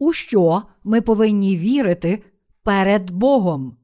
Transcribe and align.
у 0.00 0.12
що 0.12 0.62
ми 0.84 1.00
повинні 1.00 1.56
вірити 1.56 2.22
перед 2.62 3.10
Богом. 3.10 3.76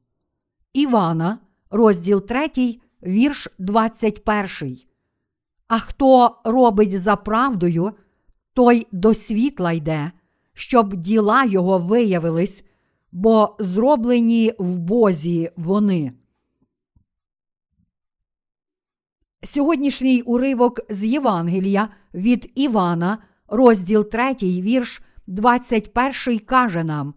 Івана, 0.73 1.39
розділ 1.69 2.25
3, 2.25 2.79
вірш 3.03 3.47
21. 3.59 4.77
А 5.67 5.79
хто 5.79 6.37
робить 6.43 7.01
за 7.01 7.15
правдою, 7.15 7.91
той 8.53 8.87
до 8.91 9.13
світла 9.13 9.71
йде, 9.71 10.11
щоб 10.53 10.95
діла 10.95 11.43
його 11.45 11.79
виявились, 11.79 12.63
бо 13.11 13.55
зроблені 13.59 14.53
в 14.59 14.77
Бозі 14.77 15.51
вони. 15.57 16.13
Сьогоднішній 19.43 20.21
уривок 20.21 20.79
з 20.89 21.03
Євангелія 21.03 21.89
від 22.13 22.51
Івана, 22.55 23.17
розділ 23.47 24.09
3, 24.09 24.33
вірш 24.41 25.01
21 25.27 26.39
каже 26.39 26.83
нам: 26.83 27.13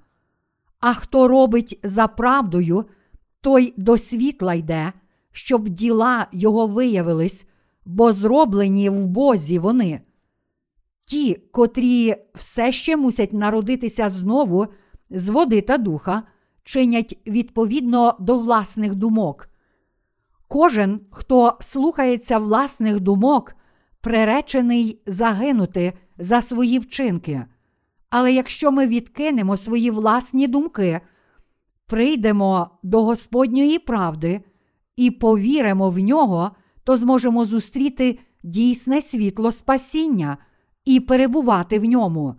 А 0.81 0.95
хто 0.95 1.29
робить 1.29 1.79
за 1.83 2.07
правдою, 2.07 2.85
той 3.41 3.75
до 3.77 3.99
світла 3.99 4.55
йде, 4.55 4.93
щоб 5.33 5.69
діла 5.69 6.27
його 6.33 6.67
виявились, 6.67 7.47
бо 7.85 8.13
зроблені 8.13 8.91
в 8.91 9.07
Бозі 9.07 9.59
вони. 9.59 10.01
Ті, 11.05 11.35
котрі 11.35 12.17
все 12.35 12.73
ще 12.73 12.97
мусять 12.97 13.33
народитися 13.33 14.09
знову 14.09 14.67
з 15.11 15.29
води 15.29 15.61
та 15.61 15.79
духа, 15.79 16.23
чинять 16.65 17.19
відповідно 17.27 18.17
до 18.21 18.39
власних 18.39 18.95
думок. 18.95 19.49
Кожен, 20.49 21.01
хто 21.11 21.57
слухається 21.61 22.39
власних 22.39 23.01
думок, 23.01 23.55
приречений 24.01 25.03
загинути 25.07 25.93
за 26.19 26.41
свої 26.41 26.79
вчинки. 26.79 27.47
Але 28.11 28.33
якщо 28.33 28.73
ми 28.73 28.87
відкинемо 28.87 29.57
свої 29.57 29.91
власні 29.91 30.47
думки, 30.47 31.01
прийдемо 31.87 32.71
до 32.83 33.05
Господньої 33.05 33.79
правди 33.79 34.41
і 34.97 35.11
повіримо 35.11 35.91
в 35.91 35.99
нього, 35.99 36.51
то 36.85 36.97
зможемо 36.97 37.45
зустріти 37.45 38.19
дійсне 38.43 39.03
світло 39.03 39.53
спасіння 39.53 40.39
і 40.85 41.01
перебувати 41.01 41.79
в 41.79 41.85
ньому. 41.85 42.35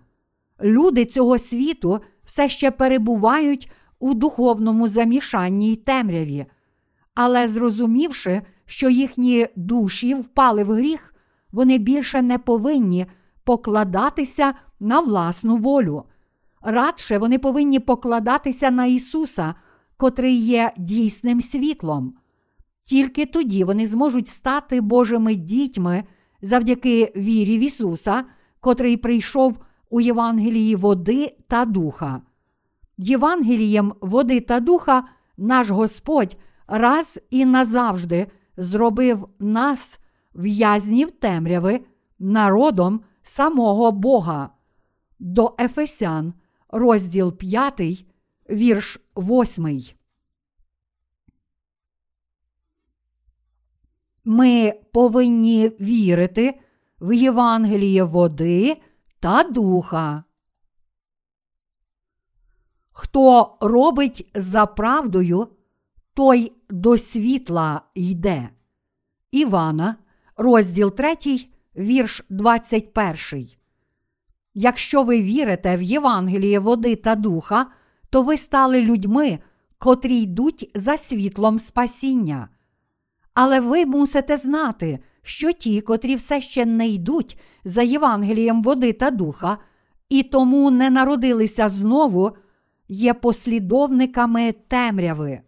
Люди 0.62 1.06
цього 1.06 1.38
світу 1.38 2.00
все 2.24 2.50
ще 2.50 2.72
перебувають 2.72 3.72
у 4.00 4.14
духовному 4.14 4.88
замішанні 4.88 5.72
й 5.72 5.76
темряві, 5.76 6.46
але 7.16 7.48
зрозумівши, 7.48 8.42
що 8.66 8.90
їхні 8.90 9.48
душі 9.56 10.16
впали 10.16 10.64
в 10.64 10.72
гріх, 10.72 11.16
вони 11.52 11.78
більше 11.78 12.22
не 12.22 12.38
повинні 12.38 13.06
покладатися 13.44 14.54
на 14.82 15.00
власну 15.00 15.56
волю. 15.56 16.04
Радше 16.62 17.18
вони 17.18 17.40
повинні 17.40 17.80
покладатися 17.80 18.72
на 18.72 18.86
Ісуса, 18.86 19.56
котрий 19.98 20.36
є 20.36 20.74
дійсним 20.78 21.42
світлом. 21.42 22.14
Тільки 22.84 23.26
тоді 23.26 23.64
вони 23.64 23.88
зможуть 23.88 24.28
стати 24.28 24.82
Божими 24.82 25.36
дітьми 25.36 26.04
завдяки 26.42 27.14
вірі 27.16 27.58
в 27.58 27.62
Ісуса, 27.62 28.24
котрий 28.60 28.98
прийшов 28.98 29.60
у 29.90 30.02
Євангелії 30.02 30.76
води 30.76 31.36
та 31.48 31.66
духа. 31.66 32.22
Євангелієм 32.98 33.94
води 34.02 34.40
та 34.40 34.60
духа 34.60 35.04
наш 35.38 35.70
Господь 35.70 36.38
раз 36.68 37.20
і 37.30 37.46
назавжди 37.46 38.28
зробив 38.58 39.28
нас, 39.40 40.00
в'язнів 40.36 41.12
темряви, 41.12 41.80
народом 42.20 43.02
самого 43.24 43.92
Бога. 43.92 44.50
До 45.24 45.56
Ефесян, 45.60 46.34
розділ 46.70 47.38
5, 47.38 48.06
вірш 48.50 49.00
8. 49.16 49.82
Ми 54.24 54.74
повинні 54.94 55.68
вірити 55.70 56.60
в 57.02 57.14
Євангеліє 57.14 58.04
води 58.04 58.82
та 59.20 59.44
духа. 59.44 60.24
Хто 62.92 63.58
робить 63.62 64.32
за 64.36 64.66
правдою, 64.66 65.48
той 66.14 66.54
до 66.70 66.98
світла 66.98 67.82
йде. 67.94 68.50
Івана, 69.32 69.96
розділ 70.38 70.96
3, 70.96 71.16
вірш 71.76 72.24
21. 72.30 73.61
Якщо 74.54 75.04
ви 75.04 75.22
вірите 75.22 75.78
в 75.78 75.82
Євангеліє 75.82 76.60
води 76.60 76.96
та 76.96 77.16
духа, 77.16 77.66
то 78.10 78.22
ви 78.22 78.38
стали 78.38 78.82
людьми, 78.82 79.40
котрі 79.78 80.18
йдуть 80.18 80.72
за 80.76 80.98
світлом 80.98 81.60
спасіння. 81.60 82.50
Але 83.34 83.60
ви 83.60 83.86
мусите 83.86 84.38
знати, 84.38 85.00
що 85.24 85.52
ті, 85.52 85.82
котрі 85.82 86.16
все 86.16 86.42
ще 86.42 86.66
не 86.66 86.88
йдуть 86.88 87.38
за 87.66 87.82
Євангелієм 87.82 88.64
води 88.64 88.94
та 88.94 89.12
духа, 89.12 89.58
і 90.10 90.24
тому 90.24 90.72
не 90.72 90.90
народилися 90.90 91.70
знову, 91.70 92.32
є 92.88 93.14
послідовниками 93.14 94.52
темряви. 94.68 95.42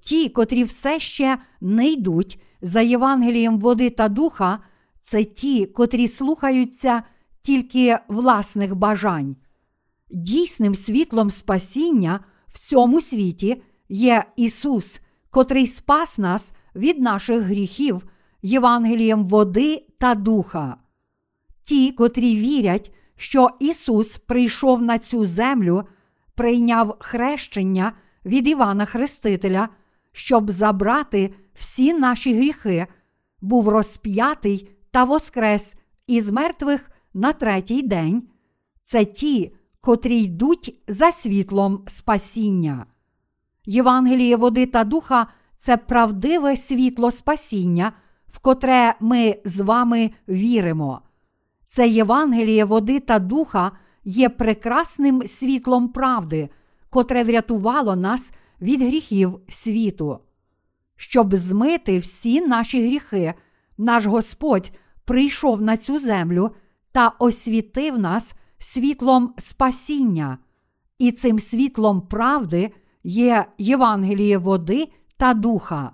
Ті, 0.00 0.28
котрі 0.28 0.64
все 0.64 0.98
ще 0.98 1.38
не 1.60 1.88
йдуть 1.88 2.40
за 2.62 2.80
Євангелієм 2.80 3.58
води 3.58 3.90
та 3.90 4.08
духа, 4.08 4.58
це 5.00 5.24
ті, 5.24 5.66
котрі 5.66 6.08
слухаються 6.08 7.02
тільки 7.42 7.98
власних 8.08 8.74
бажань. 8.74 9.36
Дійсним 10.10 10.74
світлом 10.74 11.30
спасіння 11.30 12.20
в 12.46 12.58
цьому 12.58 13.00
світі 13.00 13.62
є 13.88 14.24
Ісус, 14.36 15.00
котрий 15.30 15.66
спас 15.66 16.18
нас 16.18 16.52
від 16.74 17.00
наших 17.00 17.42
гріхів 17.42 18.06
Євангелієм 18.42 19.24
води 19.24 19.86
та 19.98 20.14
духа. 20.14 20.76
Ті, 21.62 21.92
котрі 21.92 22.36
вірять, 22.36 22.92
що 23.16 23.48
Ісус 23.60 24.18
прийшов 24.18 24.82
на 24.82 24.98
цю 24.98 25.26
землю, 25.26 25.84
прийняв 26.34 26.96
хрещення 27.00 27.92
від 28.24 28.48
Івана 28.48 28.84
Хрестителя, 28.84 29.68
щоб 30.12 30.50
забрати 30.50 31.34
всі 31.54 31.92
наші 31.92 32.34
гріхи, 32.34 32.86
був 33.40 33.68
розп'ятий 33.68 34.70
та 34.90 35.04
воскрес 35.04 35.74
із 36.06 36.30
мертвих 36.30 36.90
на 37.14 37.32
третій 37.32 37.82
день. 37.82 38.22
Це 38.82 39.04
ті, 39.04 39.54
котрі 39.80 40.18
йдуть 40.18 40.82
за 40.88 41.12
світлом 41.12 41.84
спасіння. 41.86 42.86
Євангеліє 43.66 44.36
води 44.36 44.66
та 44.66 44.84
духа 44.84 45.26
це 45.56 45.76
правдиве 45.76 46.56
світло 46.56 47.10
спасіння, 47.10 47.92
в 48.28 48.38
котре 48.38 48.94
ми 49.00 49.36
з 49.44 49.60
вами 49.60 50.10
віримо. 50.28 51.00
Це 51.66 51.88
Євангеліє 51.88 52.64
води 52.64 53.00
та 53.00 53.18
духа 53.18 53.72
є 54.04 54.28
прекрасним 54.28 55.26
світлом 55.26 55.88
правди, 55.88 56.48
котре 56.90 57.24
врятувало 57.24 57.96
нас 57.96 58.32
від 58.60 58.82
гріхів 58.82 59.40
світу. 59.48 60.18
Щоб 60.96 61.34
змити 61.34 61.98
всі 61.98 62.40
наші 62.40 62.86
гріхи, 62.86 63.34
наш 63.78 64.06
Господь 64.06 64.72
прийшов 65.04 65.62
на 65.62 65.76
цю 65.76 65.98
землю 65.98 66.50
та 66.92 67.08
освітив 67.18 67.98
нас 67.98 68.34
світлом 68.58 69.34
спасіння, 69.38 70.38
і 70.98 71.12
цим 71.12 71.38
світлом 71.38 72.00
правди 72.00 72.72
є 73.04 73.46
Євангеліє 73.58 74.38
води 74.38 74.88
та 75.16 75.34
духа. 75.34 75.92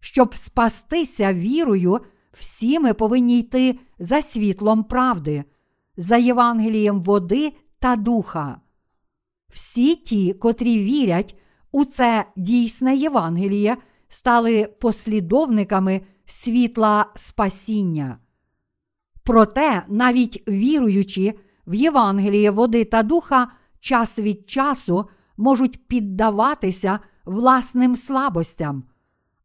Щоб 0.00 0.34
спастися 0.34 1.34
вірою, 1.34 2.00
всі 2.32 2.78
ми 2.78 2.94
повинні 2.94 3.38
йти 3.38 3.78
за 3.98 4.22
світлом 4.22 4.84
правди, 4.84 5.44
за 5.96 6.16
Євангелієм 6.16 7.02
води 7.02 7.52
та 7.78 7.96
духа. 7.96 8.60
Всі 9.52 9.96
ті, 9.96 10.32
котрі 10.32 10.78
вірять 10.78 11.36
у 11.72 11.84
це 11.84 12.24
дійсне 12.36 12.96
Євангеліє, 12.96 13.76
стали 14.08 14.64
послідовниками 14.80 16.00
світла 16.26 17.06
спасіння. 17.16 18.18
Проте, 19.24 19.84
навіть 19.88 20.48
віруючи 20.48 21.34
в 21.66 21.74
Євангеліє 21.74 22.50
води 22.50 22.84
та 22.84 23.02
духа, 23.02 23.48
час 23.80 24.18
від 24.18 24.50
часу 24.50 25.08
можуть 25.36 25.88
піддаватися 25.88 27.00
власним 27.24 27.96
слабостям. 27.96 28.84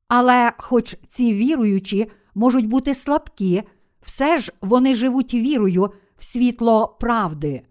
Але, 0.07 0.53
хоч 0.57 0.95
ці 1.07 1.33
віруючі 1.33 2.11
можуть 2.35 2.67
бути 2.67 2.95
слабкі, 2.95 3.63
все 4.01 4.39
ж 4.39 4.53
вони 4.61 4.95
живуть 4.95 5.33
вірою 5.33 5.91
в 6.17 6.23
світло 6.23 6.97
правди. 6.99 7.61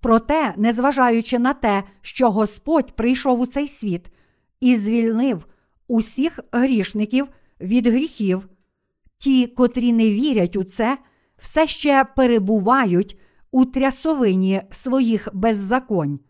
Проте, 0.00 0.54
незважаючи 0.56 1.38
на 1.38 1.54
те, 1.54 1.84
що 2.02 2.30
Господь 2.30 2.96
прийшов 2.96 3.40
у 3.40 3.46
цей 3.46 3.68
світ 3.68 4.06
і 4.60 4.76
звільнив 4.76 5.46
усіх 5.88 6.40
грішників 6.52 7.28
від 7.60 7.86
гріхів, 7.86 8.48
ті, 9.18 9.46
котрі 9.46 9.92
не 9.92 10.10
вірять 10.10 10.56
у 10.56 10.64
це, 10.64 10.98
все 11.38 11.66
ще 11.66 12.04
перебувають 12.16 13.18
у 13.50 13.64
трясовині 13.64 14.62
своїх 14.70 15.28
беззаконь. 15.32 16.20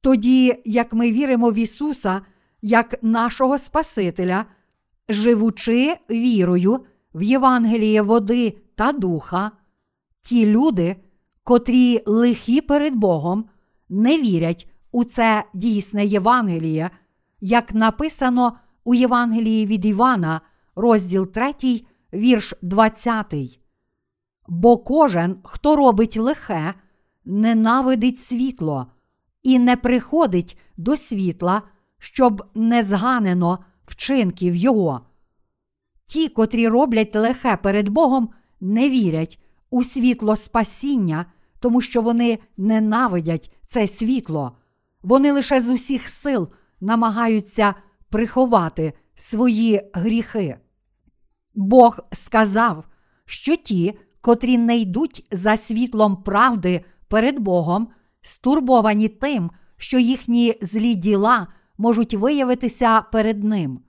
Тоді, 0.00 0.62
як 0.64 0.92
ми 0.92 1.12
віримо 1.12 1.50
в 1.50 1.54
Ісуса 1.54 2.22
як 2.62 3.02
нашого 3.02 3.58
Спасителя, 3.58 4.44
живучи 5.08 5.96
вірою 6.10 6.84
в 7.14 7.22
Євангеліє 7.22 8.02
води 8.02 8.56
та 8.74 8.92
духа, 8.92 9.50
ті 10.20 10.46
люди, 10.46 10.96
котрі 11.44 12.02
лихі 12.06 12.60
перед 12.60 12.94
Богом, 12.94 13.44
не 13.88 14.18
вірять 14.18 14.70
у 14.92 15.04
це 15.04 15.44
дійсне 15.54 16.04
Євангеліє, 16.06 16.90
як 17.40 17.74
написано 17.74 18.52
у 18.84 18.94
Євангелії 18.94 19.66
від 19.66 19.84
Івана, 19.84 20.40
розділ 20.76 21.26
3, 21.26 21.54
вірш 22.12 22.54
20. 22.62 23.59
Бо 24.48 24.78
кожен, 24.78 25.38
хто 25.42 25.76
робить 25.76 26.16
лихе, 26.16 26.74
ненавидить 27.24 28.18
світло 28.18 28.86
і 29.42 29.58
не 29.58 29.76
приходить 29.76 30.58
до 30.76 30.96
світла, 30.96 31.62
щоб 31.98 32.42
не 32.54 32.82
зганено 32.82 33.58
вчинків 33.86 34.54
його. 34.54 35.00
Ті, 36.06 36.28
котрі 36.28 36.68
роблять 36.68 37.16
лихе 37.16 37.56
перед 37.56 37.88
Богом, 37.88 38.30
не 38.60 38.90
вірять 38.90 39.42
у 39.70 39.84
світло 39.84 40.36
спасіння, 40.36 41.26
тому 41.60 41.80
що 41.80 42.02
вони 42.02 42.38
ненавидять 42.56 43.54
це 43.66 43.86
світло. 43.86 44.56
Вони 45.02 45.32
лише 45.32 45.60
з 45.60 45.68
усіх 45.68 46.08
сил 46.08 46.48
намагаються 46.80 47.74
приховати 48.08 48.92
свої 49.14 49.90
гріхи. 49.92 50.58
Бог 51.54 51.98
сказав, 52.12 52.84
що 53.24 53.56
ті, 53.56 53.98
котрі 54.20 54.58
не 54.58 54.76
йдуть 54.76 55.26
за 55.30 55.56
світлом 55.56 56.16
правди 56.16 56.84
перед 57.08 57.38
Богом, 57.38 57.88
стурбовані 58.22 59.08
тим, 59.08 59.50
що 59.76 59.98
їхні 59.98 60.58
злі 60.62 60.94
діла 60.94 61.46
можуть 61.78 62.14
виявитися 62.14 63.02
перед 63.12 63.44
ним. 63.44 63.80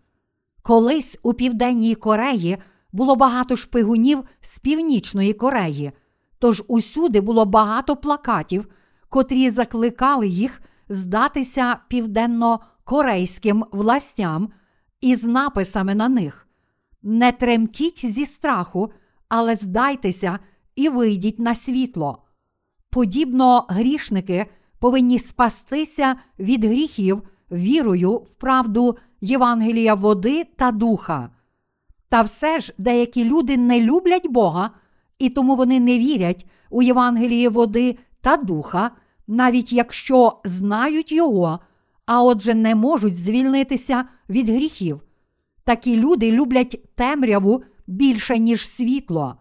Колись 0.62 1.20
у 1.24 1.34
Південній 1.34 1.96
Кореї 1.96 2.58
було 2.92 3.16
багато 3.16 3.56
шпигунів 3.56 4.24
з 4.42 4.60
Північної 4.60 5.34
Кореї, 5.34 5.92
тож 6.40 6.64
усюди 6.68 7.22
було 7.22 7.46
багато 7.46 7.96
плакатів, 7.96 8.68
котрі 9.10 9.50
закликали 9.50 10.28
їх 10.28 10.62
здатися 10.90 11.78
південно-корейським 11.88 13.66
властям 13.72 14.52
із 15.02 15.24
написами 15.24 15.96
на 15.96 16.10
них. 16.10 16.48
Не 17.04 17.32
тремтіть 17.32 18.06
зі 18.06 18.26
страху, 18.26 18.92
але 19.32 19.56
здайтеся 19.56 20.40
і 20.76 20.90
вийдіть 20.90 21.40
на 21.40 21.56
світло. 21.56 22.24
Подібно 22.90 23.66
грішники 23.70 24.46
повинні 24.80 25.20
спастися 25.20 26.16
від 26.40 26.64
гріхів 26.64 27.24
вірою 27.52 28.14
в 28.14 28.36
правду 28.36 28.98
Євангелія 29.22 29.94
води 29.94 30.44
та 30.56 30.72
духа. 30.72 31.30
Та 32.10 32.22
все 32.22 32.60
ж 32.60 32.74
деякі 32.78 33.24
люди 33.24 33.58
не 33.58 33.82
люблять 33.82 34.28
Бога, 34.28 34.72
і 35.20 35.30
тому 35.30 35.56
вони 35.56 35.80
не 35.80 36.00
вірять 36.00 36.46
у 36.70 36.82
Євангеліє 36.82 37.50
води 37.50 37.98
та 38.22 38.38
духа, 38.38 38.92
навіть 39.28 39.74
якщо 39.74 40.40
знають 40.44 41.12
Його, 41.12 41.60
а 42.06 42.24
отже 42.24 42.54
не 42.54 42.76
можуть 42.76 43.18
звільнитися 43.18 44.06
від 44.30 44.50
гріхів. 44.50 45.02
Такі 45.64 45.98
люди 45.98 46.32
люблять 46.32 46.96
темряву 46.96 47.64
більше, 47.88 48.40
ніж 48.40 48.70
світло. 48.70 49.36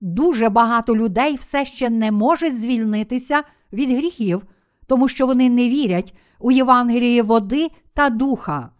Дуже 0.00 0.48
багато 0.48 0.96
людей 0.96 1.36
все 1.36 1.64
ще 1.64 1.90
не 1.90 2.12
може 2.12 2.50
звільнитися 2.50 3.42
від 3.72 3.90
гріхів, 3.90 4.42
тому 4.86 5.08
що 5.08 5.26
вони 5.26 5.50
не 5.50 5.68
вірять 5.68 6.14
у 6.38 6.50
Євангеліє 6.50 7.22
води 7.22 7.70
та 7.94 8.10
духа. 8.10 8.70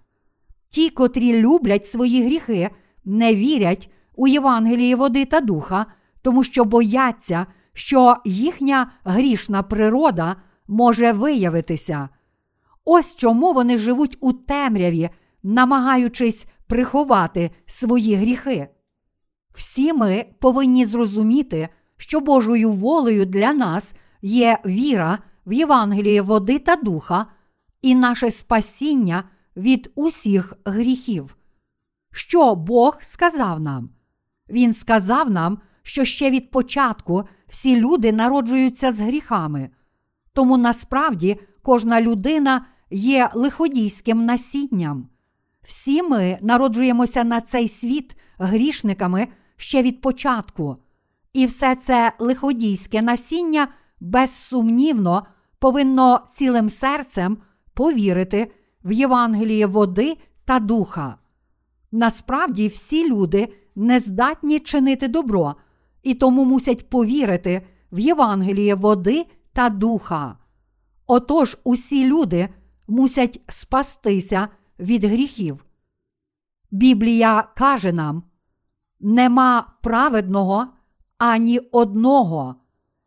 Ті, 0.69 0.90
котрі 0.90 1.40
люблять 1.40 1.87
свої 1.87 2.25
гріхи, 2.25 2.70
не 3.04 3.34
вірять 3.34 3.90
у 4.14 4.28
Євангеліє 4.28 4.96
води 4.96 5.25
та 5.25 5.40
духа, 5.40 5.87
тому 6.22 6.44
що 6.44 6.64
бояться, 6.64 7.46
що 7.72 8.16
їхня 8.25 8.93
грішна 9.04 9.62
природа 9.62 10.37
може 10.69 11.12
виявитися. 11.12 12.08
Ось 12.84 13.16
чому 13.16 13.52
вони 13.52 13.78
живуть 13.78 14.19
у 14.20 14.32
темряві, 14.32 15.10
намагаючись 15.43 16.46
приховати 16.66 17.50
свої 17.66 18.14
гріхи. 18.14 18.69
Всі 19.56 19.93
ми 19.93 20.25
повинні 20.38 20.87
зрозуміти, 20.87 21.69
що 21.97 22.20
Божою 22.20 22.73
волею 22.73 23.26
для 23.26 23.53
нас 23.53 23.94
є 24.23 24.58
віра 24.67 25.19
в 25.47 25.53
Євангеліє 25.53 26.23
води 26.23 26.58
та 26.58 26.76
духа 26.76 27.26
і 27.82 27.94
наше 27.94 28.31
спасіння 28.31 29.25
від 29.56 29.93
усіх 29.94 30.53
гріхів. 30.64 31.37
Що 32.12 32.55
Бог 32.55 32.99
сказав 33.00 33.61
нам? 33.61 33.91
Він 34.49 34.73
сказав 34.73 35.31
нам, 35.31 35.58
що 35.82 36.05
ще 36.05 36.31
від 36.31 36.50
початку 36.50 37.25
всі 37.49 37.76
люди 37.76 38.12
народжуються 38.12 38.93
з 38.93 39.00
гріхами. 39.00 39.70
Тому 40.32 40.56
насправді 40.56 41.41
кожна 41.62 42.00
людина 42.00 42.67
є 42.91 43.31
лиходійським 43.35 44.25
насінням. 44.25 45.08
Всі 45.62 46.03
ми 46.03 46.38
народжуємося 46.41 47.25
на 47.25 47.41
цей 47.41 47.69
світ 47.69 48.17
грішниками 48.38 49.29
ще 49.56 49.82
від 49.82 50.00
початку, 50.00 50.76
і 51.32 51.47
все 51.47 51.76
це 51.76 52.12
лиходійське 52.19 53.03
насіння 53.03 53.69
безсумнівно 54.00 55.26
повинно 55.58 56.20
цілим 56.29 56.69
серцем 56.69 57.38
повірити 57.75 58.53
в 58.85 58.93
Євангеліє 58.93 59.67
води 59.67 60.17
та 60.44 60.61
духа. 60.61 61.19
Насправді 61.93 62.69
всі 62.69 63.11
люди 63.11 63.49
не 63.76 64.00
здатні 64.00 64.61
чинити 64.61 65.08
добро 65.08 65.55
і 66.03 66.14
тому 66.14 66.44
мусять 66.44 66.91
повірити 66.91 67.67
в 67.93 67.99
Євангеліє 67.99 68.75
води 68.75 69.26
та 69.53 69.69
духа. 69.69 70.39
Отож 71.06 71.58
усі 71.65 72.06
люди 72.06 72.48
мусять 72.89 73.41
спастися 73.48 74.48
від 74.79 75.05
гріхів. 75.05 75.65
Біблія 76.70 77.48
каже 77.56 77.93
нам: 77.93 78.22
нема 79.00 79.72
праведного 79.82 80.67
ані 81.19 81.58
одного, 81.58 82.55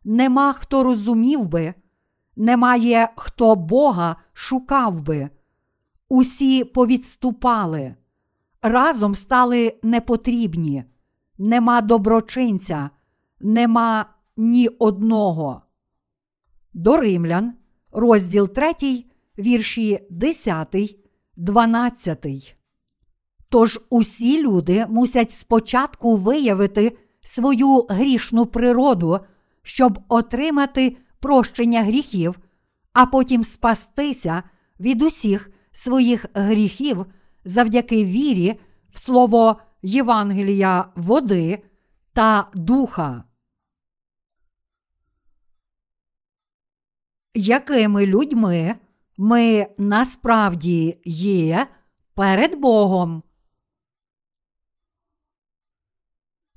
нема 0.04 0.52
хто 0.52 0.82
розумів 0.84 1.46
би, 1.46 1.74
немає 2.36 3.08
хто 3.16 3.56
Бога 3.56 4.16
шукав 4.32 5.00
би. 5.00 5.30
Усі 6.08 6.64
повідступали, 6.64 7.94
разом 8.62 9.14
стали 9.14 9.78
непотрібні, 9.82 10.84
нема 11.38 11.80
доброчинця, 11.80 12.90
нема 13.40 14.06
ні 14.36 14.68
одного. 14.68 15.62
До 16.74 16.96
римлян, 16.96 17.54
розділ 17.92 18.48
3, 18.48 19.04
вірші 19.38 20.06
10, 20.10 20.76
12. 21.36 22.59
Тож 23.50 23.80
усі 23.90 24.42
люди 24.42 24.86
мусять 24.88 25.30
спочатку 25.30 26.16
виявити 26.16 26.98
свою 27.22 27.86
грішну 27.88 28.46
природу, 28.46 29.20
щоб 29.62 29.98
отримати 30.08 30.96
прощення 31.20 31.82
гріхів, 31.82 32.40
а 32.92 33.06
потім 33.06 33.44
спастися 33.44 34.42
від 34.80 35.02
усіх 35.02 35.50
своїх 35.72 36.26
гріхів 36.34 37.06
завдяки 37.44 38.04
вірі 38.04 38.60
в 38.90 38.98
слово 39.00 39.60
Євангелія 39.82 40.92
води 40.96 41.62
та 42.12 42.48
духа. 42.54 43.24
Якими 47.34 48.06
людьми 48.06 48.74
ми 49.16 49.66
насправді 49.78 51.00
є 51.04 51.66
перед 52.14 52.60
Богом? 52.60 53.22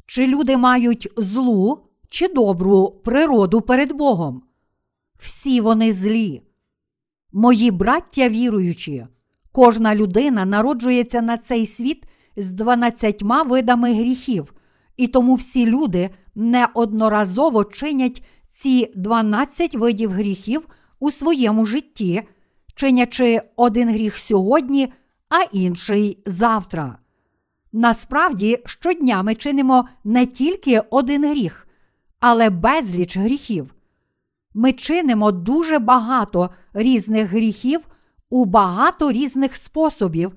Чи 0.06 0.28
люди 0.28 0.58
мають 0.58 1.10
злу 1.18 1.80
чи 2.10 2.28
добру 2.28 2.90
природу 3.04 3.62
перед 3.62 3.92
Богом? 3.92 4.44
Всі 5.20 5.62
вони 5.62 5.94
злі. 5.94 6.42
Мої 7.32 7.72
браття 7.72 8.30
віруючі, 8.30 9.08
кожна 9.52 9.96
людина 9.96 10.46
народжується 10.46 11.22
на 11.22 11.38
цей 11.38 11.66
світ 11.66 12.04
з 12.38 12.52
дванадцятьма 12.52 13.44
видами 13.44 13.94
гріхів, 13.94 14.54
і 14.98 15.08
тому 15.08 15.36
всі 15.36 15.66
люди 15.66 16.10
неодноразово 16.36 17.64
чинять 17.64 18.24
ці 18.50 18.92
дванадцять 18.96 19.76
видів 19.76 20.12
гріхів 20.12 20.68
у 21.00 21.12
своєму 21.12 21.66
житті, 21.66 22.22
чинячи 22.76 23.42
один 23.56 23.90
гріх 23.90 24.18
сьогодні, 24.18 24.94
а 25.30 25.44
інший 25.52 26.24
завтра. 26.26 26.98
Насправді, 27.76 28.60
щодня 28.66 29.24
ми 29.24 29.36
чинимо 29.36 29.88
не 30.04 30.26
тільки 30.26 30.80
один 30.80 31.30
гріх, 31.30 31.68
але 32.20 32.50
безліч 32.50 33.18
гріхів. 33.18 33.76
Ми 34.54 34.72
чинимо 34.72 35.32
дуже 35.32 35.80
багато 35.80 36.50
різних 36.74 37.30
гріхів 37.30 37.82
у 38.30 38.46
багато 38.46 39.12
різних 39.12 39.56
способів, 39.56 40.32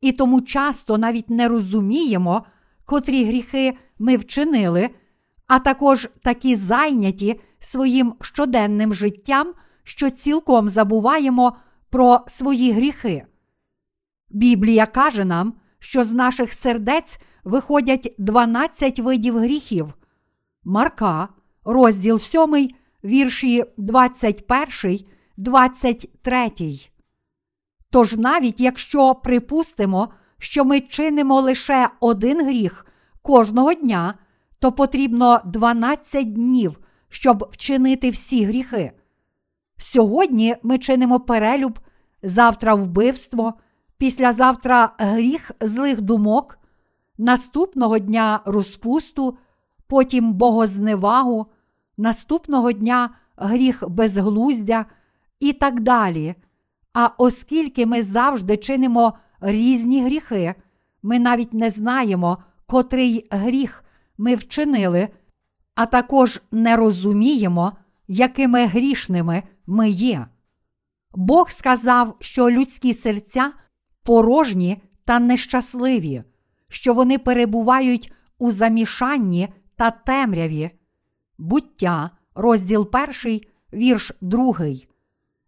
і 0.00 0.12
тому 0.12 0.40
часто 0.40 0.98
навіть 0.98 1.30
не 1.30 1.48
розуміємо, 1.48 2.44
котрі 2.84 3.24
гріхи 3.24 3.78
ми 3.98 4.16
вчинили, 4.16 4.90
а 5.46 5.58
також 5.58 6.08
такі 6.22 6.56
зайняті 6.56 7.40
своїм 7.58 8.14
щоденним 8.20 8.94
життям, 8.94 9.52
що 9.84 10.10
цілком 10.10 10.68
забуваємо 10.68 11.56
про 11.90 12.20
свої 12.26 12.72
гріхи. 12.72 13.26
Біблія 14.30 14.86
каже 14.86 15.24
нам, 15.24 15.54
що 15.84 16.04
з 16.04 16.12
наших 16.12 16.52
сердець 16.52 17.20
виходять 17.44 18.14
12 18.18 18.98
видів 18.98 19.38
гріхів. 19.38 19.94
Марка, 20.64 21.28
розділ 21.64 22.18
7, 22.18 22.70
вірші 23.04 23.64
21, 23.76 25.00
23. 25.36 26.50
Тож 27.90 28.16
навіть 28.16 28.60
якщо 28.60 29.14
припустимо, 29.14 30.08
що 30.38 30.64
ми 30.64 30.80
чинимо 30.80 31.40
лише 31.40 31.88
один 32.00 32.46
гріх 32.46 32.86
кожного 33.22 33.74
дня, 33.74 34.14
то 34.58 34.72
потрібно 34.72 35.40
12 35.44 36.32
днів, 36.32 36.80
щоб 37.08 37.48
вчинити 37.52 38.10
всі 38.10 38.44
гріхи. 38.44 38.92
Сьогодні 39.76 40.56
ми 40.62 40.78
чинимо 40.78 41.20
перелюб, 41.20 41.78
завтра 42.22 42.74
вбивство, 42.74 43.54
післязавтра 43.98 44.92
гріх 44.98 45.50
злих 45.60 46.00
думок, 46.00 46.58
наступного 47.18 47.98
дня 47.98 48.40
розпусту, 48.44 49.38
потім 49.86 50.32
богозневагу, 50.32 51.46
наступного 51.96 52.72
дня 52.72 53.10
гріх 53.36 53.88
безглуздя 53.88 54.86
і 55.40 55.52
так 55.52 55.80
далі. 55.80 56.34
А 56.92 57.10
оскільки 57.18 57.86
ми 57.86 58.02
завжди 58.02 58.56
чинимо 58.56 59.12
різні 59.40 60.04
гріхи, 60.04 60.54
ми 61.02 61.18
навіть 61.18 61.54
не 61.54 61.70
знаємо, 61.70 62.38
котрий 62.66 63.28
гріх 63.30 63.84
ми 64.18 64.34
вчинили, 64.34 65.08
а 65.74 65.86
також 65.86 66.40
не 66.52 66.76
розуміємо, 66.76 67.72
якими 68.08 68.66
грішними 68.66 69.42
ми 69.66 69.90
є. 69.90 70.26
Бог 71.14 71.50
сказав, 71.50 72.16
що 72.20 72.50
людські 72.50 72.94
серця 72.94 73.52
порожні 74.04 74.82
та 75.04 75.18
нещасливі, 75.18 76.22
що 76.68 76.94
вони 76.94 77.18
перебувають 77.18 78.12
у 78.38 78.50
замішанні 78.50 79.48
та 79.76 79.90
темряві. 79.90 80.70
Буття, 81.38 82.10
розділ 82.34 82.90
перший, 82.90 83.48
вірш 83.72 84.12
другий. 84.20 84.88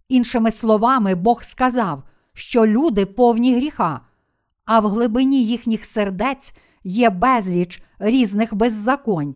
Іншими 0.09 0.51
словами, 0.51 1.15
Бог 1.15 1.43
сказав, 1.43 2.03
що 2.33 2.67
люди 2.67 3.07
повні 3.07 3.57
гріха, 3.57 4.01
а 4.65 4.81
в 4.81 4.87
глибині 4.87 5.45
їхніх 5.45 5.85
сердець 5.85 6.55
є 6.85 7.11
безліч 7.11 7.83
різних 7.99 8.55
беззаконь. 8.55 9.35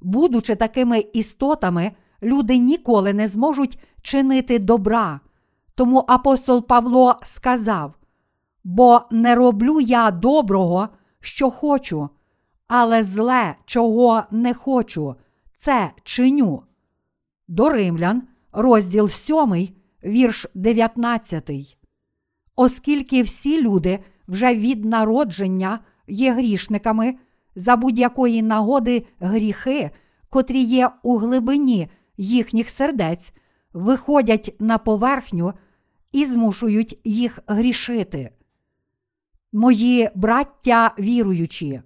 Будучи 0.00 0.54
такими 0.54 0.98
істотами, 0.98 1.92
люди 2.22 2.58
ніколи 2.58 3.12
не 3.12 3.28
зможуть 3.28 3.78
чинити 4.02 4.58
добра. 4.58 5.20
Тому 5.74 6.04
апостол 6.08 6.66
Павло 6.66 7.20
сказав: 7.22 7.94
Бо 8.64 9.02
не 9.10 9.34
роблю 9.34 9.80
я 9.80 10.10
доброго, 10.10 10.88
що 11.20 11.50
хочу, 11.50 12.08
але 12.68 13.02
зле, 13.02 13.54
чого 13.64 14.22
не 14.30 14.54
хочу, 14.54 15.14
це 15.54 15.90
чиню. 16.04 16.62
До 17.48 17.70
римлян, 17.70 18.22
розділ 18.52 19.08
7, 19.08 19.68
вірш 20.04 20.46
19. 20.54 21.50
Оскільки 22.56 23.22
всі 23.22 23.62
люди 23.62 23.98
вже 24.28 24.54
від 24.54 24.84
народження 24.84 25.78
є 26.08 26.32
грішниками, 26.32 27.14
за 27.54 27.76
будь-якої 27.76 28.42
нагоди 28.42 29.06
гріхи, 29.20 29.90
котрі 30.30 30.60
є 30.60 30.90
у 31.02 31.16
глибині 31.16 31.88
їхніх 32.16 32.70
сердець, 32.70 33.32
виходять 33.72 34.56
на 34.58 34.78
поверхню 34.78 35.52
і 36.12 36.24
змушують 36.24 37.00
їх 37.04 37.38
грішити. 37.46 38.30
Мої 39.52 40.10
браття 40.14 40.94
віруючі, 40.98 41.82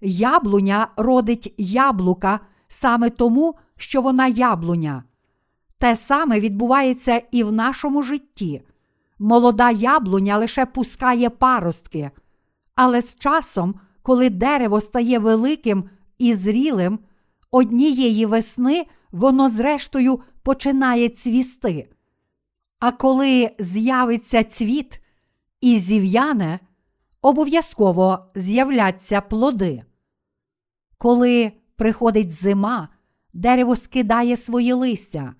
яблуня 0.00 0.88
родить 0.96 1.54
яблука 1.58 2.40
саме 2.68 3.10
тому, 3.10 3.54
що 3.76 4.02
вона 4.02 4.26
яблуня. 4.26 5.04
Те 5.78 5.96
саме 5.96 6.40
відбувається 6.40 7.22
і 7.30 7.44
в 7.44 7.52
нашому 7.52 8.02
житті. 8.02 8.62
Молода 9.18 9.70
яблуня 9.70 10.38
лише 10.38 10.66
пускає 10.66 11.30
паростки, 11.30 12.10
але 12.74 13.02
з 13.02 13.16
часом, 13.16 13.74
коли 14.02 14.30
дерево 14.30 14.80
стає 14.80 15.18
великим 15.18 15.90
і 16.18 16.34
зрілим, 16.34 16.98
однієї 17.50 18.26
весни 18.26 18.86
воно 19.12 19.48
зрештою 19.48 20.20
починає 20.42 21.08
цвісти. 21.08 21.88
А 22.78 22.92
коли 22.92 23.50
з'явиться 23.58 24.44
цвіт 24.44 25.00
і 25.60 25.78
зів'яне, 25.78 26.60
обов'язково 27.26 28.18
з'являться 28.34 29.20
плоди. 29.20 29.84
Коли 30.98 31.52
приходить 31.76 32.30
зима, 32.30 32.88
дерево 33.32 33.76
скидає 33.76 34.36
свої 34.36 34.72
листя, 34.72 35.34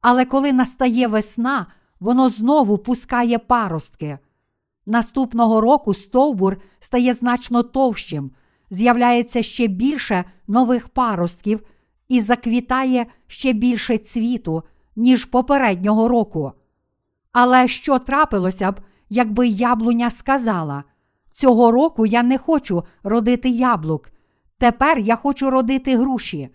але 0.00 0.24
коли 0.24 0.52
настає 0.52 1.06
весна, 1.06 1.66
воно 2.00 2.28
знову 2.28 2.78
пускає 2.78 3.38
паростки. 3.38 4.18
Наступного 4.86 5.60
року 5.60 5.94
стовбур 5.94 6.56
стає 6.80 7.14
значно 7.14 7.62
товщим, 7.62 8.30
з'являється 8.70 9.42
ще 9.42 9.66
більше 9.66 10.24
нових 10.46 10.88
паростків 10.88 11.60
і 12.08 12.20
заквітає 12.20 13.06
ще 13.26 13.52
більше 13.52 13.98
цвіту, 13.98 14.62
ніж 14.96 15.24
попереднього 15.24 16.08
року. 16.08 16.52
Але 17.32 17.68
що 17.68 17.98
трапилося 17.98 18.72
б, 18.72 18.80
якби 19.08 19.48
яблуня 19.48 20.10
сказала: 20.10 20.84
цього 21.34 21.70
року 21.70 22.06
я 22.06 22.22
не 22.22 22.38
хочу 22.38 22.84
родити 23.02 23.48
яблук, 23.48 24.10
тепер 24.58 24.98
я 24.98 25.16
хочу 25.16 25.50
родити 25.50 25.96
груші. 25.96 26.48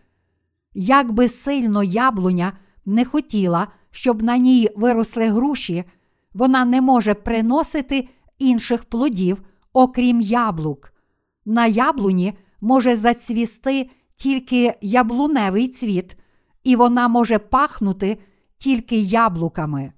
Як 0.74 1.12
би 1.12 1.27
сильно 1.27 1.83
яблуня 1.83 2.53
не 2.86 3.05
хотіла, 3.05 3.67
щоб 3.91 4.24
на 4.24 4.38
ній 4.38 4.69
виросли 4.75 5.29
груші, 5.29 5.83
вона 6.33 6.65
не 6.65 6.81
може 6.81 7.13
приносити 7.13 8.07
інших 8.38 8.86
плодів, 8.86 9.41
окрім 9.74 10.21
яблук. 10.21 10.93
На 11.45 11.65
яблуні 11.65 12.33
може 12.62 12.95
зацвісти 12.95 13.89
тільки 14.15 14.74
яблуневий 14.81 15.67
цвіт, 15.67 16.17
і 16.63 16.75
вона 16.75 17.07
може 17.07 17.39
пахнути 17.39 18.17
тільки 18.57 19.00
яблуками. 19.00 19.93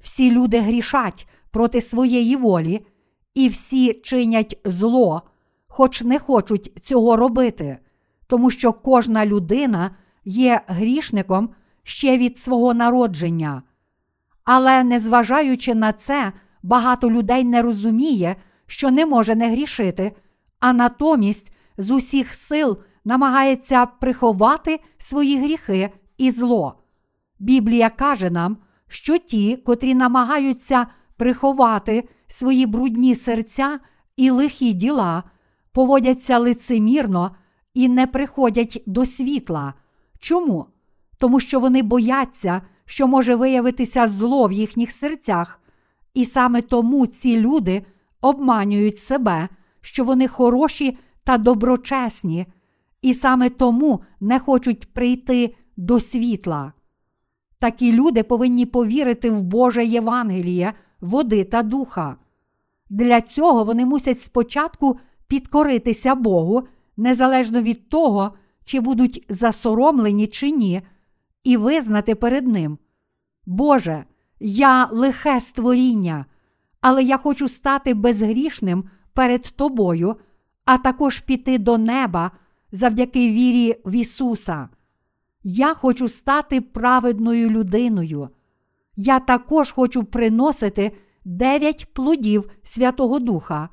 Всі 0.00 0.30
люди 0.30 0.60
грішать 0.60 1.28
проти 1.50 1.80
своєї 1.80 2.36
волі, 2.36 2.86
і 3.34 3.48
всі 3.48 3.92
чинять 3.92 4.60
зло, 4.64 5.22
хоч 5.66 6.02
не 6.02 6.18
хочуть 6.18 6.72
цього 6.82 7.16
робити, 7.16 7.78
тому 8.26 8.50
що 8.50 8.72
кожна 8.72 9.26
людина 9.26 9.96
є 10.24 10.60
грішником 10.66 11.50
ще 11.82 12.18
від 12.18 12.38
свого 12.38 12.74
народження. 12.74 13.62
Але 14.44 14.84
незважаючи 14.84 15.74
на 15.74 15.92
це, 15.92 16.32
багато 16.62 17.10
людей 17.10 17.44
не 17.44 17.62
розуміє, 17.62 18.36
що 18.66 18.90
не 18.90 19.06
може 19.06 19.34
не 19.34 19.50
грішити, 19.50 20.12
а 20.60 20.72
натомість 20.72 21.52
з 21.76 21.90
усіх 21.90 22.34
сил 22.34 22.78
намагається 23.04 23.86
приховати 23.86 24.80
свої 24.98 25.38
гріхи 25.38 25.90
і 26.18 26.30
зло. 26.30 26.74
Біблія 27.38 27.90
каже 27.90 28.30
нам, 28.30 28.56
що 28.88 29.18
ті, 29.18 29.56
котрі 29.56 29.94
намагаються 29.94 30.86
приховати 31.16 32.08
свої 32.32 32.66
брудні 32.66 33.14
серця 33.14 33.80
і 34.16 34.30
лихі 34.30 34.72
діла, 34.72 35.22
поводяться 35.72 36.38
лицемірно 36.38 37.36
і 37.74 37.88
не 37.88 38.06
приходять 38.06 38.82
до 38.86 39.06
світла. 39.06 39.74
Чому? 40.18 40.66
Тому 41.18 41.40
що 41.40 41.60
вони 41.60 41.82
бояться, 41.82 42.62
що 42.84 43.06
може 43.06 43.34
виявитися 43.34 44.08
зло 44.08 44.46
в 44.46 44.52
їхніх 44.52 44.92
серцях, 44.92 45.60
і 46.14 46.24
саме 46.24 46.62
тому 46.62 47.06
ці 47.06 47.40
люди 47.40 47.86
обманюють 48.20 48.98
себе, 48.98 49.48
що 49.80 50.04
вони 50.04 50.28
хороші 50.28 50.98
та 51.24 51.38
доброчесні, 51.38 52.46
і 53.02 53.14
саме 53.14 53.50
тому 53.50 54.00
не 54.20 54.38
хочуть 54.38 54.92
прийти 54.94 55.54
до 55.76 56.00
світла. 56.00 56.72
Такі 57.58 57.92
люди 57.92 58.22
повинні 58.22 58.66
повірити 58.66 59.30
в 59.30 59.42
Боже 59.42 59.84
Євангеліє, 59.84 60.72
води 61.02 61.44
та 61.44 61.62
духа. 61.62 62.16
Для 62.90 63.20
цього 63.20 63.64
вони 63.64 63.86
мусять 63.86 64.20
спочатку 64.20 64.98
підкоритися 65.26 66.14
Богу, 66.14 66.62
незалежно 66.96 67.62
від 67.62 67.88
того, 67.88 68.34
чи 68.64 68.80
будуть 68.80 69.26
засоромлені 69.28 70.26
чи 70.26 70.50
ні, 70.50 70.82
і 71.44 71.56
визнати 71.56 72.14
перед 72.14 72.46
Ним. 72.46 72.78
Боже, 73.46 74.04
я 74.40 74.88
лихе 74.92 75.40
створіння, 75.40 76.26
але 76.80 77.02
я 77.02 77.16
хочу 77.16 77.48
стати 77.48 77.94
безгрішним 77.94 78.84
перед 79.12 79.42
Тобою, 79.42 80.16
а 80.64 80.78
також 80.78 81.18
піти 81.18 81.58
до 81.58 81.78
неба 81.78 82.30
завдяки 82.72 83.32
вірі 83.32 83.74
в 83.84 83.94
Ісуса. 83.94 84.68
Я 85.44 85.74
хочу 85.74 86.08
стати 86.08 86.60
праведною 86.60 87.50
людиною. 87.50 88.28
Я 89.04 89.20
також 89.20 89.72
хочу 89.72 90.04
приносити 90.04 90.92
дев'ять 91.24 91.94
плодів 91.94 92.50
Святого 92.62 93.18
Духа. 93.18 93.68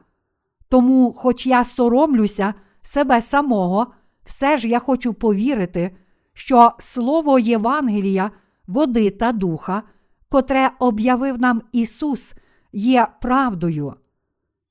Тому, 0.70 1.14
хоч 1.14 1.48
я 1.48 1.64
соромлюся 1.64 2.54
себе 2.82 3.22
самого, 3.22 3.88
все 4.26 4.58
ж 4.58 4.68
я 4.68 4.80
хочу 4.80 5.14
повірити, 5.14 5.96
що 6.34 6.72
Слово 6.80 7.40
Євангелія, 7.40 8.32
води 8.68 9.10
та 9.10 9.32
духа, 9.32 9.84
котре 10.30 10.72
об'явив 10.80 11.42
нам 11.42 11.62
Ісус, 11.72 12.34
є 12.74 13.08
правдою. 13.22 13.94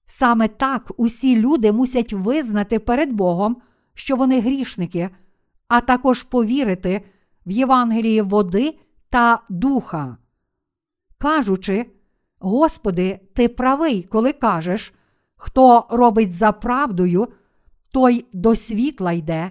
Саме 0.07 0.49
так 0.49 0.93
усі 0.97 1.37
люди 1.37 1.73
мусять 1.73 2.13
визнати 2.13 2.79
перед 2.79 3.13
Богом, 3.13 3.57
що 3.95 4.17
вони 4.17 4.41
грішники, 4.41 5.11
а 5.69 5.81
також 5.81 6.23
повірити 6.23 7.03
в 7.47 7.51
Євангелії 7.51 8.23
води 8.23 8.79
та 9.11 9.43
духа. 9.49 10.17
Кажучи, 11.19 11.87
Господи, 12.39 13.21
ти 13.35 13.49
правий, 13.49 14.03
коли 14.03 14.33
кажеш, 14.33 14.95
хто 15.37 15.87
робить 15.91 16.35
за 16.35 16.53
правдою, 16.53 17.29
той 17.93 18.27
до 18.33 18.57
світла 18.57 19.13
йде, 19.13 19.51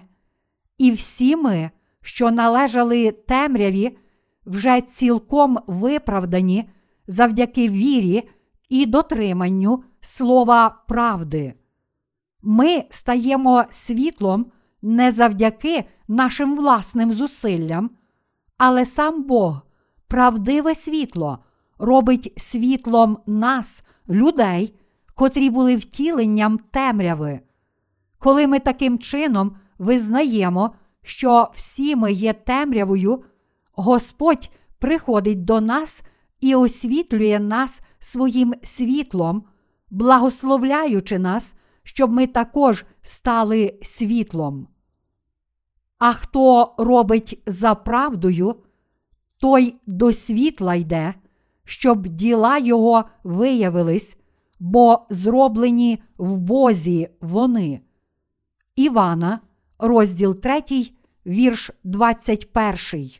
і 0.78 0.90
всі 0.90 1.36
ми, 1.36 1.70
що 2.02 2.30
належали 2.30 3.10
темряві, 3.10 3.98
вже 4.46 4.80
цілком 4.80 5.58
виправдані 5.66 6.70
завдяки 7.06 7.68
вірі 7.68 8.28
і 8.68 8.86
дотриманню 8.86 9.84
слова 10.00 10.84
правди. 10.88 11.54
Ми 12.42 12.84
стаємо 12.90 13.64
світлом 13.70 14.52
не 14.82 15.12
завдяки 15.12 15.84
нашим 16.08 16.56
власним 16.56 17.12
зусиллям, 17.12 17.90
але 18.56 18.84
сам 18.84 19.22
Бог, 19.22 19.60
правдиве 20.08 20.74
світло, 20.74 21.38
робить 21.78 22.32
світлом 22.36 23.18
нас, 23.26 23.84
людей, 24.08 24.74
котрі 25.14 25.50
були 25.50 25.76
втіленням 25.76 26.58
темряви. 26.58 27.40
Коли 28.18 28.46
ми 28.46 28.58
таким 28.58 28.98
чином 28.98 29.56
визнаємо, 29.78 30.74
що 31.02 31.50
всі 31.54 31.96
ми 31.96 32.12
є 32.12 32.32
темрявою, 32.32 33.22
Господь 33.72 34.50
приходить 34.78 35.44
до 35.44 35.60
нас 35.60 36.02
і 36.40 36.54
освітлює 36.54 37.38
нас 37.38 37.80
своїм 37.98 38.54
світлом, 38.62 39.44
благословляючи 39.90 41.18
нас, 41.18 41.54
щоб 41.82 42.12
ми 42.12 42.26
також 42.26 42.84
стали 43.02 43.78
світлом. 43.82 44.68
А 45.98 46.12
хто 46.12 46.74
робить 46.78 47.42
за 47.46 47.74
правдою, 47.74 48.56
той 49.40 49.74
до 49.86 50.12
світла 50.12 50.74
йде, 50.74 51.14
щоб 51.68 52.06
діла 52.06 52.58
його 52.58 53.04
виявились, 53.24 54.16
бо 54.60 55.06
зроблені 55.10 56.02
в 56.18 56.38
Бозі 56.38 57.08
вони. 57.20 57.80
Івана, 58.76 59.40
розділ 59.78 60.40
3, 60.40 60.62
вірш 61.26 61.70
21. 61.84 63.10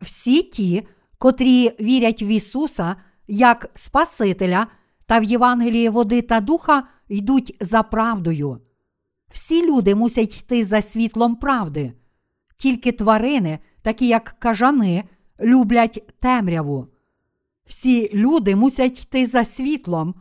Всі 0.00 0.42
ті, 0.42 0.86
котрі 1.18 1.72
вірять 1.80 2.22
в 2.22 2.24
Ісуса 2.24 2.96
як 3.28 3.70
Спасителя 3.74 4.66
та 5.06 5.18
в 5.18 5.24
Євангелії 5.24 5.88
води 5.88 6.22
та 6.22 6.40
духа, 6.40 6.88
йдуть 7.08 7.56
за 7.60 7.82
правдою. 7.82 8.60
Всі 9.30 9.66
люди 9.66 9.94
мусять 9.94 10.40
йти 10.40 10.64
за 10.64 10.82
світлом 10.82 11.36
правди. 11.36 11.92
Тільки 12.56 12.92
тварини, 12.92 13.58
такі 13.82 14.06
як 14.06 14.36
кажани, 14.38 15.04
люблять 15.40 16.04
темряву. 16.20 16.86
Всі 17.64 18.10
люди 18.14 18.56
мусять 18.56 19.02
йти 19.02 19.26
за 19.26 19.44
світлом, 19.44 20.14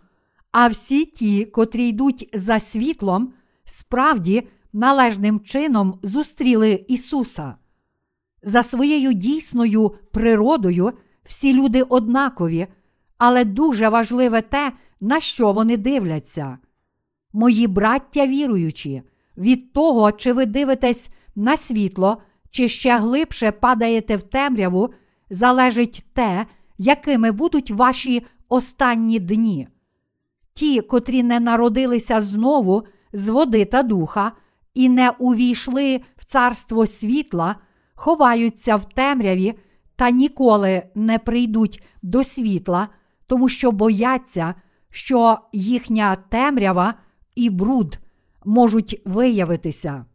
а 0.52 0.68
всі 0.68 1.06
ті, 1.06 1.46
котрі 1.46 1.88
йдуть 1.88 2.30
за 2.34 2.60
світлом, 2.60 3.34
справді 3.66 4.48
належним 4.74 5.40
чином 5.40 6.00
зустріли 6.04 6.86
Ісуса. 6.88 7.56
За 8.44 8.64
своєю 8.64 9.14
дійсною 9.14 9.90
природою 10.12 10.94
всі 11.24 11.54
люди 11.54 11.84
однакові, 11.84 12.68
але 13.18 13.46
дуже 13.46 13.90
важливе 13.90 14.42
те, 14.42 14.74
на 15.02 15.20
що 15.20 15.52
вони 15.52 15.78
дивляться. 15.78 16.58
Мої 17.34 17.68
браття 17.68 18.28
віруючі, 18.28 19.02
від 19.38 19.74
того, 19.74 20.12
чи 20.12 20.34
ви 20.34 20.46
дивитесь 20.46 21.10
на 21.36 21.58
світло, 21.58 22.22
чи 22.50 22.68
ще 22.68 22.98
глибше 22.98 23.52
падаєте 23.52 24.18
в 24.18 24.24
темряву, 24.24 24.90
залежить 25.30 26.06
те, 26.14 26.46
якими 26.80 27.32
будуть 27.32 27.72
ваші 27.72 28.26
останні 28.50 29.20
дні. 29.20 29.68
Ті, 30.54 30.82
котрі 30.82 31.24
не 31.24 31.40
народилися 31.40 32.22
знову 32.22 32.84
з 33.14 33.30
води 33.30 33.66
та 33.66 33.84
духа, 33.84 34.32
і 34.74 34.90
не 34.90 35.10
увійшли 35.10 36.02
в 36.18 36.26
царство 36.26 36.88
світла, 36.88 37.56
ховаються 37.96 38.76
в 38.76 38.86
темряві 38.86 39.54
та 39.96 40.10
ніколи 40.10 40.84
не 40.96 41.20
прийдуть 41.20 41.84
до 42.02 42.24
світла, 42.24 42.88
тому 43.28 43.50
що 43.50 43.72
бояться, 43.72 44.56
що 44.90 45.38
їхня 45.54 46.16
темрява 46.16 46.94
і 47.36 47.50
бруд 47.50 48.00
можуть 48.46 49.02
виявитися. 49.06 50.06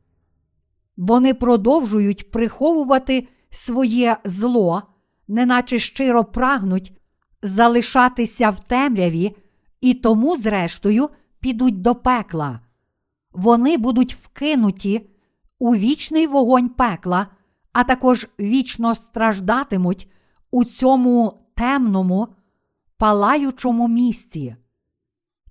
Вони 0.96 1.34
продовжують 1.34 2.30
приховувати 2.30 3.28
своє 3.50 4.16
зло, 4.24 4.82
неначе 5.28 5.78
щиро 5.78 6.24
прагнуть 6.24 6.92
залишатися 7.42 8.50
в 8.50 8.60
темряві, 8.60 9.36
і 9.80 9.94
тому, 9.94 10.36
зрештою, 10.36 11.08
підуть 11.40 11.82
до 11.82 11.94
пекла. 11.94 12.60
Вони 13.32 13.76
будуть 13.76 14.14
вкинуті 14.14 15.10
у 15.58 15.74
вічний 15.74 16.26
вогонь 16.26 16.68
пекла, 16.68 17.26
а 17.72 17.84
також 17.84 18.26
вічно 18.40 18.94
страждатимуть 18.94 20.10
у 20.50 20.64
цьому 20.64 21.40
темному, 21.54 22.28
палаючому 22.96 23.88
місці. 23.88 24.56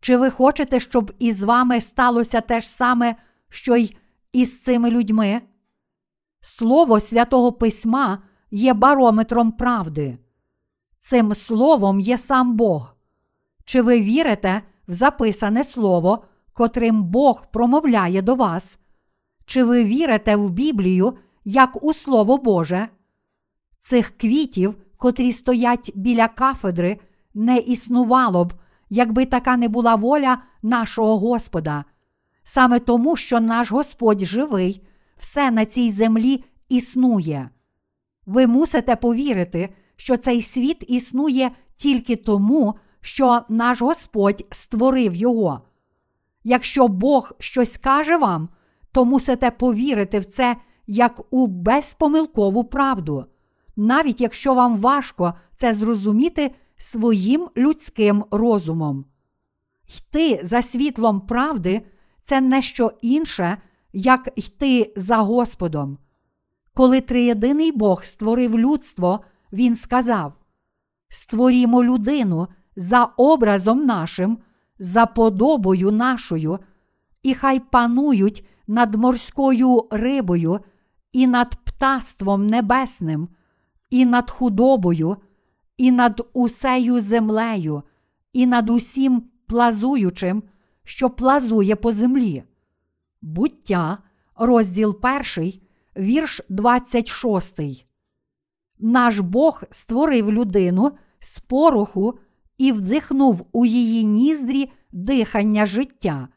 Чи 0.02 0.18
ви 0.18 0.30
хочете, 0.30 0.80
щоб 0.80 1.12
із 1.20 1.44
вами 1.44 1.82
сталося 1.82 2.42
те 2.42 2.62
ж 2.62 2.68
саме, 2.70 3.16
що 3.50 3.76
й 3.76 3.96
із 4.34 4.64
цими 4.64 4.92
людьми? 4.92 5.42
Слово 6.42 7.00
святого 7.00 7.52
Письма 7.52 8.24
є 8.54 8.74
барометром 8.74 9.52
правди. 9.52 10.18
Цим 10.98 11.36
словом 11.36 12.00
є 12.00 12.18
сам 12.18 12.56
Бог. 12.56 12.96
Чи 13.66 13.82
ви 13.82 14.02
вірите 14.02 14.62
в 14.88 14.94
записане 14.94 15.64
слово, 15.64 16.24
котрим 16.54 17.04
Бог 17.04 17.46
промовляє 17.52 18.22
до 18.22 18.36
вас? 18.36 18.80
Чи 19.46 19.64
ви 19.64 19.84
вірите 19.84 20.36
в 20.36 20.52
Біблію 20.52 21.18
як 21.46 21.84
у 21.84 21.94
Слово 21.94 22.38
Боже? 22.38 22.88
Цих 23.80 24.18
квітів, 24.18 24.76
котрі 24.98 25.32
стоять 25.32 25.92
біля 25.96 26.28
кафедри, 26.28 27.00
не 27.34 27.58
існувало 27.58 28.46
б, 28.46 28.54
якби 28.90 29.26
така 29.26 29.58
не 29.58 29.68
була 29.68 29.96
воля 29.96 30.38
нашого 30.62 31.20
Господа. 31.20 31.86
Саме 32.44 32.80
тому, 32.80 33.16
що 33.16 33.40
наш 33.40 33.72
Господь 33.72 34.26
живий, 34.26 34.84
все 35.18 35.52
на 35.52 35.66
цій 35.66 35.92
землі 35.92 36.44
існує. 36.70 37.50
Ви 38.26 38.48
мусите 38.48 38.96
повірити, 38.96 39.70
що 39.96 40.18
цей 40.18 40.42
світ 40.42 40.86
існує 40.88 41.52
тільки 41.76 42.16
тому, 42.16 42.76
що 43.02 43.42
наш 43.50 43.82
Господь 43.82 44.46
створив 44.52 45.16
його. 45.16 45.62
Якщо 46.44 46.88
Бог 46.88 47.32
щось 47.40 47.78
каже 47.78 48.18
вам, 48.18 48.50
то 48.92 49.06
мусите 49.06 49.52
повірити 49.52 50.20
в 50.20 50.26
це 50.26 50.56
як 50.88 51.22
у 51.34 51.48
безпомилкову 51.48 52.64
правду, 52.64 53.26
навіть 53.76 54.22
якщо 54.22 54.54
вам 54.54 54.78
важко 54.78 55.34
це 55.56 55.74
зрозуміти 55.74 56.56
своїм 56.78 57.50
людським 57.58 58.26
розумом. 58.32 59.06
Йти 59.88 60.42
за 60.44 60.62
світлом 60.62 61.22
правди 61.22 61.82
це 62.22 62.42
не 62.42 62.62
що 62.62 62.92
інше, 63.02 63.58
як 63.94 64.30
йти 64.36 64.94
за 64.96 65.18
Господом. 65.18 65.98
Коли 66.74 67.02
триєдиний 67.02 67.72
Бог 67.72 68.04
створив 68.04 68.60
людство, 68.60 69.20
Він 69.54 69.76
сказав: 69.76 70.34
Створімо 71.10 71.84
людину 71.84 72.48
за 72.76 73.04
образом 73.04 73.86
нашим, 73.86 74.38
за 74.80 75.06
подобою 75.06 75.92
нашою, 75.92 76.60
і 77.24 77.34
хай 77.34 77.60
панують 77.60 78.48
над 78.68 78.96
морською 78.96 79.88
рибою, 79.92 80.60
і 81.12 81.28
над 81.28 81.56
птаством 81.56 82.42
небесним, 82.42 83.30
і 83.90 84.06
над 84.06 84.32
худобою, 84.32 85.18
і 85.78 85.92
над 85.92 86.28
усею 86.34 87.00
землею, 87.00 87.84
і 88.34 88.46
над 88.46 88.70
усім 88.70 89.24
плазуючим, 89.48 90.44
що 90.84 91.10
плазує 91.10 91.76
по 91.76 91.92
землі. 91.92 92.44
Буття, 93.22 93.98
розділ 94.36 95.00
1, 95.38 95.63
вірш 95.98 96.42
26. 96.50 97.60
Наш 98.80 99.20
Бог 99.20 99.64
створив 99.72 100.32
людину 100.32 100.92
з 101.20 101.40
пороху 101.40 102.20
і 102.58 102.72
вдихнув 102.72 103.46
у 103.52 103.66
її 103.66 104.06
ніздрі 104.06 104.72
дихання 104.92 105.66
життя. 105.66 106.28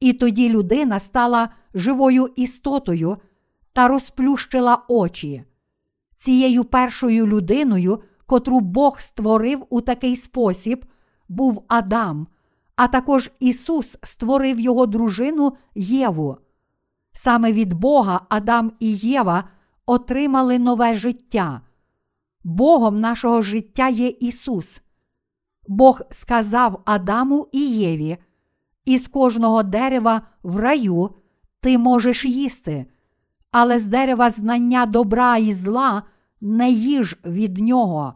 І 0.00 0.12
тоді 0.12 0.48
людина 0.48 0.98
стала 0.98 1.50
живою 1.74 2.28
істотою 2.36 3.16
та 3.72 3.88
розплющила 3.88 4.84
очі. 4.88 5.44
Цією 6.14 6.64
першою 6.64 7.26
людиною, 7.26 8.02
котру 8.26 8.60
Бог 8.60 9.00
створив 9.00 9.66
у 9.70 9.80
такий 9.80 10.16
спосіб, 10.16 10.84
був 11.28 11.64
Адам, 11.68 12.26
а 12.76 12.88
також 12.88 13.30
Ісус 13.40 13.98
створив 14.02 14.60
його 14.60 14.86
дружину 14.86 15.52
Єву. 15.74 16.38
Саме 17.12 17.52
від 17.52 17.72
Бога 17.72 18.20
Адам 18.28 18.72
і 18.80 18.94
Єва 18.94 19.44
отримали 19.86 20.58
нове 20.58 20.94
життя. 20.94 21.60
Богом 22.44 23.00
нашого 23.00 23.42
життя 23.42 23.88
є 23.88 24.08
Ісус. 24.08 24.82
Бог 25.68 26.00
сказав 26.10 26.82
Адаму 26.84 27.48
і 27.52 27.60
Єві: 27.60 28.16
із 28.84 29.08
кожного 29.08 29.62
дерева 29.62 30.22
в 30.42 30.56
раю 30.56 31.10
ти 31.60 31.78
можеш 31.78 32.24
їсти, 32.24 32.86
але 33.50 33.78
з 33.78 33.86
дерева 33.86 34.30
знання 34.30 34.86
добра 34.86 35.36
і 35.36 35.52
зла 35.52 36.02
не 36.40 36.70
їж 36.70 37.16
від 37.24 37.58
нього, 37.58 38.14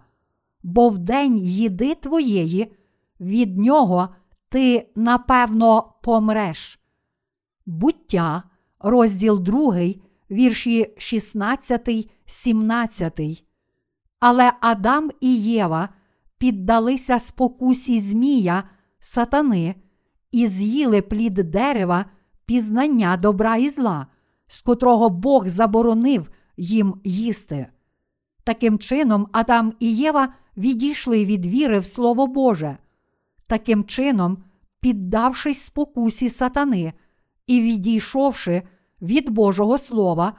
бо 0.63 0.89
в 0.89 0.99
день 0.99 1.39
їди 1.39 1.95
твоєї, 1.95 2.73
від 3.21 3.59
нього 3.59 4.09
ти 4.49 4.89
напевно 4.97 5.93
помреш. 6.03 6.81
Буття, 7.67 8.43
розділ 8.79 9.41
2, 9.43 9.75
вірші 10.31 10.95
16, 10.99 12.11
17. 12.27 13.21
Але 14.21 14.53
Адам 14.61 15.11
і 15.21 15.37
Єва 15.37 15.89
піддалися 16.39 17.19
спокусі 17.19 18.01
Змія, 18.01 18.65
сатани, 19.01 19.75
і 20.33 20.47
з'їли 20.47 21.03
плід 21.03 21.35
дерева 21.35 22.05
пізнання 22.47 23.17
добра 23.17 23.57
і 23.57 23.71
зла, 23.71 24.07
з 24.49 24.61
котрого 24.61 25.11
Бог 25.11 25.49
заборонив 25.49 26.31
їм 26.57 27.01
їсти. 27.05 27.67
Таким 28.45 28.79
чином, 28.79 29.29
Адам 29.33 29.73
і 29.81 29.97
Єва 29.97 30.35
відійшли 30.57 31.25
від 31.25 31.47
віри 31.47 31.79
в 31.79 31.85
Слово 31.85 32.27
Боже. 32.27 32.79
Таким 33.47 33.85
чином, 33.85 34.39
піддавшись 34.81 35.63
спокусі 35.63 36.31
сатани 36.31 36.93
і 37.47 37.61
відійшовши 37.61 38.63
від 39.03 39.31
Божого 39.31 39.79
Слова, 39.79 40.33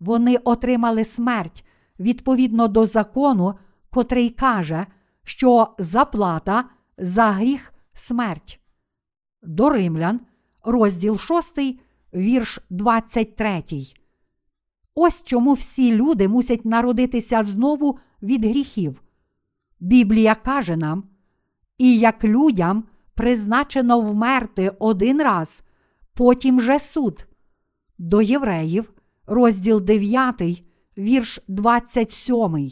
вони 0.00 0.36
отримали 0.36 1.04
смерть 1.04 1.64
відповідно 2.00 2.68
до 2.68 2.86
закону, 2.86 3.54
котрий 3.90 4.30
каже, 4.30 4.86
що 5.24 5.68
заплата 5.78 6.64
за 6.98 7.30
гріх 7.30 7.74
смерть. 7.94 8.60
До 9.42 9.70
Римлян, 9.70 10.20
розділ 10.64 11.18
6, 11.18 11.58
вірш 12.14 12.58
23. 12.70 13.62
Ось 14.94 15.22
чому 15.24 15.52
всі 15.52 15.94
люди 15.94 16.28
мусять 16.28 16.64
народитися 16.64 17.42
знову 17.42 17.98
від 18.22 18.44
гріхів. 18.44 19.02
Біблія 19.80 20.34
каже 20.34 20.76
нам, 20.76 21.04
і 21.78 21.98
як 21.98 22.24
людям 22.24 22.84
призначено 23.14 24.00
вмерти 24.00 24.72
один 24.78 25.22
раз, 25.22 25.63
потім 26.14 26.60
же 26.60 26.78
суд. 26.78 27.26
До 27.98 28.22
євреїв, 28.22 28.92
розділ 29.26 29.80
9, 29.80 30.64
вірш 30.98 31.40
27. 31.48 32.70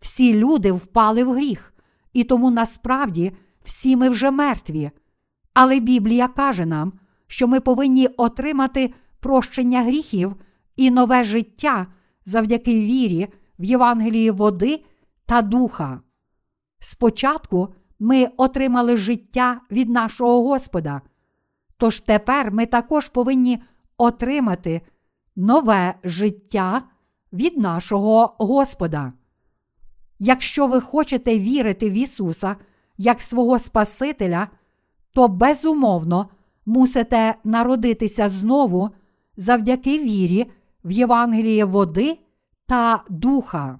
Всі 0.00 0.34
люди 0.34 0.72
впали 0.72 1.24
в 1.24 1.32
гріх, 1.32 1.74
і 2.12 2.24
тому 2.24 2.50
насправді 2.50 3.32
всі 3.64 3.96
ми 3.96 4.08
вже 4.08 4.30
мертві. 4.30 4.90
Але 5.54 5.80
Біблія 5.80 6.28
каже 6.28 6.66
нам, 6.66 6.92
що 7.26 7.48
ми 7.48 7.60
повинні 7.60 8.06
отримати 8.06 8.94
прощення 9.20 9.82
гріхів 9.82 10.36
і 10.76 10.90
нове 10.90 11.24
життя 11.24 11.86
завдяки 12.24 12.80
вірі 12.80 13.28
в 13.58 13.64
Євангелії 13.64 14.30
води 14.30 14.84
та 15.26 15.42
духа. 15.42 16.00
Спочатку 16.78 17.74
ми 17.98 18.28
отримали 18.36 18.96
життя 18.96 19.60
від 19.70 19.88
нашого 19.88 20.42
Господа. 20.42 21.02
Тож 21.76 22.00
тепер 22.00 22.52
ми 22.52 22.66
також 22.66 23.08
повинні 23.08 23.62
отримати 23.98 24.80
нове 25.36 25.94
життя 26.04 26.82
від 27.32 27.58
нашого 27.58 28.34
Господа. 28.38 29.12
Якщо 30.18 30.66
ви 30.66 30.80
хочете 30.80 31.38
вірити 31.38 31.90
в 31.90 31.92
Ісуса 31.92 32.56
як 32.98 33.20
свого 33.20 33.58
Спасителя, 33.58 34.48
то 35.12 35.28
безумовно 35.28 36.28
мусите 36.66 37.34
народитися 37.44 38.28
знову 38.28 38.90
завдяки 39.36 39.98
вірі 39.98 40.50
в 40.84 40.90
Євангеліє 40.90 41.64
води 41.64 42.18
та 42.66 43.04
духа. 43.08 43.78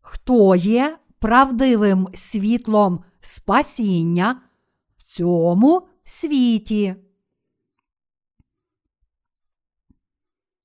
Хто 0.00 0.54
є 0.54 0.98
правдивим 1.18 2.08
світлом 2.14 3.04
спасіння 3.20 4.40
в 4.96 5.02
цьому 5.02 5.88
світі? 6.04 6.96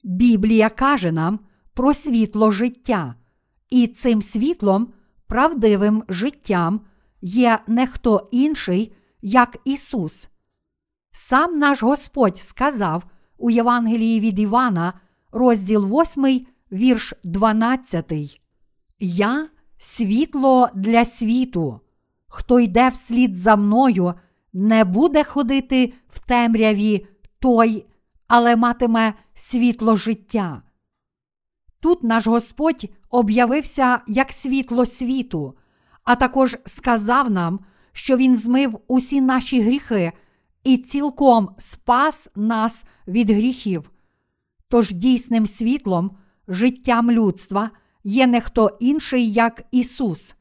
Біблія 0.03 0.69
каже 0.69 1.11
нам 1.11 1.39
про 1.73 1.93
світло 1.93 2.51
життя, 2.51 3.15
і 3.69 3.87
цим 3.87 4.21
світлом, 4.21 4.93
правдивим 5.27 6.03
життям 6.09 6.81
є 7.21 7.59
не 7.67 7.87
хто 7.87 8.27
інший, 8.31 8.95
як 9.21 9.57
Ісус. 9.65 10.27
Сам 11.11 11.57
наш 11.57 11.83
Господь 11.83 12.37
сказав 12.37 13.03
у 13.37 13.49
Євангелії 13.49 14.19
від 14.19 14.39
Івана, 14.39 14.93
розділ 15.31 16.01
8, 16.01 16.45
вірш 16.71 17.13
12. 17.23 18.41
Я 18.99 19.49
світло 19.77 20.69
для 20.75 21.05
світу. 21.05 21.79
Хто 22.35 22.59
йде 22.59 22.89
вслід 22.89 23.37
за 23.37 23.55
мною, 23.55 24.13
не 24.53 24.83
буде 24.83 25.23
ходити 25.23 25.93
в 26.07 26.19
темряві 26.19 27.07
той, 27.39 27.85
але 28.27 28.55
матиме 28.55 29.13
світло 29.33 29.95
життя. 29.95 30.61
Тут 31.79 32.03
наш 32.03 32.27
Господь 32.27 32.85
об'явився 33.09 34.01
як 34.07 34.31
світло 34.31 34.85
світу, 34.85 35.57
а 36.03 36.15
також 36.15 36.57
сказав 36.65 37.31
нам, 37.31 37.59
що 37.91 38.17
Він 38.17 38.37
змив 38.37 38.79
усі 38.87 39.21
наші 39.21 39.61
гріхи 39.61 40.11
і 40.63 40.77
цілком 40.77 41.49
спас 41.57 42.29
нас 42.35 42.85
від 43.07 43.29
гріхів. 43.29 43.91
Тож 44.67 44.91
дійсним 44.91 45.47
світлом, 45.47 46.17
життям 46.47 47.11
людства 47.11 47.69
є 48.03 48.27
не 48.27 48.41
хто 48.41 48.77
інший, 48.79 49.31
як 49.31 49.63
Ісус. 49.71 50.35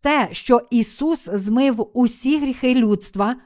Те, 0.00 0.28
що 0.32 0.60
Ісус 0.70 1.28
змив 1.32 1.90
усі 1.94 2.38
гріхи 2.38 2.74
людства, 2.74 3.36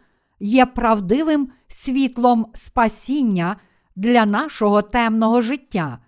є 0.41 0.67
правдивим 0.67 1.49
світлом 1.69 2.47
спасіння 2.55 3.57
для 3.97 4.27
нашого 4.27 4.83
темного 4.83 5.43
життя. 5.43 5.99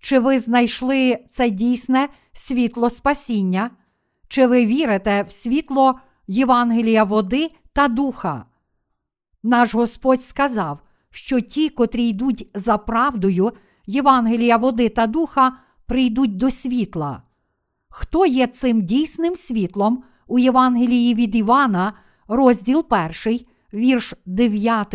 Чи 0.00 0.18
ви 0.18 0.38
знайшли 0.38 1.18
це 1.30 1.50
дійсне 1.50 2.08
світло 2.32 2.90
спасіння? 2.90 3.70
Чи 4.28 4.46
ви 4.46 4.66
вірите 4.66 5.22
в 5.22 5.32
світло 5.32 6.00
Євангелія 6.26 7.04
води 7.04 7.50
та 7.72 7.88
духа? 7.88 8.44
Наш 9.42 9.74
Господь 9.74 10.22
сказав, 10.22 10.78
що 11.10 11.40
ті, 11.40 11.68
котрі 11.68 12.08
йдуть 12.08 12.50
за 12.54 12.78
правдою 12.78 13.52
Євангелія 13.86 14.56
води 14.56 14.88
та 14.88 15.06
духа, 15.06 15.52
прийдуть 15.86 16.36
до 16.36 16.50
світла. 16.50 17.22
Хто 17.94 18.26
є 18.26 18.46
цим 18.46 18.82
дійсним 18.82 19.36
світлом 19.36 20.04
у 20.26 20.38
Євангелії 20.38 21.14
від 21.14 21.34
Івана, 21.34 21.92
розділ 22.28 22.86
1, 23.24 23.40
вірш 23.74 24.14
9. 24.26 24.94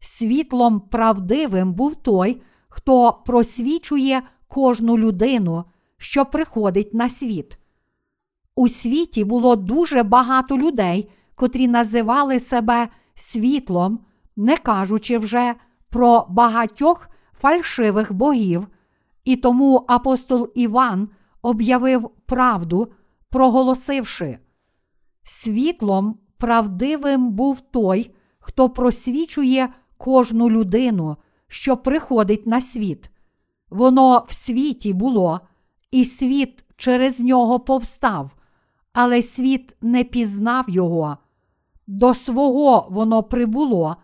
Світлом 0.00 0.80
правдивим 0.80 1.72
був 1.72 1.94
той, 1.94 2.42
хто 2.68 3.22
просвічує 3.26 4.22
кожну 4.48 4.98
людину, 4.98 5.64
що 5.96 6.24
приходить 6.24 6.94
на 6.94 7.08
світ. 7.08 7.58
У 8.54 8.68
світі 8.68 9.24
було 9.24 9.56
дуже 9.56 10.02
багато 10.02 10.58
людей, 10.58 11.10
котрі 11.34 11.68
називали 11.68 12.40
себе 12.40 12.88
світлом, 13.14 13.98
не 14.36 14.56
кажучи 14.56 15.18
вже 15.18 15.54
про 15.90 16.26
багатьох 16.30 17.08
фальшивих 17.40 18.12
богів, 18.12 18.66
і 19.24 19.36
тому 19.36 19.84
апостол 19.88 20.52
Іван 20.54 21.08
об'явив 21.42 22.10
правду, 22.26 22.92
проголосивши: 23.30 24.38
Світлом 25.22 26.18
правдивим 26.38 27.30
був 27.30 27.60
той, 27.60 28.14
хто 28.38 28.70
просвічує 28.70 29.68
кожну 29.98 30.50
людину, 30.50 31.16
що 31.48 31.76
приходить 31.76 32.46
на 32.46 32.60
світ. 32.60 33.10
Воно 33.70 34.24
в 34.28 34.34
світі 34.34 34.92
було, 34.92 35.40
і 35.90 36.04
світ 36.04 36.64
через 36.76 37.20
нього 37.20 37.60
повстав, 37.60 38.30
але 38.92 39.22
світ 39.22 39.76
не 39.80 40.04
пізнав 40.04 40.70
його. 40.70 41.16
До 41.86 42.14
свого 42.14 42.86
воно 42.90 43.22
прибуло, 43.22 43.96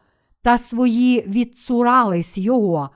та 0.42 0.58
свої 0.58 1.20
відцурались 1.20 2.38
його, 2.38 2.90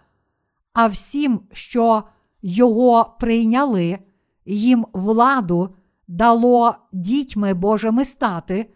а 0.72 0.86
всім, 0.86 1.40
що 1.52 2.02
його 2.42 3.16
прийняли, 3.20 3.98
їм 4.44 4.86
владу 4.92 5.74
дало 6.08 6.74
дітьми 6.92 7.54
Божими 7.54 8.04
стати, 8.04 8.70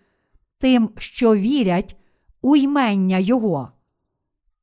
тим, 0.59 0.90
що 0.96 1.37
вірять 1.37 1.96
у 2.42 2.57
ймення 2.57 3.18
Його. 3.18 3.68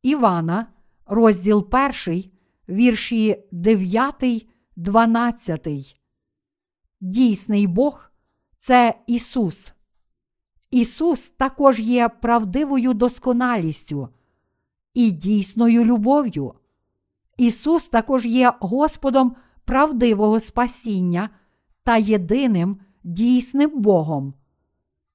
Івана, 0.03 0.67
розділ 1.05 1.67
1, 2.07 2.23
вірші 2.69 3.43
9, 3.51 4.47
12. 4.75 5.67
Дійсний 7.01 7.67
Бог 7.67 8.11
це 8.57 8.95
Ісус. 9.07 9.73
Ісус 10.71 11.29
також 11.29 11.79
є 11.79 12.09
правдивою 12.09 12.93
досконалістю 12.93 14.09
і 14.93 15.11
дійсною 15.11 15.85
любов'ю. 15.85 16.53
Ісус 17.37 17.87
також 17.87 18.25
є 18.25 18.53
Господом 18.59 19.35
правдивого 19.71 20.39
спасіння 20.39 21.29
та 21.83 21.97
єдиним 21.97 22.77
дійсним 23.03 23.81
Богом. 23.81 24.33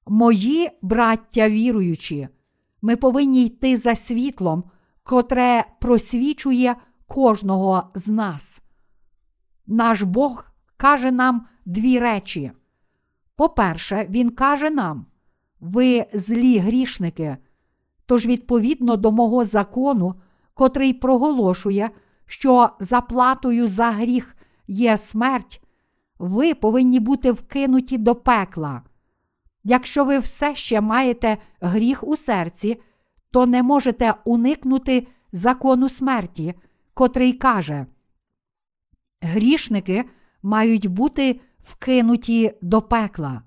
Мої 0.07 0.69
браття 0.81 1.49
віруючі, 1.49 2.27
ми 2.81 2.95
повинні 2.95 3.45
йти 3.45 3.77
за 3.77 3.95
світлом, 3.95 4.63
котре 5.03 5.65
просвічує 5.81 6.75
кожного 7.07 7.83
з 7.95 8.07
нас. 8.07 8.61
Наш 9.67 10.01
Бог 10.01 10.45
каже 10.77 11.11
нам 11.11 11.45
дві 11.65 11.99
речі. 11.99 12.51
По-перше, 13.35 14.07
Він 14.09 14.29
каже 14.29 14.69
нам, 14.69 15.05
ви 15.59 16.05
злі 16.13 16.57
грішники. 16.57 17.37
Тож, 18.05 18.25
відповідно 18.25 18.97
до 18.97 19.11
мого 19.11 19.43
закону, 19.43 20.15
котрий 20.53 20.93
проголошує, 20.93 21.89
що 22.25 22.69
заплатою 22.79 23.67
за 23.67 23.91
гріх 23.91 24.36
є 24.67 24.97
смерть, 24.97 25.63
ви 26.19 26.53
повинні 26.53 26.99
бути 26.99 27.31
вкинуті 27.31 27.97
до 27.97 28.15
пекла. 28.15 28.81
Якщо 29.63 30.05
ви 30.05 30.19
все 30.19 30.55
ще 30.55 30.81
маєте 30.81 31.37
гріх 31.61 32.03
у 32.03 32.15
серці, 32.15 32.81
то 33.31 33.45
не 33.45 33.63
можете 33.63 34.13
уникнути 34.25 35.07
закону 35.31 35.89
смерті, 35.89 36.53
котрий 36.93 37.33
каже: 37.33 37.85
Грішники 39.21 40.05
мають 40.43 40.87
бути 40.87 41.41
вкинуті 41.59 42.53
до 42.61 42.81
пекла. 42.81 43.41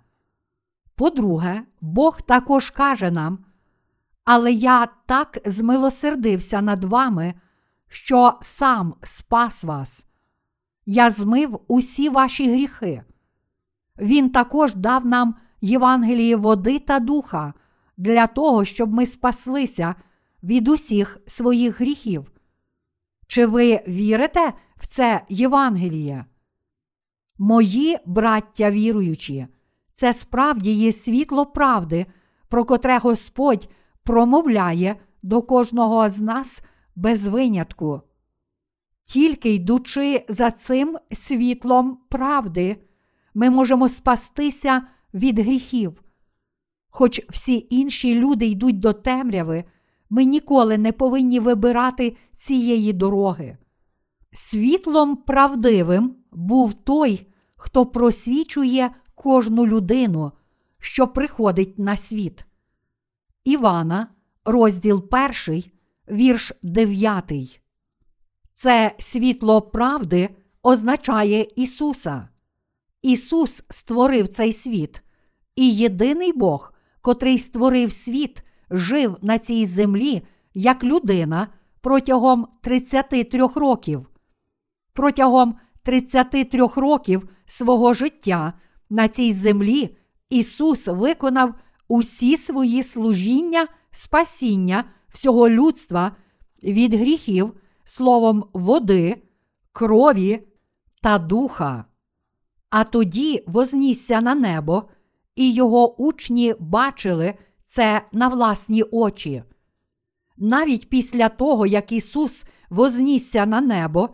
По-друге, 0.94 1.62
Бог 1.80 2.22
також 2.22 2.70
каже 2.70 3.10
нам, 3.10 3.44
але 4.24 4.52
я 4.52 4.88
так 5.06 5.38
змилосердився 5.44 6.60
над 6.60 6.84
вами, 6.84 7.34
що 7.88 8.38
сам 8.40 8.94
спас 9.02 9.64
вас. 9.64 10.04
Я 10.92 11.10
змив 11.10 11.60
усі 11.68 12.08
ваші 12.08 12.52
гріхи. 12.52 13.02
Він 13.98 14.30
також 14.30 14.74
дав 14.74 15.06
нам 15.06 15.34
Євангеліє 15.60 16.36
води 16.36 16.78
та 16.78 17.00
духа 17.00 17.54
для 17.96 18.26
того, 18.26 18.64
щоб 18.64 18.92
ми 18.92 19.06
спаслися 19.06 19.94
від 20.42 20.68
усіх 20.68 21.18
своїх 21.26 21.80
гріхів. 21.80 22.32
Чи 23.26 23.46
ви 23.46 23.80
вірите 23.88 24.52
в 24.76 24.86
це 24.86 25.24
Євангеліє? 25.28 26.24
Мої 27.38 27.98
браття 28.06 28.70
віруючі, 28.70 29.46
це 29.94 30.12
справді 30.12 30.72
є 30.72 30.92
світло 30.92 31.46
правди, 31.46 32.06
про 32.48 32.64
котре 32.64 32.98
Господь 32.98 33.68
промовляє 34.02 34.96
до 35.22 35.42
кожного 35.42 36.10
з 36.10 36.20
нас 36.20 36.62
без 36.96 37.26
винятку. 37.28 38.02
Тільки 39.12 39.54
йдучи 39.54 40.24
за 40.28 40.50
цим 40.50 40.98
світлом 41.12 41.98
правди, 42.08 42.76
ми 43.34 43.50
можемо 43.50 43.88
спастися 43.88 44.82
від 45.14 45.38
гріхів. 45.38 46.02
Хоч 46.90 47.20
всі 47.28 47.66
інші 47.70 48.14
люди 48.14 48.46
йдуть 48.46 48.78
до 48.78 48.92
темряви, 48.92 49.64
ми 50.10 50.24
ніколи 50.24 50.78
не 50.78 50.92
повинні 50.92 51.40
вибирати 51.40 52.16
цієї 52.34 52.92
дороги. 52.92 53.58
Світлом 54.32 55.16
правдивим 55.16 56.16
був 56.32 56.74
той, 56.74 57.26
хто 57.56 57.86
просвічує 57.86 58.90
кожну 59.14 59.66
людину, 59.66 60.32
що 60.78 61.08
приходить 61.08 61.78
на 61.78 61.96
світ. 61.96 62.44
Івана, 63.44 64.08
розділ 64.44 65.04
1, 65.48 65.64
вірш 66.08 66.52
9. 66.62 67.60
Це 68.62 68.94
світло 68.98 69.62
правди 69.62 70.28
означає 70.62 71.46
Ісуса. 71.56 72.28
Ісус 73.02 73.62
створив 73.70 74.28
цей 74.28 74.52
світ, 74.52 75.02
і 75.56 75.74
єдиний 75.74 76.32
Бог, 76.32 76.72
котрий 77.00 77.38
створив 77.38 77.92
світ, 77.92 78.42
жив 78.70 79.16
на 79.22 79.38
цій 79.38 79.66
землі 79.66 80.22
як 80.54 80.84
людина 80.84 81.48
протягом 81.80 82.48
33 82.60 83.46
років. 83.54 84.06
Протягом 84.92 85.54
33 85.82 86.66
років 86.76 87.28
свого 87.46 87.94
життя 87.94 88.52
на 88.90 89.08
цій 89.08 89.32
землі 89.32 89.96
Ісус 90.30 90.86
виконав 90.86 91.54
усі 91.88 92.36
свої 92.36 92.82
служіння, 92.82 93.66
спасіння 93.90 94.84
всього 95.08 95.48
людства 95.48 96.16
від 96.62 96.94
гріхів 96.94 97.59
словом 97.90 98.44
води, 98.52 99.22
крові 99.72 100.48
та 101.02 101.18
духа. 101.18 101.84
А 102.70 102.84
тоді 102.84 103.44
вознісся 103.46 104.20
на 104.20 104.34
небо, 104.34 104.82
і 105.36 105.52
його 105.52 106.02
учні 106.02 106.54
бачили 106.58 107.34
це 107.64 108.02
на 108.12 108.28
власні 108.28 108.82
очі. 108.82 109.42
Навіть 110.36 110.88
після 110.88 111.28
того, 111.28 111.66
як 111.66 111.92
Ісус 111.92 112.44
вознісся 112.70 113.46
на 113.46 113.60
небо, 113.60 114.08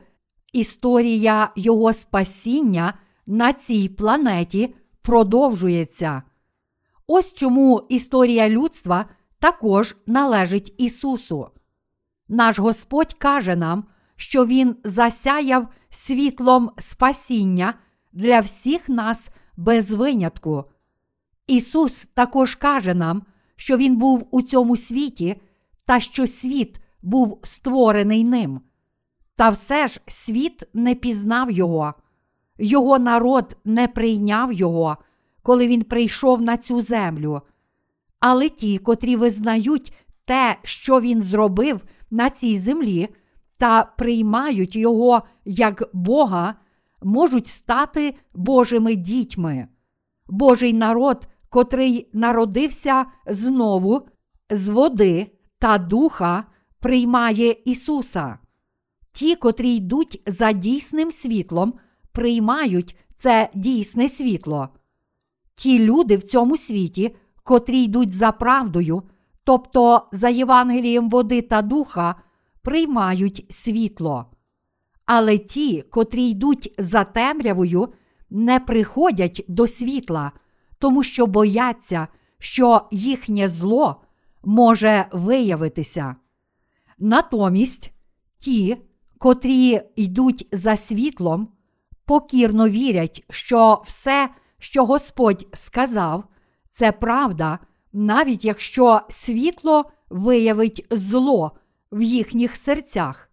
історія 0.52 1.52
Його 1.56 1.92
спасіння 1.92 2.98
на 3.26 3.52
цій 3.52 3.88
планеті 3.88 4.74
продовжується. 5.02 6.22
Ось 7.06 7.32
чому 7.32 7.86
історія 7.88 8.48
людства 8.48 9.06
також 9.38 9.96
належить 10.06 10.74
Ісусу. 10.78 11.50
Наш 12.28 12.58
Господь 12.58 13.14
каже 13.14 13.56
нам, 13.56 13.84
що 14.16 14.46
Він 14.46 14.76
засяяв 14.84 15.68
світлом 15.90 16.70
спасіння 16.78 17.74
для 18.12 18.40
всіх 18.40 18.88
нас 18.88 19.30
без 19.56 19.90
винятку. 19.92 20.64
Ісус 21.46 22.08
також 22.14 22.54
каже 22.54 22.94
нам, 22.94 23.22
що 23.56 23.76
Він 23.76 23.96
був 23.96 24.28
у 24.30 24.42
цьому 24.42 24.76
світі 24.76 25.40
та 25.84 26.00
що 26.00 26.26
світ 26.26 26.80
був 27.02 27.40
створений 27.42 28.24
ним. 28.24 28.60
Та 29.36 29.48
все 29.48 29.86
ж 29.86 30.00
світ 30.06 30.64
не 30.74 30.94
пізнав 30.94 31.50
Його, 31.50 31.94
Його 32.58 32.98
народ 32.98 33.56
не 33.64 33.88
прийняв 33.88 34.52
Його, 34.52 34.96
коли 35.42 35.68
Він 35.68 35.82
прийшов 35.82 36.42
на 36.42 36.56
цю 36.56 36.82
землю. 36.82 37.42
Але 38.20 38.48
ті, 38.48 38.78
котрі 38.78 39.16
визнають 39.16 39.92
те, 40.24 40.56
що 40.62 41.00
Він 41.00 41.22
зробив 41.22 41.80
на 42.10 42.30
цій 42.30 42.58
землі, 42.58 43.08
та 43.58 43.84
приймають 43.84 44.76
Його 44.76 45.22
як 45.44 45.90
Бога, 45.92 46.54
можуть 47.02 47.46
стати 47.46 48.14
Божими 48.34 48.96
дітьми. 48.96 49.68
Божий 50.28 50.72
народ, 50.72 51.28
котрий 51.48 52.08
народився 52.12 53.06
знову 53.26 54.08
з 54.50 54.68
води 54.68 55.26
та 55.58 55.78
духа, 55.78 56.44
приймає 56.80 57.56
Ісуса. 57.64 58.38
Ті, 59.12 59.36
котрі 59.36 59.76
йдуть 59.76 60.22
за 60.26 60.52
дійсним 60.52 61.10
світлом, 61.10 61.74
приймають 62.12 62.96
це 63.16 63.50
дійсне 63.54 64.08
світло. 64.08 64.68
Ті 65.54 65.78
люди 65.78 66.16
в 66.16 66.22
цьому 66.22 66.56
світі, 66.56 67.16
котрі 67.42 67.82
йдуть 67.82 68.12
за 68.12 68.32
правдою, 68.32 69.02
тобто 69.46 70.08
за 70.12 70.28
Євангелієм 70.28 71.10
води 71.10 71.42
та 71.42 71.62
духа, 71.62 72.14
приймають 72.62 73.46
світло. 73.50 74.26
Але 75.04 75.38
ті, 75.38 75.82
котрі 75.82 76.24
йдуть 76.24 76.74
за 76.78 77.04
темрявою, 77.04 77.88
не 78.30 78.60
приходять 78.60 79.44
до 79.48 79.66
світла, 79.66 80.32
тому 80.78 81.02
що 81.02 81.26
бояться, 81.26 82.08
що 82.38 82.82
їхнє 82.90 83.48
зло 83.48 84.02
може 84.44 85.06
виявитися. 85.12 86.16
Натомість 86.98 87.92
ті, 88.38 88.76
котрі 89.18 89.80
йдуть 89.96 90.48
за 90.52 90.76
світлом, 90.76 91.48
покірно 92.04 92.68
вірять, 92.68 93.24
що 93.30 93.82
все, 93.86 94.28
що 94.58 94.84
Господь 94.84 95.46
сказав, 95.52 96.24
це 96.68 96.92
правда, 96.92 97.58
навіть 97.96 98.44
якщо 98.44 99.00
світло 99.08 99.84
виявить 100.10 100.86
зло 100.90 101.52
в 101.92 102.02
їхніх 102.02 102.56
серцях. 102.56 103.30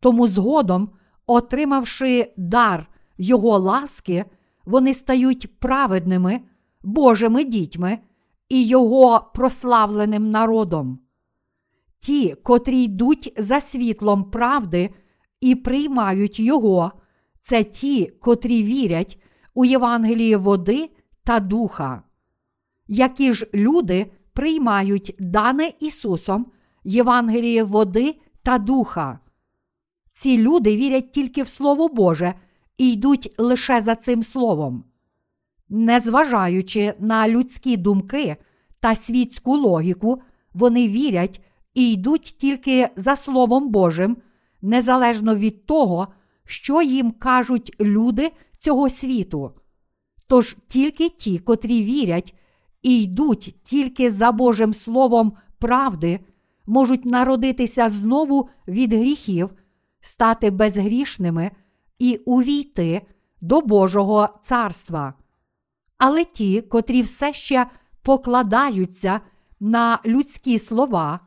Тому 0.00 0.28
згодом, 0.28 0.90
отримавши 1.26 2.32
дар 2.36 2.86
Його 3.18 3.58
ласки, 3.58 4.24
вони 4.64 4.94
стають 4.94 5.58
праведними, 5.60 6.40
Божими 6.82 7.44
дітьми 7.44 7.98
і 8.48 8.66
Його 8.66 9.30
прославленим 9.34 10.30
народом. 10.30 10.98
Ті, 11.98 12.34
котрі 12.42 12.82
йдуть 12.82 13.34
за 13.38 13.60
світлом 13.60 14.24
правди 14.24 14.94
і 15.40 15.54
приймають 15.54 16.40
Його, 16.40 16.92
це 17.40 17.64
ті, 17.64 18.06
котрі 18.06 18.62
вірять 18.62 19.22
у 19.54 19.64
Євангелії 19.64 20.36
води 20.36 20.90
та 21.24 21.40
духа. 21.40 22.02
Які 22.92 23.32
ж 23.32 23.46
люди 23.54 24.10
приймають 24.32 25.16
дане 25.18 25.72
Ісусом 25.80 26.46
Євангеліє 26.84 27.64
води 27.64 28.14
та 28.42 28.58
духа. 28.58 29.18
Ці 30.10 30.38
люди 30.38 30.76
вірять 30.76 31.12
тільки 31.12 31.42
в 31.42 31.48
Слово 31.48 31.88
Боже 31.88 32.34
і 32.78 32.92
йдуть 32.92 33.34
лише 33.38 33.80
за 33.80 33.94
цим 33.94 34.22
словом. 34.22 34.84
Незважаючи 35.68 36.94
на 36.98 37.28
людські 37.28 37.76
думки 37.76 38.36
та 38.80 38.94
світську 38.94 39.56
логіку, 39.56 40.22
вони 40.52 40.88
вірять 40.88 41.40
і 41.74 41.92
йдуть 41.92 42.34
тільки 42.38 42.88
за 42.96 43.16
Словом 43.16 43.68
Божим, 43.68 44.16
незалежно 44.62 45.36
від 45.36 45.66
того, 45.66 46.08
що 46.44 46.82
їм 46.82 47.10
кажуть 47.10 47.76
люди 47.80 48.30
цього 48.58 48.88
світу. 48.88 49.52
Тож 50.26 50.56
тільки 50.66 51.08
ті, 51.08 51.38
котрі 51.38 51.82
вірять 51.82 52.34
і 52.82 53.02
йдуть 53.02 53.56
тільки 53.62 54.10
за 54.10 54.32
Божим 54.32 54.74
Словом 54.74 55.32
правди, 55.58 56.20
можуть 56.66 57.04
народитися 57.04 57.88
знову 57.88 58.48
від 58.68 58.92
гріхів, 58.92 59.50
стати 60.00 60.50
безгрішними 60.50 61.50
і 61.98 62.16
увійти 62.16 63.02
до 63.40 63.60
Божого 63.60 64.28
царства. 64.42 65.14
Але 65.98 66.24
ті, 66.24 66.62
котрі 66.62 67.02
все 67.02 67.32
ще 67.32 67.66
покладаються 68.02 69.20
на 69.60 69.98
людські 70.06 70.58
слова, 70.58 71.20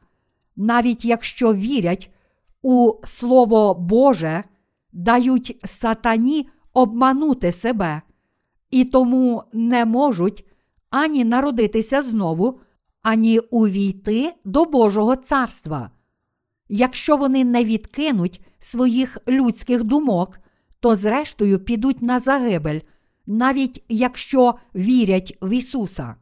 навіть 0.56 1.06
якщо 1.06 1.54
вірять 1.54 2.14
у 2.62 2.94
Слово 3.04 3.74
Боже, 3.74 4.44
дають 4.92 5.60
сатані 5.64 6.50
обманути 6.74 7.52
себе 7.52 8.02
і 8.72 8.86
тому 8.86 9.44
не 9.54 9.86
можуть 9.86 10.46
ані 10.94 11.26
народитися 11.26 12.02
знову, 12.02 12.60
ані 13.02 13.40
увійти 13.40 14.34
до 14.46 14.66
Божого 14.66 15.16
царства. 15.16 15.92
Якщо 16.70 17.18
вони 17.18 17.44
не 17.44 17.64
відкинуть 17.64 18.42
своїх 18.60 19.18
людських 19.28 19.84
думок, 19.84 20.40
то 20.80 20.96
зрештою 20.96 21.60
підуть 21.60 22.02
на 22.02 22.20
загибель, 22.20 22.80
навіть 23.26 23.84
якщо 23.90 24.56
вірять 24.76 25.38
в 25.42 25.50
Ісуса. 25.54 26.16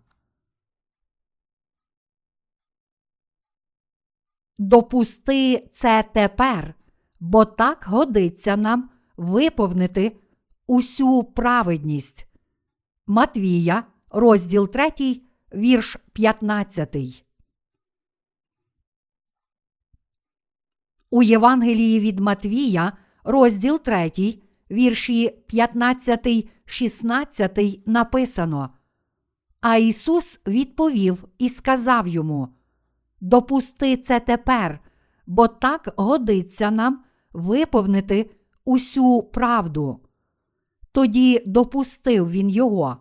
Допусти 4.58 5.70
це 5.72 6.04
тепер, 6.14 6.76
бо 7.20 7.46
так 7.46 7.86
годиться 7.88 8.58
нам 8.58 8.90
виповнити 9.18 10.18
усю 10.68 11.24
праведність. 11.24 12.28
Матвія, 13.08 13.84
розділ 14.12 14.70
3, 14.70 15.22
вірш 15.54 15.98
15. 16.14 17.26
У 21.10 21.24
Євангелії 21.24 22.00
від 22.00 22.20
Матвія, 22.20 22.94
розділ 23.24 23.80
3, 23.80 24.12
вірші 24.72 25.30
15, 25.48 26.50
16 26.66 27.88
написано. 27.88 28.70
А 29.62 29.78
Ісус 29.78 30.40
відповів 30.48 31.28
і 31.38 31.50
сказав 31.50 32.08
йому: 32.08 32.48
Допусти 33.22 33.98
це 33.98 34.20
тепер, 34.20 34.80
бо 35.28 35.48
так 35.48 35.94
годиться 35.98 36.72
нам 36.72 37.04
виповнити 37.34 38.32
усю 38.66 39.24
правду. 39.24 40.00
Тоді 40.92 41.44
допустив 41.46 42.32
він 42.32 42.50
його. 42.50 42.98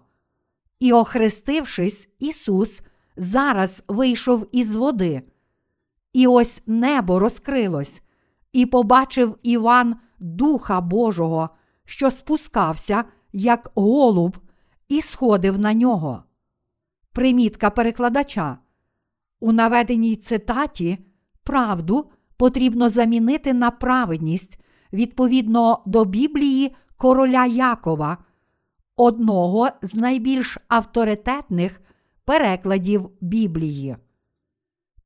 І, 0.81 0.93
охрестившись, 0.93 2.09
Ісус 2.19 2.81
зараз 3.17 3.85
вийшов 3.89 4.47
із 4.53 4.77
води. 4.77 5.23
І 6.13 6.27
ось 6.27 6.63
небо 6.67 7.19
розкрилось, 7.19 8.03
і 8.53 8.67
побачив 8.67 9.39
Іван 9.43 9.97
Духа 10.19 10.81
Божого, 10.81 11.51
що 11.85 12.11
спускався, 12.11 13.05
як 13.33 13.71
голуб, 13.75 14.39
і 14.89 15.01
сходив 15.01 15.59
на 15.59 15.75
нього. 15.75 16.23
Примітка 17.13 17.71
перекладача. 17.71 18.59
У 19.41 19.53
наведеній 19.53 20.17
цитаті 20.17 20.99
правду 21.43 22.11
потрібно 22.37 22.89
замінити 22.89 23.53
на 23.53 23.71
праведність 23.71 24.61
відповідно 24.93 25.83
до 25.87 26.05
Біблії 26.05 26.77
короля 26.97 27.47
Якова, 27.47 28.19
одного 29.01 29.69
з 29.83 29.95
найбільш 29.95 30.59
авторитетних 30.69 31.81
перекладів 32.25 33.11
Біблії. 33.21 33.97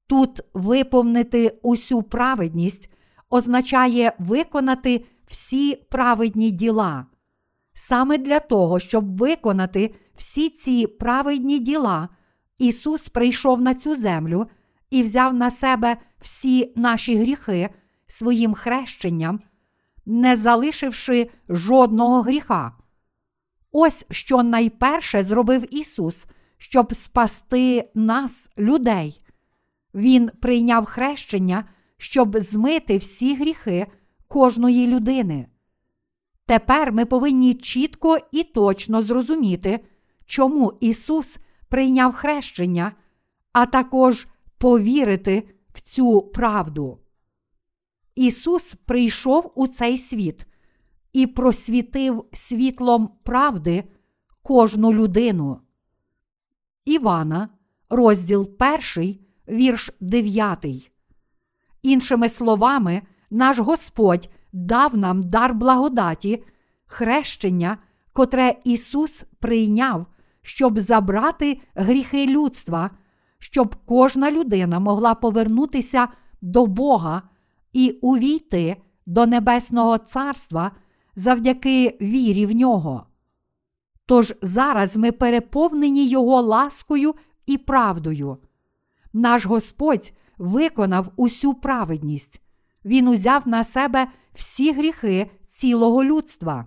Тут 0.06 0.40
виповнити 0.54 1.58
усю 1.62 2.02
праведність 2.02 2.92
означає 3.30 4.12
виконати 4.18 5.04
всі 5.26 5.74
праведні 5.74 6.50
діла. 6.50 7.06
Саме 7.74 8.18
для 8.18 8.40
того, 8.40 8.78
щоб 8.78 9.16
виконати 9.16 9.94
всі 10.16 10.50
ці 10.50 10.86
праведні 10.86 11.58
діла, 11.58 12.08
Ісус 12.58 13.08
прийшов 13.08 13.60
на 13.60 13.74
цю 13.74 13.96
землю 13.96 14.46
і 14.90 15.02
взяв 15.02 15.34
на 15.34 15.50
себе 15.50 15.96
всі 16.20 16.72
наші 16.76 17.16
гріхи 17.16 17.70
своїм 18.06 18.54
хрещенням, 18.54 19.40
не 20.06 20.36
залишивши 20.36 21.30
жодного 21.48 22.22
гріха. 22.22 22.72
Ось 23.76 24.06
що 24.10 24.42
найперше 24.42 25.22
зробив 25.22 25.74
Ісус, 25.74 26.24
щоб 26.58 26.94
спасти 26.94 27.90
нас, 27.94 28.48
людей. 28.58 29.24
Він 29.94 30.30
прийняв 30.40 30.84
хрещення, 30.84 31.64
щоб 31.96 32.38
змити 32.38 32.96
всі 32.96 33.34
гріхи 33.34 33.86
кожної 34.28 34.86
людини. 34.86 35.46
Тепер 36.46 36.92
ми 36.92 37.04
повинні 37.04 37.54
чітко 37.54 38.18
і 38.32 38.42
точно 38.42 39.02
зрозуміти, 39.02 39.80
чому 40.26 40.72
Ісус 40.80 41.36
прийняв 41.68 42.12
хрещення, 42.12 42.92
а 43.52 43.66
також 43.66 44.26
повірити 44.58 45.48
в 45.72 45.80
цю 45.80 46.22
правду. 46.22 46.98
Ісус 48.14 48.74
прийшов 48.86 49.52
у 49.54 49.66
цей 49.66 49.98
світ 49.98 50.46
і 51.14 51.26
просвітив 51.26 52.24
світлом 52.32 53.10
правди 53.22 53.84
кожну 54.42 54.94
людину. 54.94 55.60
Івана, 56.84 57.48
розділ 57.90 58.50
1, 58.96 59.18
вірш 59.48 59.90
9. 60.00 60.66
Іншими 61.82 62.28
словами, 62.28 63.02
наш 63.30 63.58
Господь 63.58 64.28
дав 64.52 64.96
нам 64.96 65.22
дар 65.22 65.54
благодаті, 65.54 66.44
хрещення, 66.86 67.78
котре 68.12 68.54
Ісус 68.64 69.24
прийняв, 69.40 70.06
щоб 70.42 70.80
забрати 70.80 71.60
гріхи 71.74 72.26
людства, 72.26 72.90
щоб 73.38 73.76
кожна 73.86 74.30
людина 74.30 74.78
могла 74.80 75.14
повернутися 75.14 76.08
до 76.42 76.66
Бога 76.66 77.22
і 77.72 77.90
увійти 77.90 78.76
до 79.06 79.26
Небесного 79.26 79.98
Царства 79.98 80.70
завдяки 81.16 81.98
вірі 82.00 82.46
в 82.46 82.52
нього. 82.52 83.06
Тож 84.06 84.34
зараз 84.42 84.96
ми 84.96 85.12
переповнені 85.12 86.08
Його 86.08 86.42
ласкою 86.42 87.14
і 87.46 87.58
правдою. 87.58 88.38
наш 89.12 89.46
Господь 89.46 90.12
виконав 90.38 91.12
усю 91.16 91.54
праведність. 91.54 92.40
Він 92.84 93.08
узяв 93.08 93.48
на 93.48 93.64
себе 93.64 94.06
всі 94.34 94.72
гріхи 94.72 95.30
цілого 95.46 96.04
людства. 96.04 96.66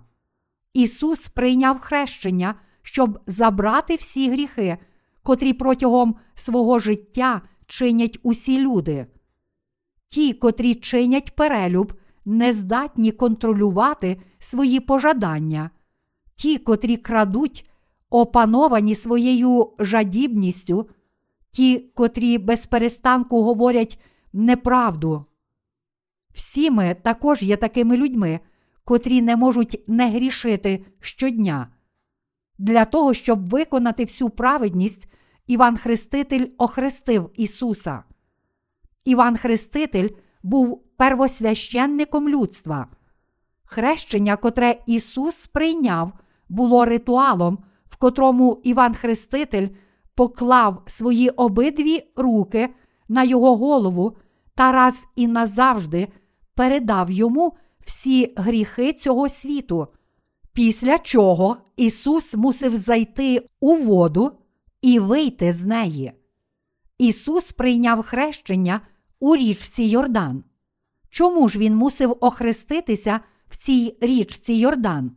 Ісус 0.73 1.27
прийняв 1.27 1.79
хрещення, 1.79 2.55
щоб 2.81 3.19
забрати 3.27 3.95
всі 3.95 4.31
гріхи, 4.31 4.77
котрі 5.23 5.53
протягом 5.53 6.15
свого 6.35 6.79
життя 6.79 7.41
чинять 7.67 8.19
усі 8.23 8.59
люди. 8.59 9.07
Ті, 10.07 10.33
котрі 10.33 10.75
чинять 10.75 11.35
перелюб, 11.35 11.93
не 12.29 12.53
здатні 12.53 13.11
контролювати 13.11 14.17
свої 14.39 14.79
пожадання, 14.79 15.69
ті, 16.35 16.57
котрі 16.57 16.97
крадуть, 16.97 17.69
опановані 18.09 18.95
своєю 18.95 19.73
жадібністю, 19.79 20.89
ті, 21.51 21.79
котрі 21.79 22.37
без 22.37 22.65
перестанку 22.65 23.43
говорять 23.43 24.01
неправду. 24.33 25.25
Всі 26.33 26.71
ми 26.71 26.95
також 27.03 27.43
є 27.43 27.57
такими 27.57 27.97
людьми, 27.97 28.39
котрі 28.83 29.21
не 29.21 29.35
можуть 29.35 29.83
не 29.87 30.11
грішити 30.11 30.85
щодня. 30.99 31.67
Для 32.57 32.85
того, 32.85 33.13
щоб 33.13 33.49
виконати 33.49 34.03
всю 34.03 34.29
праведність, 34.29 35.07
Іван 35.47 35.77
Хреститель 35.77 36.47
охрестив 36.57 37.31
Ісуса. 37.35 38.03
Іван 39.05 39.37
Хреститель 39.37 40.09
був 40.43 40.86
первосвященником 40.97 42.29
людства. 42.29 42.87
Хрещення, 43.65 44.37
котре 44.37 44.79
Ісус 44.85 45.47
прийняв, 45.47 46.11
було 46.49 46.85
ритуалом, 46.85 47.59
в 47.89 47.95
котрому 47.95 48.61
Іван 48.63 48.93
Хреститель 48.93 49.67
поклав 50.15 50.83
свої 50.85 51.29
обидві 51.29 52.03
руки 52.15 52.69
на 53.09 53.23
його 53.23 53.57
голову 53.57 54.17
та 54.55 54.71
раз 54.71 55.03
і 55.15 55.27
назавжди 55.27 56.07
передав 56.55 57.11
йому 57.11 57.53
всі 57.85 58.33
гріхи 58.35 58.93
цього 58.93 59.29
світу, 59.29 59.87
після 60.53 60.97
чого 60.97 61.57
Ісус 61.77 62.35
мусив 62.35 62.77
зайти 62.77 63.49
у 63.59 63.75
воду 63.75 64.31
і 64.81 64.99
вийти 64.99 65.51
з 65.51 65.65
неї. 65.65 66.13
Ісус 66.97 67.51
прийняв 67.51 68.03
хрещення 68.03 68.81
у 69.19 69.35
річці 69.35 69.83
Йордан. 69.83 70.43
Чому 71.17 71.49
ж 71.49 71.59
він 71.59 71.75
мусив 71.75 72.17
охреститися 72.19 73.19
в 73.49 73.57
цій 73.57 73.97
річці 74.01 74.53
Йордан? 74.53 75.11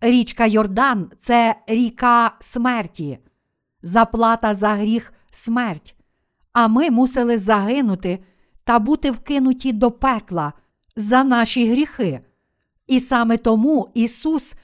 Річка 0.00 0.46
Йордан 0.46 1.10
це 1.18 1.56
ріка 1.66 2.36
смерті, 2.40 3.18
заплата 3.82 4.54
за 4.54 4.68
гріх 4.68 5.12
смерть. 5.30 5.96
А 6.52 6.68
ми 6.68 6.90
мусили 6.90 7.38
загинути 7.38 8.18
та 8.64 8.78
бути 8.78 9.10
вкинуті 9.10 9.72
до 9.72 9.90
пекла 9.90 10.52
за 10.96 11.24
наші 11.24 11.70
гріхи. 11.70 12.20
І 12.86 13.00
саме 13.00 13.36
тому 13.36 13.90
Ісус 13.94 14.54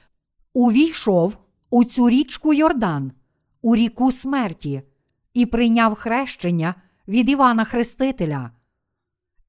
увійшов 0.53 1.37
у 1.69 1.83
цю 1.83 2.09
річку 2.09 2.53
Йордан, 2.53 3.11
у 3.61 3.75
ріку 3.75 4.11
смерті, 4.11 4.81
і 5.33 5.45
прийняв 5.45 5.95
хрещення 5.95 6.75
від 7.07 7.29
Івана 7.29 7.63
Хрестителя. 7.63 8.51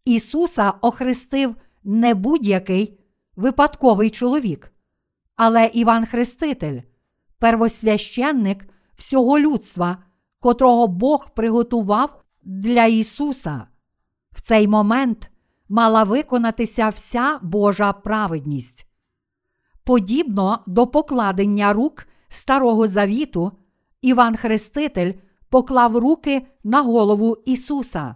Ісуса 0.07 0.73
охрестив 0.81 1.57
не 1.85 2.15
будь-який 2.15 2.99
випадковий 3.37 4.11
чоловік, 4.11 4.73
але 5.37 5.67
Іван 5.67 6.07
Хреститель, 6.07 6.81
первосвященник 7.39 8.69
всього 8.95 9.39
людства, 9.39 9.97
котрого 10.41 10.89
Бог 10.89 11.31
приготував 11.35 12.23
для 12.43 12.85
Ісуса. 12.85 13.67
В 14.33 14.41
цей 14.41 14.69
момент 14.69 15.31
мала 15.69 16.05
виконатися 16.05 16.89
вся 16.89 17.39
Божа 17.43 17.93
праведність. 17.93 18.87
Подібно 19.85 20.59
до 20.67 20.87
покладення 20.87 21.73
рук 21.73 22.07
Старого 22.29 22.89
Завіту, 22.89 23.53
Іван 24.03 24.37
Хреститель 24.37 25.13
поклав 25.49 25.97
руки 25.97 26.47
на 26.65 26.83
голову 26.83 27.37
Ісуса. 27.47 28.15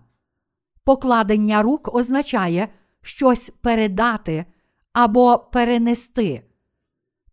Покладення 0.85 1.63
рук 1.63 1.95
означає 1.95 2.69
щось 3.03 3.51
передати 3.51 4.45
або 4.93 5.39
перенести. 5.39 6.43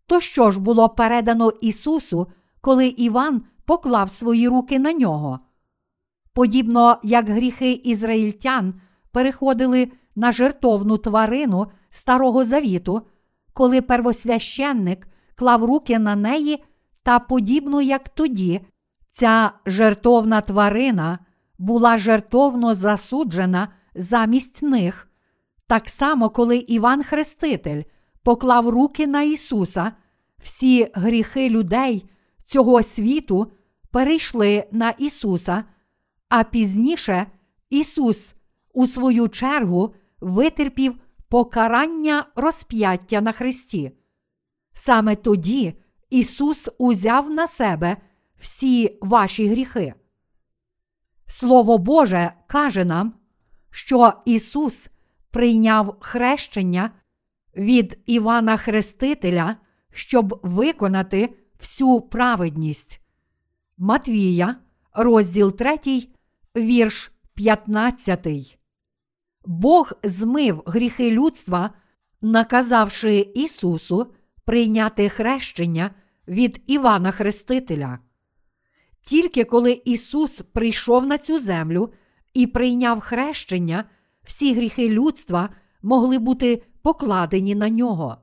То 0.06 0.20
що 0.20 0.50
ж 0.50 0.60
було 0.60 0.88
передано 0.88 1.50
Ісусу, 1.60 2.26
коли 2.60 2.86
Іван 2.86 3.42
поклав 3.64 4.10
свої 4.10 4.48
руки 4.48 4.78
на 4.78 4.92
нього? 4.92 5.40
Подібно 6.32 6.98
як 7.02 7.28
гріхи 7.28 7.72
ізраїльтян 7.72 8.80
переходили 9.12 9.92
на 10.16 10.32
жертовну 10.32 10.98
тварину 10.98 11.66
Старого 11.90 12.44
Завіту, 12.44 13.02
коли 13.52 13.82
первосвященник 13.82 15.08
клав 15.34 15.64
руки 15.64 15.98
на 15.98 16.16
неї, 16.16 16.64
та 17.02 17.18
подібно 17.18 17.82
як 17.82 18.08
тоді, 18.08 18.60
ця 19.10 19.52
жертовна 19.66 20.40
тварина 20.40 21.18
була 21.58 21.98
жертовно 21.98 22.74
засуджена 22.74 23.68
замість 23.94 24.62
них. 24.62 25.08
Так 25.66 25.88
само, 25.88 26.30
коли 26.30 26.56
Іван 26.56 27.02
Хреститель 27.02 27.82
поклав 28.22 28.68
руки 28.68 29.06
на 29.06 29.22
Ісуса, 29.22 29.92
всі 30.38 30.88
гріхи 30.94 31.50
людей 31.50 32.10
цього 32.44 32.82
світу 32.82 33.52
перейшли 33.90 34.64
на 34.72 34.90
Ісуса, 34.90 35.64
а 36.28 36.44
пізніше 36.44 37.26
Ісус, 37.70 38.34
у 38.74 38.86
свою 38.86 39.28
чергу, 39.28 39.94
витерпів 40.20 40.94
покарання 41.28 42.26
розп'яття 42.34 43.20
на 43.20 43.32
Христі. 43.32 43.90
Саме 44.72 45.16
тоді 45.16 45.74
Ісус 46.10 46.68
узяв 46.78 47.30
на 47.30 47.46
себе 47.46 47.96
всі 48.36 48.98
ваші 49.00 49.48
гріхи. 49.48 49.94
Слово 51.30 51.78
Боже 51.78 52.32
каже 52.46 52.84
нам, 52.84 53.14
що 53.70 54.12
Ісус 54.24 54.88
прийняв 55.30 55.96
хрещення 56.00 56.90
від 57.56 57.98
Івана 58.06 58.56
Хрестителя, 58.56 59.56
щоб 59.92 60.40
виконати 60.42 61.34
всю 61.60 62.00
праведність. 62.00 63.00
Матвія, 63.78 64.56
розділ 64.92 65.56
3, 65.56 65.78
вірш 66.56 67.12
15. 67.34 68.58
Бог 69.44 69.92
змив 70.02 70.62
гріхи 70.66 71.10
людства, 71.10 71.70
наказавши 72.20 73.18
Ісусу 73.34 74.14
прийняти 74.44 75.08
хрещення 75.08 75.90
від 76.28 76.62
Івана 76.66 77.10
Хрестителя. 77.10 77.98
Тільки 79.00 79.44
коли 79.44 79.82
Ісус 79.84 80.42
прийшов 80.52 81.06
на 81.06 81.18
цю 81.18 81.40
землю 81.40 81.92
і 82.34 82.46
прийняв 82.46 83.00
хрещення, 83.00 83.84
всі 84.22 84.54
гріхи 84.54 84.88
людства 84.88 85.48
могли 85.82 86.18
бути 86.18 86.62
покладені 86.82 87.54
на 87.54 87.68
нього. 87.68 88.16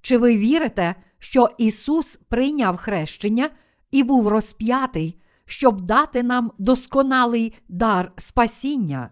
Чи 0.00 0.18
ви 0.18 0.36
вірите, 0.36 0.94
що 1.18 1.50
Ісус 1.58 2.16
прийняв 2.28 2.76
хрещення 2.76 3.50
і 3.90 4.02
був 4.02 4.28
розп'ятий, 4.28 5.20
щоб 5.44 5.80
дати 5.80 6.22
нам 6.22 6.52
досконалий 6.58 7.54
дар 7.68 8.12
спасіння? 8.16 9.10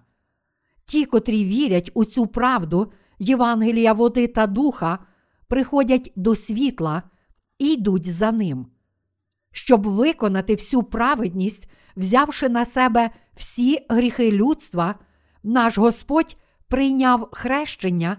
Ті, 0.85 1.05
котрі 1.05 1.45
вірять 1.45 1.91
у 1.95 2.05
цю 2.05 2.27
правду, 2.27 2.93
Євангелія 3.19 3.93
води 3.93 4.27
та 4.27 4.47
духа, 4.47 4.99
приходять 5.49 6.13
до 6.17 6.35
світла 6.35 7.03
і 7.59 7.73
йдуть 7.73 8.13
за 8.13 8.33
ним. 8.33 8.67
Щоб 9.57 9.87
виконати 9.87 10.55
всю 10.55 10.83
праведність, 10.83 11.71
взявши 11.97 12.49
на 12.49 12.65
себе 12.65 13.11
всі 13.37 13.87
гріхи 13.89 14.33
людства, 14.33 14.95
наш 15.43 15.79
Господь 15.79 16.37
прийняв 16.69 17.29
хрещення 17.33 18.17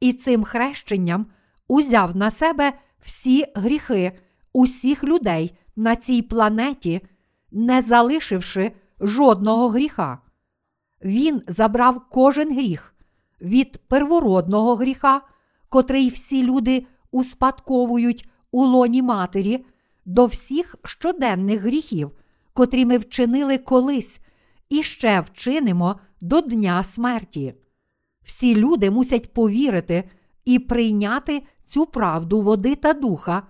і 0.00 0.12
цим 0.12 0.44
хрещенням 0.44 1.26
узяв 1.68 2.16
на 2.16 2.30
себе 2.30 2.72
всі 3.00 3.44
гріхи 3.54 4.12
усіх 4.52 5.04
людей 5.04 5.58
на 5.76 5.96
цій 5.96 6.22
планеті, 6.22 7.00
не 7.50 7.80
залишивши 7.80 8.72
жодного 9.00 9.68
гріха. 9.68 10.18
Він 11.04 11.42
забрав 11.48 12.02
кожен 12.10 12.54
гріх 12.54 12.94
від 13.40 13.78
первородного 13.88 14.74
гріха, 14.74 15.20
котрий 15.68 16.08
всі 16.08 16.42
люди 16.42 16.86
успадковують 17.10 18.28
у 18.50 18.64
лоні 18.64 19.02
матері, 19.02 19.64
до 20.06 20.26
всіх 20.26 20.76
щоденних 20.84 21.60
гріхів, 21.60 22.10
котрі 22.52 22.84
ми 22.84 22.98
вчинили 22.98 23.58
колись 23.58 24.20
і 24.68 24.82
ще 24.82 25.20
вчинимо 25.20 26.00
до 26.20 26.40
Дня 26.40 26.82
смерті. 26.82 27.54
Всі 28.22 28.54
люди 28.54 28.90
мусять 28.90 29.32
повірити 29.32 30.10
і 30.44 30.58
прийняти 30.58 31.42
цю 31.64 31.86
правду 31.86 32.40
води 32.40 32.74
та 32.74 32.92
духа, 32.92 33.42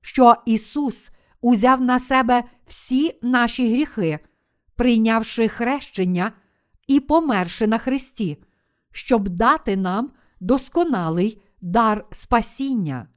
що 0.00 0.34
Ісус 0.46 1.10
узяв 1.40 1.80
на 1.80 1.98
себе 1.98 2.44
всі 2.66 3.18
наші 3.22 3.72
гріхи, 3.72 4.18
прийнявши 4.76 5.48
хрещення 5.48 6.32
і 6.86 7.00
померши 7.00 7.66
на 7.66 7.78
Христі, 7.78 8.42
щоб 8.92 9.28
дати 9.28 9.76
нам 9.76 10.10
досконалий 10.40 11.42
дар 11.60 12.04
спасіння. 12.10 13.08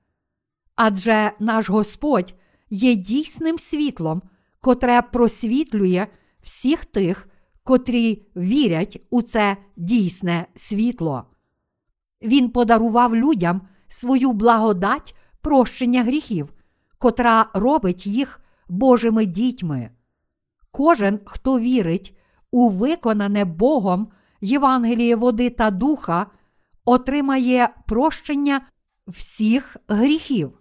Адже 0.76 1.32
наш 1.40 1.70
Господь 1.70 2.34
є 2.70 2.96
дійсним 2.96 3.60
світлом, 3.60 4.22
котре 4.62 5.02
просвітлює 5.02 6.08
всіх 6.42 6.86
тих, 6.86 7.30
котрі 7.64 8.26
вірять 8.36 9.02
у 9.10 9.22
це 9.22 9.58
дійсне 9.76 10.48
світло. 10.56 11.24
Він 12.22 12.50
подарував 12.50 13.16
людям 13.16 13.62
свою 13.88 14.32
благодать 14.32 15.16
прощення 15.42 16.04
гріхів, 16.04 16.54
котра 16.98 17.50
робить 17.54 18.08
їх 18.08 18.42
Божими 18.70 19.26
дітьми. 19.26 19.90
Кожен, 20.72 21.20
хто 21.26 21.60
вірить 21.60 22.18
у 22.52 22.70
виконане 22.70 23.46
Богом 23.46 24.08
Євангеліє 24.42 25.16
води 25.16 25.50
та 25.50 25.72
духа, 25.72 26.28
отримає 26.86 27.70
прощення 27.88 28.62
всіх 29.08 29.78
гріхів. 29.88 30.60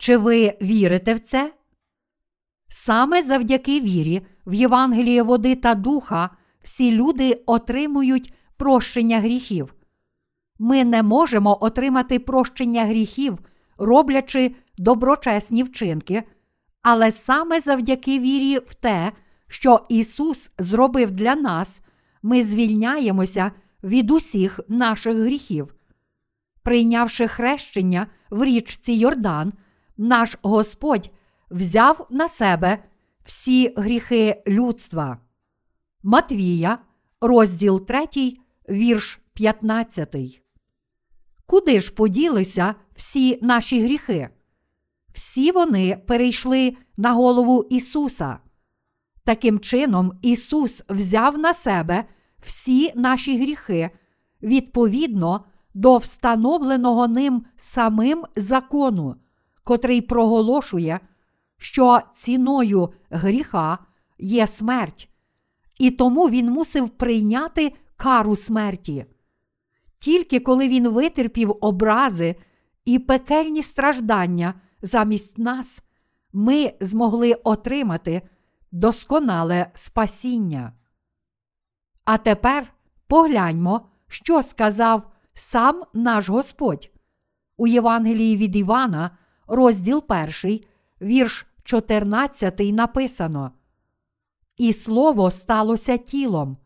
Чи 0.00 0.16
ви 0.16 0.54
вірите 0.62 1.14
в 1.14 1.20
це? 1.20 1.52
Саме 2.68 3.22
завдяки 3.22 3.80
вірі 3.80 4.22
в 4.46 4.54
Євангеліє 4.54 5.22
води 5.22 5.54
та 5.54 5.74
духа 5.74 6.30
всі 6.62 6.92
люди 6.92 7.42
отримують 7.46 8.34
прощення 8.56 9.20
гріхів. 9.20 9.74
Ми 10.58 10.84
не 10.84 11.02
можемо 11.02 11.58
отримати 11.60 12.18
прощення 12.18 12.84
гріхів, 12.84 13.38
роблячи 13.78 14.54
доброчесні 14.78 15.62
вчинки, 15.62 16.22
але 16.82 17.12
саме 17.12 17.60
завдяки 17.60 18.18
вірі 18.18 18.58
в 18.58 18.74
те, 18.74 19.12
що 19.48 19.84
Ісус 19.88 20.50
зробив 20.58 21.10
для 21.10 21.34
нас, 21.34 21.80
ми 22.22 22.44
звільняємося 22.44 23.52
від 23.84 24.10
усіх 24.10 24.60
наших 24.68 25.14
гріхів. 25.14 25.74
Прийнявши 26.62 27.28
хрещення 27.28 28.06
в 28.30 28.44
річці 28.44 28.92
Йордан, 28.92 29.52
наш 30.00 30.36
Господь 30.42 31.10
взяв 31.50 32.06
на 32.10 32.28
себе 32.28 32.84
всі 33.24 33.74
гріхи 33.76 34.42
людства. 34.46 35.18
Матвія, 36.02 36.78
розділ 37.20 37.86
3, 37.86 38.06
вірш 38.68 39.20
15. 39.34 40.42
Куди 41.46 41.80
ж 41.80 41.92
поділися 41.94 42.74
всі 42.94 43.38
наші 43.42 43.82
гріхи? 43.82 44.28
Всі 45.12 45.52
вони 45.52 45.96
перейшли 46.06 46.76
на 46.96 47.12
голову 47.12 47.66
Ісуса. 47.70 48.38
Таким 49.24 49.60
чином, 49.60 50.12
Ісус 50.22 50.82
взяв 50.88 51.38
на 51.38 51.54
себе 51.54 52.04
всі 52.42 52.92
наші 52.94 53.38
гріхи 53.38 53.90
відповідно 54.42 55.44
до 55.74 55.96
встановленого 55.96 57.08
ним 57.08 57.44
самим 57.56 58.24
закону, 58.36 59.16
котрий 59.64 60.00
проголошує, 60.00 61.00
що 61.58 62.00
ціною 62.12 62.92
гріха 63.10 63.78
є 64.18 64.46
смерть, 64.46 65.08
і 65.78 65.90
тому 65.90 66.28
він 66.28 66.50
мусив 66.50 66.90
прийняти 66.90 67.72
кару 67.96 68.36
смерті. 68.36 69.06
Тільки 69.98 70.40
коли 70.40 70.68
він 70.68 70.88
витерпів 70.88 71.56
образи 71.60 72.36
і 72.84 72.98
пекельні 72.98 73.62
страждання 73.62 74.54
замість 74.82 75.38
нас, 75.38 75.82
ми 76.32 76.72
змогли 76.80 77.34
отримати 77.34 78.22
досконале 78.72 79.70
спасіння. 79.74 80.72
А 82.04 82.18
тепер 82.18 82.72
погляньмо, 83.06 83.88
що 84.08 84.42
сказав 84.42 85.12
сам 85.32 85.82
наш 85.94 86.28
Господь. 86.28 86.90
У 87.56 87.66
Євангелії 87.66 88.36
від 88.36 88.56
Івана, 88.56 89.10
розділ 89.50 90.04
1, 90.44 90.60
вірш 91.00 91.46
14 91.64 92.60
написано: 92.60 93.52
І 94.56 94.72
слово 94.72 95.30
сталося 95.30 95.96
тілом, 95.96 96.56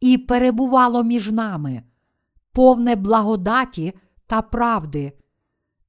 і 0.00 0.18
перебувало 0.18 1.02
між 1.02 1.32
нами, 1.32 1.82
повне 2.52 2.96
благодаті 2.96 3.92
та 4.26 4.42
правди. 4.42 5.12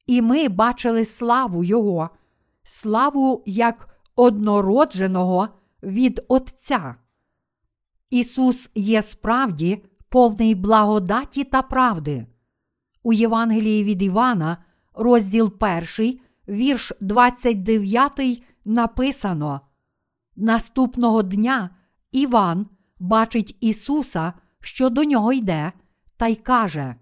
І 0.08 0.22
ми 0.22 0.50
бачили 0.50 1.06
славу 1.06 1.64
Його, 1.64 2.10
славу 2.64 3.44
як 3.46 3.90
однородженого 4.16 5.48
від 5.84 6.26
Отця. 6.28 6.96
Ісус 8.10 8.70
є 8.76 9.02
справді 9.02 9.84
повний 10.10 10.56
благодаті 10.56 11.44
та 11.44 11.62
правди. 11.62 12.28
У 13.04 13.14
Євангелії 13.14 13.84
від 13.84 14.02
Івана, 14.02 14.58
розділ 14.94 15.54
1, 15.60 16.20
вірш 16.48 16.92
29 17.00 18.44
написано: 18.66 19.62
Наступного 20.36 21.24
дня 21.24 21.70
Іван 22.12 22.68
бачить 23.00 23.58
Ісуса, 23.60 24.34
що 24.60 24.90
до 24.90 25.04
нього 25.04 25.34
йде, 25.34 25.72
та 26.18 26.28
й 26.28 26.36
каже: 26.36 26.96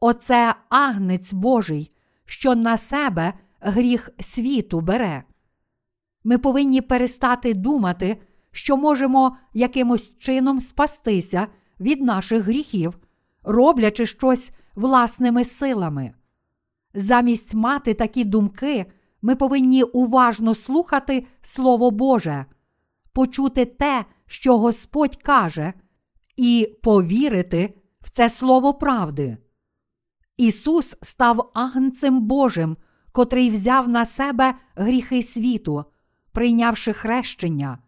Оце 0.00 0.54
агнець 0.68 1.32
Божий, 1.32 1.92
що 2.24 2.54
на 2.54 2.76
себе 2.76 3.34
гріх 3.60 4.10
світу 4.18 4.80
бере. 4.80 5.24
Ми 6.24 6.38
повинні 6.38 6.80
перестати 6.80 7.54
думати, 7.54 8.22
що 8.52 8.76
можемо 8.76 9.36
якимось 9.54 10.18
чином 10.18 10.60
спастися 10.60 11.46
від 11.80 12.02
наших 12.02 12.42
гріхів, 12.42 12.98
роблячи 13.42 14.06
щось 14.06 14.52
власними 14.74 15.44
силами. 15.44 16.14
Замість 16.94 17.54
мати 17.54 17.94
такі 17.94 18.24
думки, 18.24 18.86
ми 19.22 19.36
повинні 19.36 19.82
уважно 19.82 20.54
слухати 20.54 21.26
Слово 21.42 21.90
Боже, 21.90 22.46
почути 23.12 23.64
те, 23.64 24.04
що 24.26 24.58
Господь 24.58 25.16
каже, 25.16 25.72
і 26.36 26.76
повірити 26.82 27.74
в 28.00 28.10
це 28.10 28.30
Слово 28.30 28.74
правди. 28.74 29.36
Ісус 30.36 30.96
став 31.02 31.50
агнцем 31.54 32.20
Божим, 32.20 32.76
котрий 33.12 33.50
взяв 33.50 33.88
на 33.88 34.04
себе 34.04 34.54
гріхи 34.74 35.22
світу, 35.22 35.84
прийнявши 36.32 36.92
хрещення. 36.92 37.78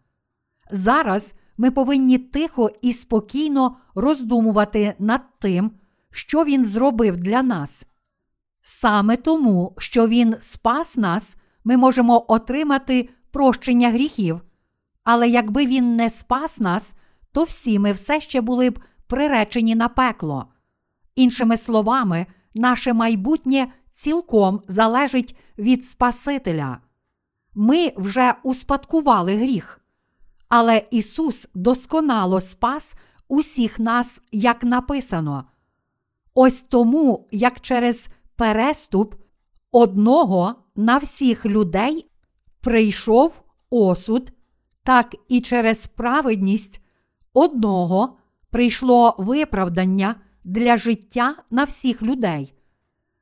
Зараз 0.71 1.33
ми 1.57 1.71
повинні 1.71 2.17
тихо 2.17 2.69
і 2.81 2.93
спокійно 2.93 3.77
роздумувати 3.95 4.93
над 4.99 5.21
тим, 5.39 5.71
що 6.11 6.43
Він 6.43 6.65
зробив 6.65 7.17
для 7.17 7.43
нас. 7.43 7.85
Саме 8.65 9.17
тому, 9.17 9.75
що 9.77 10.07
Він 10.07 10.35
спас 10.39 10.97
нас, 10.97 11.35
ми 11.63 11.77
можемо 11.77 12.25
отримати 12.27 13.09
прощення 13.31 13.89
гріхів. 13.89 14.41
Але 15.03 15.29
якби 15.29 15.65
він 15.65 15.95
не 15.95 16.09
спас 16.09 16.59
нас, 16.59 16.93
то 17.31 17.43
всі 17.43 17.79
ми 17.79 17.91
все 17.91 18.21
ще 18.21 18.41
були 18.41 18.69
б 18.69 18.79
приречені 19.07 19.75
на 19.75 19.87
пекло. 19.87 20.45
Іншими 21.15 21.57
словами, 21.57 22.25
наше 22.53 22.93
майбутнє 22.93 23.67
цілком 23.91 24.61
залежить 24.67 25.37
від 25.57 25.85
Спасителя. 25.85 26.77
Ми 27.55 27.91
вже 27.97 28.33
успадкували 28.43 29.35
гріх. 29.35 29.79
Але 30.49 30.87
Ісус 30.91 31.47
досконало 31.53 32.41
спас 32.41 32.95
усіх 33.27 33.79
нас, 33.79 34.21
як 34.31 34.63
написано. 34.63 35.43
Ось 36.33 36.61
тому, 36.61 37.27
як 37.31 37.61
через 37.61 38.09
переступ 38.35 39.15
одного 39.71 40.55
на 40.75 40.97
всіх 40.97 41.45
людей 41.45 42.09
прийшов 42.61 43.43
осуд, 43.69 44.31
так 44.83 45.15
і 45.27 45.41
через 45.41 45.87
праведність 45.87 46.81
одного 47.33 48.17
прийшло 48.49 49.15
виправдання 49.17 50.15
для 50.43 50.77
життя 50.77 51.35
на 51.51 51.63
всіх 51.63 52.01
людей. 52.01 52.53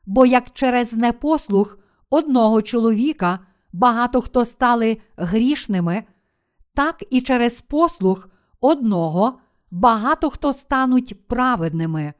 Бо 0.05 0.25
як 0.25 0.53
через 0.53 0.93
непослух 0.93 1.79
одного 2.09 2.61
чоловіка 2.61 3.39
багато 3.73 4.21
хто 4.21 4.45
стали 4.45 4.97
грішними, 5.17 6.03
так 6.73 7.03
і 7.09 7.21
через 7.21 7.61
послух 7.61 8.29
одного 8.59 9.39
багато 9.71 10.29
хто 10.29 10.53
стануть 10.53 11.27
праведними. 11.27 12.13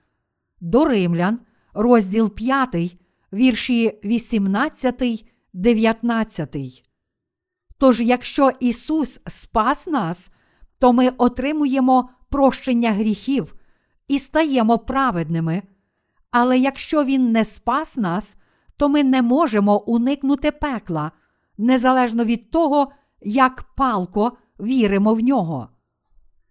До 0.60 0.86
римлян, 0.86 1.40
розділ 1.74 2.30
5, 2.30 2.98
вірші 3.34 4.00
18, 4.04 5.26
19. 5.54 6.84
Тож, 7.78 8.02
якщо 8.02 8.52
Ісус 8.60 9.20
спас 9.28 9.88
нас, 9.88 10.30
то 10.80 10.94
ми 10.94 11.10
отримуємо 11.10 12.10
прощення 12.30 12.92
гріхів 12.92 13.56
і 14.08 14.20
стаємо 14.20 14.80
праведними. 14.80 15.62
Але 16.32 16.60
якщо 16.60 17.04
Він 17.04 17.32
не 17.32 17.46
спас 17.46 17.98
нас, 17.98 18.36
то 18.78 18.90
ми 18.90 19.04
не 19.04 19.22
можемо 19.22 19.80
уникнути 19.80 20.52
пекла, 20.52 21.12
незалежно 21.58 22.24
від 22.24 22.52
того, 22.52 22.92
як 23.22 23.64
палко 23.64 24.38
віримо 24.60 25.14
в 25.14 25.20
нього. 25.20 25.70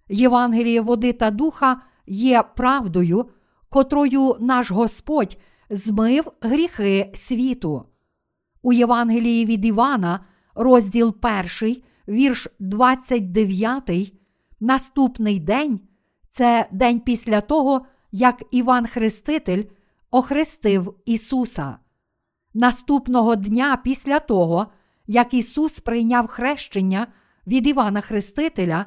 Євангеліє 0.08 0.80
води 0.80 1.12
та 1.12 1.30
духа 1.30 1.80
є 2.06 2.42
правдою, 2.56 3.26
котрою 3.70 4.36
наш 4.40 4.70
Господь 4.70 5.36
змив 5.70 6.32
гріхи 6.40 7.10
світу. 7.14 7.84
У 8.62 8.72
Євангелії 8.72 9.46
від 9.46 9.64
Івана, 9.64 10.24
розділ 10.54 11.16
1, 11.60 11.82
вірш 12.08 12.48
29, 12.58 14.12
наступний 14.60 15.40
день 15.40 15.80
це 16.30 16.68
день 16.72 17.00
після 17.00 17.40
того, 17.40 17.86
як 18.12 18.42
Іван 18.50 18.86
Хреститель 18.86 19.64
охрестив 20.10 20.94
Ісуса. 21.04 21.76
Наступного 22.54 23.36
дня 23.36 23.80
після 23.84 24.20
того, 24.20 24.66
як 25.06 25.34
Ісус 25.34 25.80
прийняв 25.80 26.26
хрещення 26.26 27.06
від 27.46 27.66
Івана 27.66 28.00
Хрестителя, 28.00 28.86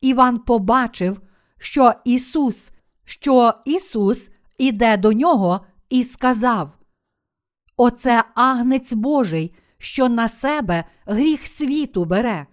Іван 0.00 0.38
побачив, 0.38 1.20
що 1.58 1.92
Ісус, 2.04 2.70
що 3.10 3.54
Ісус 3.64 4.30
іде 4.58 4.96
до 4.96 5.12
нього 5.12 5.60
і 5.88 6.04
сказав: 6.04 6.70
Оце 7.76 8.24
агнець 8.34 8.92
Божий, 8.92 9.54
що 9.78 10.08
на 10.08 10.28
себе 10.28 10.84
гріх 11.06 11.46
світу 11.46 12.04
бере. 12.04 12.46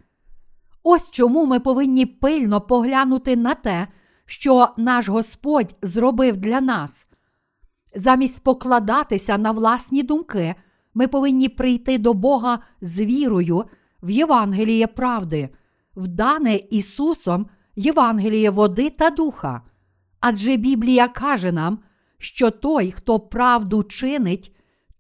Ось 0.83 1.09
чому 1.09 1.45
ми 1.45 1.59
повинні 1.59 2.05
пильно 2.05 2.61
поглянути 2.61 3.35
на 3.35 3.53
те, 3.53 3.87
що 4.25 4.69
наш 4.77 5.09
Господь 5.09 5.75
зробив 5.81 6.37
для 6.37 6.61
нас. 6.61 7.07
Замість 7.95 8.43
покладатися 8.43 9.37
на 9.37 9.51
власні 9.51 10.03
думки, 10.03 10.55
ми 10.93 11.07
повинні 11.07 11.49
прийти 11.49 11.97
до 11.97 12.13
Бога 12.13 12.59
з 12.81 12.99
вірою 12.99 13.63
в 14.03 14.09
Євангеліє 14.09 14.87
правди, 14.87 15.49
вдане 15.95 16.55
Ісусом 16.55 17.47
Євангеліє 17.75 18.49
води 18.49 18.89
та 18.89 19.09
духа. 19.09 19.61
Адже 20.19 20.55
Біблія 20.55 21.07
каже 21.07 21.51
нам, 21.51 21.79
що 22.17 22.51
той, 22.51 22.91
хто 22.91 23.19
правду 23.19 23.83
чинить, 23.83 24.55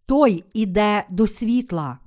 той 0.05 0.43
іде 0.53 1.05
до 1.09 1.27
світла. 1.27 1.99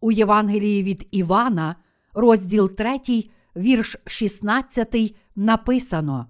У 0.00 0.12
Євангелії 0.12 0.82
від 0.82 1.08
Івана, 1.10 1.76
розділ 2.14 2.74
3, 2.74 3.00
вірш 3.56 3.96
16, 4.06 5.16
написано: 5.36 6.26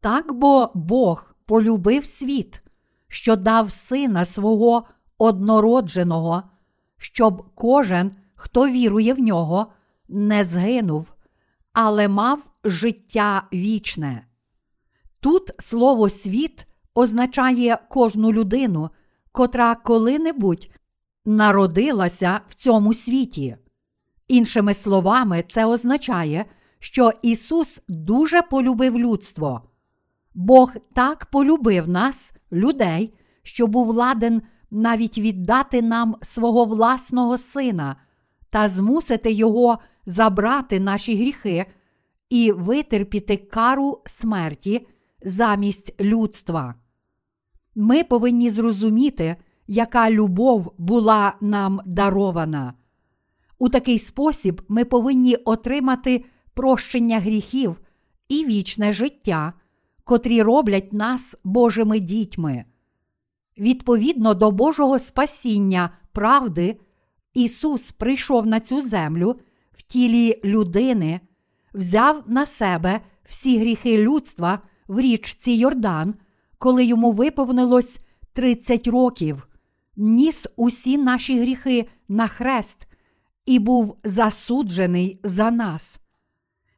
Так 0.00 0.32
бо 0.32 0.70
Бог 0.74 1.34
полюбив 1.46 2.04
світ, 2.04 2.60
що 3.08 3.36
дав 3.36 3.70
сина 3.70 4.24
свого 4.24 4.84
однородженого, 5.18 6.42
щоб 6.98 7.54
кожен, 7.54 8.16
хто 8.34 8.68
вірує 8.68 9.14
в 9.14 9.18
нього, 9.18 9.72
не 10.08 10.44
згинув, 10.44 11.12
але 11.72 12.08
мав 12.08 12.50
життя 12.64 13.42
вічне. 13.52 14.26
Тут 15.24 15.50
слово 15.58 16.08
світ 16.08 16.66
означає 16.94 17.78
кожну 17.88 18.32
людину, 18.32 18.90
котра 19.32 19.74
коли-небудь 19.74 20.70
народилася 21.24 22.40
в 22.48 22.54
цьому 22.54 22.94
світі. 22.94 23.56
Іншими 24.28 24.74
словами, 24.74 25.44
це 25.48 25.66
означає, 25.66 26.44
що 26.78 27.10
Ісус 27.22 27.80
дуже 27.88 28.42
полюбив 28.42 28.98
людство. 28.98 29.62
Бог 30.34 30.72
так 30.94 31.26
полюбив 31.26 31.88
нас, 31.88 32.32
людей, 32.52 33.14
що 33.42 33.66
був 33.66 33.88
ладен 33.88 34.42
навіть 34.70 35.18
віддати 35.18 35.82
нам 35.82 36.16
свого 36.22 36.64
власного 36.64 37.38
Сина 37.38 37.96
та 38.50 38.68
змусити 38.68 39.32
Його 39.32 39.78
забрати 40.06 40.80
наші 40.80 41.16
гріхи 41.16 41.66
і 42.30 42.52
витерпіти 42.52 43.36
кару 43.36 44.02
смерті 44.06 44.86
замість 45.24 46.00
людства. 46.00 46.74
Ми 47.74 48.04
повинні 48.04 48.50
зрозуміти, 48.50 49.36
яка 49.66 50.10
любов 50.10 50.72
була 50.78 51.36
нам 51.40 51.80
дарована. 51.86 52.74
У 53.58 53.68
такий 53.68 53.98
спосіб 53.98 54.62
ми 54.68 54.84
повинні 54.84 55.36
отримати 55.36 56.24
прощення 56.54 57.20
гріхів 57.20 57.80
і 58.28 58.46
вічне 58.46 58.92
життя, 58.92 59.52
котрі 60.04 60.42
роблять 60.42 60.92
нас 60.92 61.36
Божими 61.44 62.00
дітьми. 62.00 62.64
Відповідно 63.58 64.34
до 64.34 64.50
Божого 64.50 64.98
спасіння 64.98 65.90
правди, 66.12 66.80
Ісус 67.34 67.92
прийшов 67.92 68.46
на 68.46 68.60
цю 68.60 68.82
землю 68.82 69.40
в 69.72 69.82
тілі 69.82 70.40
людини, 70.44 71.20
взяв 71.74 72.22
на 72.26 72.46
себе 72.46 73.00
всі 73.24 73.58
гріхи 73.58 73.98
людства 73.98 74.58
в 74.88 75.00
річці 75.00 75.52
Йордан, 75.52 76.14
коли 76.58 76.84
йому 76.84 77.12
виповнилось 77.12 78.00
30 78.32 78.86
років, 78.86 79.48
ніс 79.96 80.46
усі 80.56 80.98
наші 80.98 81.40
гріхи 81.40 81.88
на 82.08 82.26
хрест 82.26 82.86
і 83.46 83.58
був 83.58 83.96
засуджений 84.04 85.20
за 85.24 85.50
нас. 85.50 86.00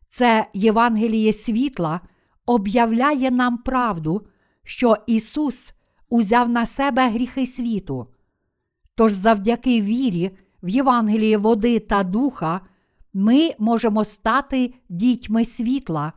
Це 0.08 0.46
Євангеліє 0.54 1.32
світла 1.32 2.00
об'являє 2.46 3.30
нам 3.30 3.58
правду, 3.58 4.26
що 4.64 4.96
Ісус 5.06 5.74
узяв 6.08 6.48
на 6.48 6.66
себе 6.66 7.10
гріхи 7.10 7.46
світу. 7.46 8.06
Тож 8.94 9.12
завдяки 9.12 9.80
вірі 9.80 10.30
в 10.62 10.68
Євангеліє 10.68 11.38
води 11.38 11.78
та 11.78 12.02
духа 12.02 12.60
ми 13.12 13.50
можемо 13.58 14.04
стати 14.04 14.74
дітьми 14.88 15.44
світла 15.44 16.12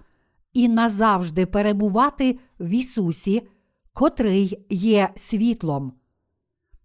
і 0.53 0.69
назавжди 0.69 1.45
перебувати 1.45 2.39
в 2.59 2.69
Ісусі, 2.69 3.47
котрий 3.93 4.65
є 4.69 5.09
світлом. 5.15 5.93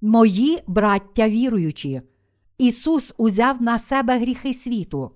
Мої 0.00 0.58
браття 0.66 1.28
віруючі, 1.28 2.02
Ісус 2.58 3.14
узяв 3.16 3.62
на 3.62 3.78
себе 3.78 4.18
гріхи 4.18 4.54
світу. 4.54 5.10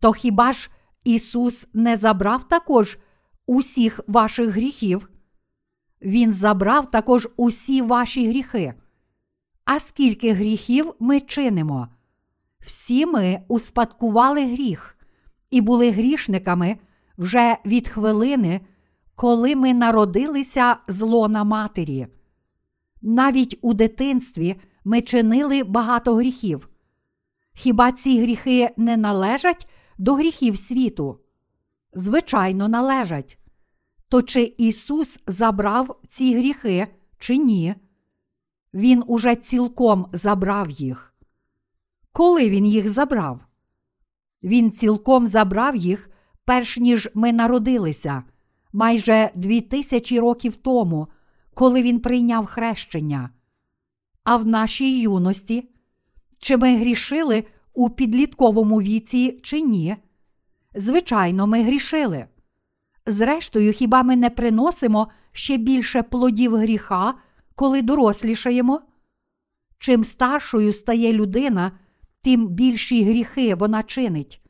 То 0.00 0.12
хіба 0.12 0.52
ж 0.52 0.70
Ісус 1.04 1.66
не 1.72 1.96
забрав 1.96 2.48
також 2.48 2.98
усіх 3.46 4.00
ваших 4.06 4.48
гріхів? 4.48 5.10
Він 6.02 6.34
забрав 6.34 6.90
також 6.90 7.28
усі 7.36 7.82
ваші 7.82 8.28
гріхи. 8.28 8.74
А 9.64 9.80
скільки 9.80 10.32
гріхів 10.32 10.92
ми 11.00 11.20
чинимо? 11.20 11.88
Всі 12.60 13.06
ми 13.06 13.42
успадкували 13.48 14.52
гріх 14.52 14.96
і 15.50 15.60
були 15.60 15.90
грішниками 15.90 16.78
вже 17.20 17.56
від 17.66 17.88
хвилини, 17.88 18.60
коли 19.14 19.56
ми 19.56 19.74
народилися 19.74 20.76
з 20.88 21.00
лона 21.00 21.44
матері. 21.44 22.06
Навіть 23.02 23.58
у 23.62 23.74
дитинстві 23.74 24.60
ми 24.84 25.02
чинили 25.02 25.64
багато 25.64 26.14
гріхів. 26.14 26.68
Хіба 27.54 27.92
ці 27.92 28.22
гріхи 28.22 28.70
не 28.76 28.96
належать 28.96 29.68
до 29.98 30.14
гріхів 30.14 30.56
світу? 30.56 31.20
Звичайно, 31.94 32.68
належать. 32.68 33.38
То 34.08 34.22
чи 34.22 34.54
Ісус 34.58 35.18
забрав 35.26 36.00
ці 36.08 36.34
гріхи, 36.34 36.86
чи 37.18 37.36
ні? 37.36 37.74
Він 38.74 39.04
уже 39.06 39.36
цілком 39.36 40.06
забрав 40.12 40.70
їх. 40.70 41.14
Коли 42.12 42.50
Він 42.50 42.66
їх 42.66 42.90
забрав? 42.90 43.40
Він 44.42 44.70
цілком 44.70 45.26
забрав 45.26 45.76
їх, 45.76 46.09
перш 46.50 46.76
ніж 46.76 47.08
ми 47.14 47.32
народилися, 47.32 48.22
майже 48.72 49.30
дві 49.34 49.60
тисячі 49.60 50.20
років 50.20 50.56
тому, 50.56 51.08
коли 51.54 51.82
він 51.82 52.00
прийняв 52.00 52.46
хрещення. 52.46 53.30
А 54.24 54.36
в 54.36 54.46
нашій 54.46 55.00
юності, 55.00 55.70
чи 56.38 56.56
ми 56.56 56.76
грішили 56.76 57.44
у 57.74 57.90
підлітковому 57.90 58.82
віці, 58.82 59.40
чи 59.42 59.60
ні? 59.60 59.96
Звичайно, 60.74 61.46
ми 61.46 61.62
грішили. 61.62 62.26
Зрештою, 63.06 63.72
хіба 63.72 64.02
ми 64.02 64.16
не 64.16 64.30
приносимо 64.30 65.08
ще 65.32 65.56
більше 65.56 66.02
плодів 66.02 66.56
гріха, 66.56 67.14
коли 67.54 67.82
дорослішаємо? 67.82 68.80
Чим 69.78 70.04
старшою 70.04 70.72
стає 70.72 71.12
людина, 71.12 71.72
тим 72.22 72.48
більші 72.48 73.04
гріхи 73.04 73.54
вона 73.54 73.82
чинить. 73.82 74.40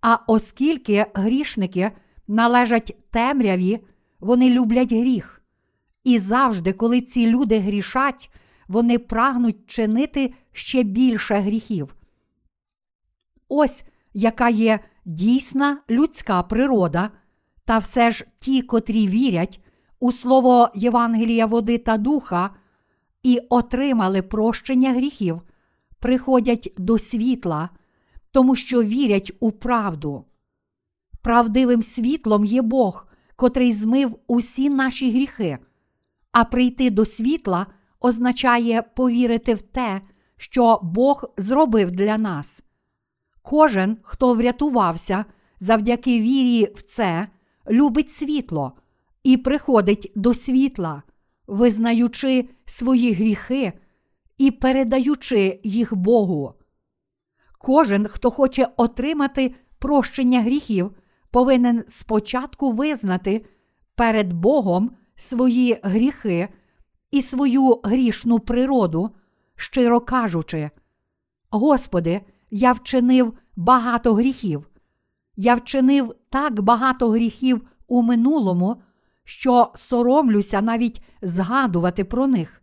А 0.00 0.18
оскільки 0.26 1.06
грішники 1.14 1.90
належать 2.28 2.96
темряві, 3.10 3.80
вони 4.20 4.50
люблять 4.50 4.92
гріх. 4.92 5.42
І 6.04 6.18
завжди, 6.18 6.72
коли 6.72 7.00
ці 7.00 7.26
люди 7.26 7.58
грішать, 7.58 8.30
вони 8.68 8.98
прагнуть 8.98 9.66
чинити 9.66 10.34
ще 10.52 10.82
більше 10.82 11.34
гріхів. 11.34 11.94
Ось 13.48 13.84
яка 14.14 14.48
є 14.48 14.80
дійсна 15.04 15.78
людська 15.90 16.42
природа, 16.42 17.10
та 17.64 17.78
все 17.78 18.10
ж 18.10 18.26
ті, 18.38 18.62
котрі 18.62 19.08
вірять 19.08 19.60
у 20.00 20.12
слово 20.12 20.70
Євангелія 20.74 21.46
води 21.46 21.78
та 21.78 21.96
духа 21.96 22.50
і 23.22 23.40
отримали 23.50 24.22
прощення 24.22 24.92
гріхів, 24.92 25.42
приходять 25.98 26.72
до 26.78 26.98
світла, 26.98 27.68
тому 28.30 28.56
що 28.56 28.82
вірять 28.82 29.32
у 29.40 29.52
правду. 29.52 30.24
Правдивим 31.22 31.82
світлом 31.82 32.44
є 32.44 32.62
Бог, 32.62 33.06
котрий 33.36 33.72
змив 33.72 34.18
усі 34.26 34.70
наші 34.70 35.10
гріхи, 35.10 35.58
а 36.32 36.44
прийти 36.44 36.90
до 36.90 37.04
світла 37.04 37.66
означає 38.00 38.82
повірити 38.82 39.54
в 39.54 39.62
те, 39.62 40.00
що 40.36 40.80
Бог 40.82 41.24
зробив 41.36 41.90
для 41.90 42.18
нас. 42.18 42.62
Кожен, 43.42 43.96
хто 44.02 44.34
врятувався 44.34 45.24
завдяки 45.60 46.20
вірі 46.20 46.72
в 46.74 46.82
це, 46.82 47.28
любить 47.70 48.10
світло 48.10 48.72
і 49.22 49.36
приходить 49.36 50.12
до 50.14 50.34
світла, 50.34 51.02
визнаючи 51.46 52.48
свої 52.64 53.12
гріхи 53.12 53.72
і 54.38 54.50
передаючи 54.50 55.60
їх 55.64 55.96
Богу. 55.96 56.54
Кожен, 57.58 58.08
хто 58.08 58.30
хоче 58.30 58.68
отримати 58.76 59.54
прощення 59.78 60.40
гріхів, 60.40 60.92
повинен 61.30 61.84
спочатку 61.88 62.72
визнати 62.72 63.46
перед 63.94 64.32
Богом 64.32 64.90
свої 65.14 65.80
гріхи 65.82 66.48
і 67.10 67.22
свою 67.22 67.80
грішну 67.84 68.38
природу, 68.38 69.10
щиро 69.56 70.00
кажучи: 70.00 70.70
Господи, 71.50 72.20
я 72.50 72.72
вчинив 72.72 73.38
багато 73.56 74.14
гріхів. 74.14 74.68
Я 75.36 75.54
вчинив 75.54 76.14
так 76.30 76.60
багато 76.60 77.08
гріхів 77.08 77.68
у 77.86 78.02
минулому, 78.02 78.82
що 79.24 79.72
соромлюся 79.74 80.60
навіть 80.60 81.02
згадувати 81.22 82.04
про 82.04 82.26
них. 82.26 82.62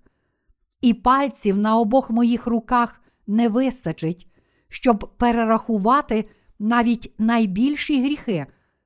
І 0.82 0.94
пальців 0.94 1.58
на 1.58 1.78
обох 1.78 2.10
моїх 2.10 2.48
руках 2.48 3.02
не 3.28 3.50
вистачить, 3.50 4.28
щоб 4.76 5.10
перерахувати 5.18 6.26
навіть 6.60 7.14
найбільші 7.18 8.04
гріхи, 8.04 8.46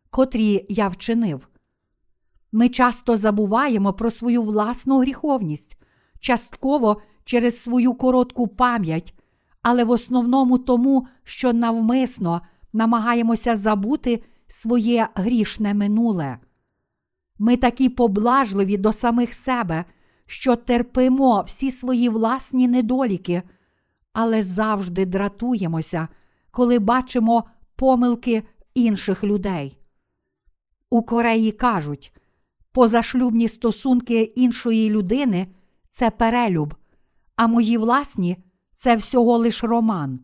котрі 0.10 0.66
я 0.70 0.88
вчинив. 0.88 1.48
Ми 2.52 2.70
часто 2.70 3.18
забуваємо 3.18 3.94
про 3.94 4.12
свою 4.12 4.44
власну 4.44 5.00
гріховність, 5.00 5.78
частково 6.20 7.02
через 7.26 7.62
свою 7.62 7.94
коротку 7.94 8.48
пам'ять, 8.48 9.14
але 9.62 9.84
в 9.84 9.90
основному 9.90 10.58
тому, 10.58 11.08
що 11.24 11.54
навмисно 11.54 12.42
намагаємося 12.74 13.56
забути 13.56 14.24
своє 14.48 15.08
грішне 15.16 15.74
минуле. 15.74 16.38
Ми 17.40 17.58
такі 17.58 17.90
поблажливі 17.90 18.78
до 18.78 18.94
самих 18.94 19.34
себе, 19.34 19.86
що 20.26 20.56
терпимо 20.56 21.44
всі 21.48 21.72
свої 21.72 22.10
власні 22.10 22.68
недоліки, 22.68 23.44
але 24.14 24.44
завжди 24.44 25.06
дратуємося, 25.06 26.08
коли 26.52 26.80
бачимо 26.80 27.44
помилки 27.76 28.44
інших 28.74 29.24
людей. 29.24 29.80
У 30.90 31.04
Кореї 31.04 31.52
кажуть, 31.52 32.14
позашлюбні 32.72 33.48
стосунки 33.48 34.22
іншої 34.22 34.90
людини 34.90 35.48
це 35.90 36.10
перелюб, 36.12 36.76
а 37.36 37.48
мої 37.48 37.78
власні 37.78 38.38
це 38.78 38.96
всього 38.96 39.38
лиш 39.38 39.64
роман. 39.64 40.20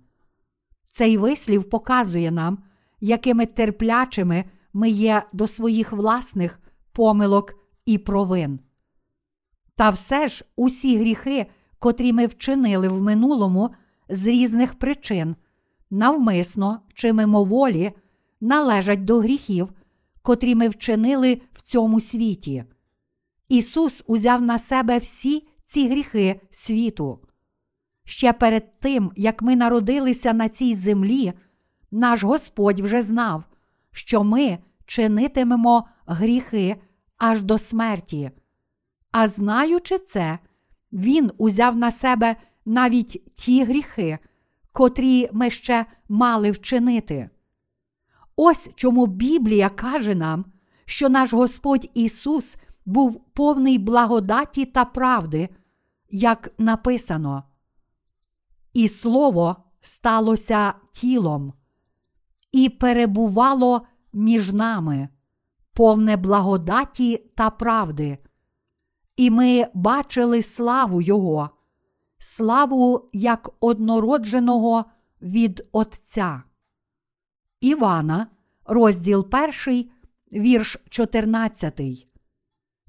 Цей 0.87 1.17
вислів 1.17 1.69
показує 1.69 2.31
нам, 2.31 2.57
якими 2.99 3.45
терплячими 3.45 4.45
ми 4.73 4.89
є 4.89 5.23
до 5.33 5.47
своїх 5.47 5.91
власних 5.91 6.59
помилок 6.91 7.53
і 7.85 7.97
провин. 7.97 8.59
Та 9.75 9.89
все 9.89 10.27
ж 10.27 10.45
усі 10.55 10.97
гріхи, 10.97 11.45
котрі 11.79 12.13
ми 12.13 12.27
вчинили 12.27 12.87
в 12.87 13.01
минулому 13.01 13.69
з 14.09 14.27
різних 14.27 14.73
причин, 14.73 15.35
навмисно 15.89 16.79
чи 16.93 17.13
мимоволі, 17.13 17.91
належать 18.41 19.05
до 19.05 19.19
гріхів, 19.19 19.69
котрі 20.21 20.55
ми 20.55 20.69
вчинили 20.69 21.41
в 21.53 21.61
цьому 21.61 21.99
світі. 21.99 22.63
Ісус 23.49 24.03
узяв 24.07 24.41
на 24.41 24.59
себе 24.59 24.97
всі 24.97 25.47
ці 25.63 25.89
гріхи 25.89 26.41
світу. 26.51 27.19
Ще 28.03 28.33
перед 28.33 28.79
тим, 28.79 29.11
як 29.15 29.41
ми 29.41 29.55
народилися 29.55 30.33
на 30.33 30.49
цій 30.49 30.75
землі, 30.75 31.33
наш 31.91 32.23
Господь 32.23 32.79
вже 32.79 33.01
знав, 33.01 33.43
що 33.91 34.23
ми 34.23 34.57
чинитимемо 34.85 35.87
гріхи 36.05 36.75
аж 37.17 37.41
до 37.41 37.57
смерті. 37.57 38.31
А 39.11 39.27
знаючи 39.27 39.97
це, 39.97 40.39
Він 40.95 41.31
узяв 41.37 41.75
на 41.75 41.91
себе 41.91 42.35
навіть 42.65 43.33
ті 43.33 43.63
гріхи, 43.63 44.19
котрі 44.71 45.29
ми 45.33 45.49
ще 45.49 45.85
мали 46.09 46.51
вчинити. 46.51 47.29
Ось 48.35 48.69
чому 48.75 49.07
Біблія 49.07 49.69
каже 49.69 50.15
нам, 50.15 50.45
що 50.85 51.09
наш 51.09 51.33
Господь 51.33 51.91
Ісус 51.93 52.55
був 52.85 53.25
повний 53.33 53.77
благодаті 53.77 54.65
та 54.65 54.85
правди, 54.85 55.49
як 56.09 56.49
написано. 56.57 57.43
І 58.73 58.87
Слово 58.87 59.55
сталося 59.81 60.73
тілом, 60.91 61.53
і 62.51 62.69
перебувало 62.69 63.87
між 64.13 64.53
нами, 64.53 65.09
повне 65.73 66.17
благодаті 66.17 67.17
та 67.35 67.49
правди. 67.49 68.17
І 69.17 69.29
ми 69.29 69.67
бачили 69.73 70.41
славу 70.41 71.01
Його, 71.01 71.49
славу 72.17 73.09
як 73.13 73.49
однородженого 73.59 74.85
від 75.21 75.67
Отця. 75.71 76.43
Івана, 77.61 78.27
розділ 78.65 79.27
1, 79.65 79.89
вірш 80.33 80.77
14. 80.89 81.81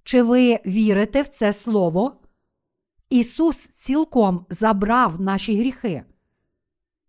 Чи 0.03 0.23
ви 0.23 0.59
вірите 0.67 1.23
в 1.23 1.29
це 1.29 1.53
слово? 1.53 2.21
Ісус 3.11 3.57
цілком 3.57 4.47
забрав 4.51 5.21
наші 5.21 5.59
гріхи. 5.59 6.05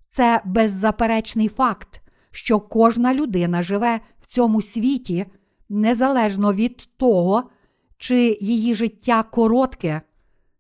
Це 0.08 0.42
беззаперечний 0.46 1.48
факт, 1.48 2.02
що 2.32 2.60
кожна 2.60 3.14
людина 3.14 3.64
живе 3.64 4.00
в 4.22 4.26
цьому 4.26 4.62
світі 4.62 5.26
незалежно 5.70 6.54
від 6.54 6.90
того, 6.98 7.50
чи 7.98 8.38
її 8.42 8.76
життя 8.76 9.24
коротке, 9.24 10.02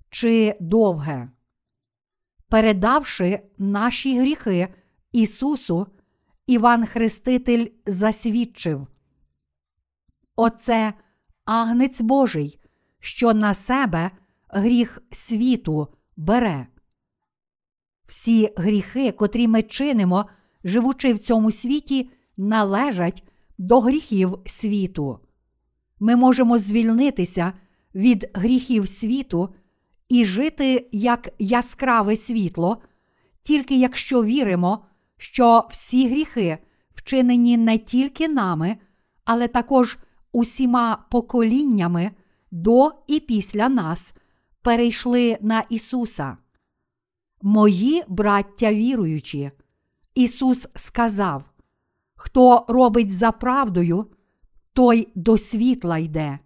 чи 0.09 0.55
довге. 0.59 1.29
Передавши 2.49 3.39
наші 3.57 4.19
гріхи 4.19 4.73
Ісусу, 5.11 5.87
Іван 6.47 6.85
Хреститель 6.85 7.67
засвідчив. 7.85 8.87
Оце 10.35 10.93
агнець 11.45 12.01
Божий, 12.01 12.59
що 12.99 13.33
на 13.33 13.53
себе 13.53 14.11
гріх 14.49 15.01
світу 15.11 15.87
бере. 16.17 16.67
Всі 18.05 18.53
гріхи, 18.57 19.11
котрі 19.11 19.47
ми 19.47 19.63
чинимо, 19.63 20.25
живучи 20.63 21.13
в 21.13 21.19
цьому 21.19 21.51
світі, 21.51 22.09
належать 22.37 23.23
до 23.57 23.79
гріхів 23.79 24.39
світу. 24.45 25.19
Ми 25.99 26.15
можемо 26.15 26.57
звільнитися 26.57 27.53
від 27.95 28.29
гріхів 28.33 28.87
світу 28.87 29.49
і 30.09 30.25
жити 30.25 30.89
як 30.91 31.29
яскраве 31.39 32.15
світло, 32.15 32.77
тільки 33.41 33.79
якщо 33.79 34.23
віримо, 34.23 34.85
що 35.17 35.67
всі 35.69 36.09
гріхи 36.09 36.57
вчинені 36.95 37.57
не 37.57 37.77
тільки 37.77 38.27
нами, 38.27 38.77
але 39.25 39.47
також 39.47 39.97
усіма 40.31 41.05
поколіннями 41.11 42.11
до 42.51 42.91
і 43.07 43.19
після 43.19 43.69
нас 43.69 44.13
перейшли 44.61 45.37
на 45.41 45.63
Ісуса. 45.69 46.37
Мої 47.41 48.03
браття 48.07 48.73
віруючі, 48.73 49.51
Ісус 50.15 50.67
сказав: 50.75 51.43
Хто 52.15 52.65
робить 52.67 53.13
за 53.13 53.31
правдою, 53.31 54.05
той 54.77 55.07
до 55.15 55.37
світла 55.37 55.97
йде. 55.97 56.39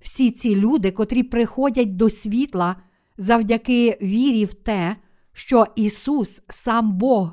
Всі 0.00 0.30
ці 0.30 0.56
люди, 0.56 0.90
котрі 0.90 1.22
приходять 1.22 1.96
до 1.96 2.10
світла 2.10 2.76
завдяки 3.16 3.98
вірі 4.02 4.44
в 4.44 4.54
те, 4.54 4.96
що 5.32 5.66
Ісус, 5.76 6.42
сам 6.48 6.92
Бог, 6.92 7.32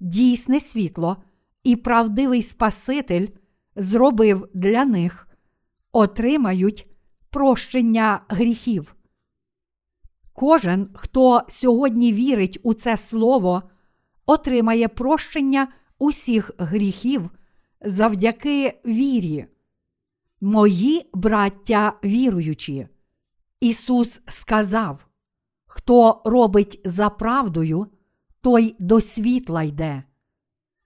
дійсне 0.00 0.60
світло 0.60 1.16
і 1.64 1.76
правдивий 1.76 2.42
Спаситель 2.42 3.28
зробив 3.76 4.48
для 4.54 4.84
них, 4.84 5.28
отримають 5.92 6.86
прощення 7.30 8.20
гріхів. 8.28 8.96
Кожен, 10.32 10.88
хто 10.94 11.42
сьогодні 11.48 12.12
вірить 12.12 12.58
у 12.62 12.74
це 12.74 12.96
слово, 12.96 13.62
отримає 14.26 14.88
прощення 14.88 15.68
усіх 15.98 16.50
гріхів 16.58 17.30
завдяки 17.84 18.80
вірі. 18.86 19.46
Мої 20.44 21.10
браття 21.14 21.92
віруючі. 22.04 22.88
Ісус 23.60 24.20
сказав: 24.28 25.06
Хто 25.66 26.22
робить 26.24 26.80
за 26.84 27.10
правдою, 27.10 27.86
той 28.40 28.76
до 28.78 29.00
світла 29.00 29.62
йде. 29.62 30.02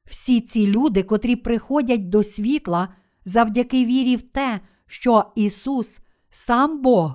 Всі 0.04 0.40
ці 0.40 0.66
люди, 0.66 1.02
котрі 1.02 1.36
приходять 1.36 2.09
до 2.09 2.22
світла 2.22 2.88
завдяки 3.24 3.84
вірі 3.84 4.16
в 4.16 4.22
те, 4.22 4.61
що 4.86 5.32
Ісус, 5.36 5.98
сам 6.30 6.82
Бог, 6.82 7.14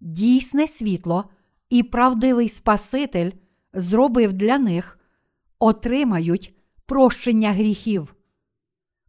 дійсне 0.00 0.68
світло 0.68 1.24
і 1.70 1.82
правдивий 1.82 2.48
Спаситель 2.48 3.30
зробив 3.72 4.32
для 4.32 4.58
них, 4.58 4.98
отримають 5.58 6.54
прощення 6.86 7.52
гріхів. 7.52 8.14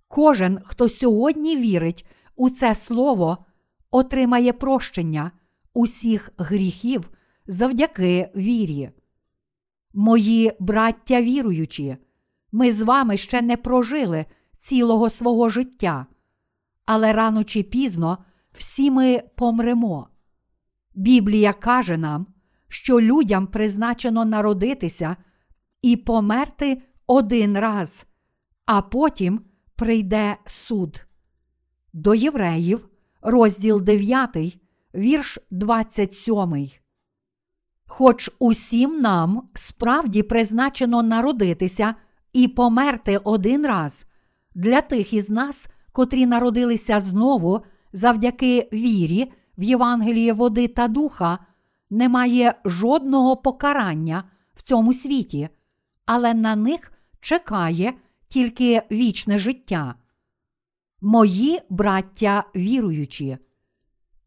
Кожен, 0.07 0.59
хто 0.65 0.89
сьогодні 0.89 1.57
вірить 1.57 2.05
у 2.35 2.49
це 2.49 2.75
слово, 2.75 3.37
отримає 3.91 4.53
прощення 4.53 5.31
усіх 5.73 6.29
гріхів 6.37 7.09
завдяки 7.47 8.31
вірі. 8.35 8.89
Мої 9.93 10.51
браття 10.59 11.21
віруючі, 11.21 11.97
ми 12.51 12.71
з 12.71 12.81
вами 12.81 13.17
ще 13.17 13.41
не 13.41 13.57
прожили 13.57 14.25
цілого 14.57 15.09
свого 15.09 15.49
життя, 15.49 16.05
але 16.85 17.13
рано 17.13 17.43
чи 17.43 17.63
пізно 17.63 18.17
всі 18.53 18.91
ми 18.91 19.23
помремо. 19.35 20.07
Біблія 20.95 21.53
каже 21.53 21.97
нам, 21.97 22.27
що 22.67 23.01
людям 23.01 23.47
призначено 23.47 24.25
народитися 24.25 25.15
і 25.81 25.97
померти 25.97 26.81
один 27.07 27.57
раз, 27.57 28.05
а 28.65 28.81
потім 28.81 29.41
прийде 29.75 30.37
суд. 30.45 31.05
До 31.93 32.15
євреїв, 32.15 32.89
розділ 33.21 33.81
9, 33.81 34.59
вірш 34.95 35.39
27. 35.51 36.69
Хоч 37.87 38.31
усім 38.39 39.01
нам 39.01 39.49
справді 39.53 40.23
призначено 40.23 41.03
народитися 41.03 41.95
і 42.33 42.47
померти 42.47 43.17
один 43.17 43.67
раз 43.67 44.05
для 44.55 44.81
тих 44.81 45.13
із 45.13 45.29
нас, 45.29 45.67
котрі 45.91 46.25
народилися 46.25 46.99
знову 46.99 47.61
завдяки 47.93 48.69
вірі 48.73 49.31
в 49.57 49.63
Євангеліє 49.63 50.33
води 50.33 50.67
та 50.67 50.87
духа, 50.87 51.39
немає 51.89 52.55
жодного 52.65 53.37
покарання 53.37 54.23
в 54.55 54.61
цьому 54.61 54.93
світі, 54.93 55.49
але 56.05 56.33
на 56.33 56.55
них 56.55 56.91
чекає 57.21 57.93
тільки 58.27 58.81
вічне 58.91 59.37
життя. 59.37 59.95
Мої 61.05 61.59
браття 61.69 62.43
віруючі, 62.55 63.37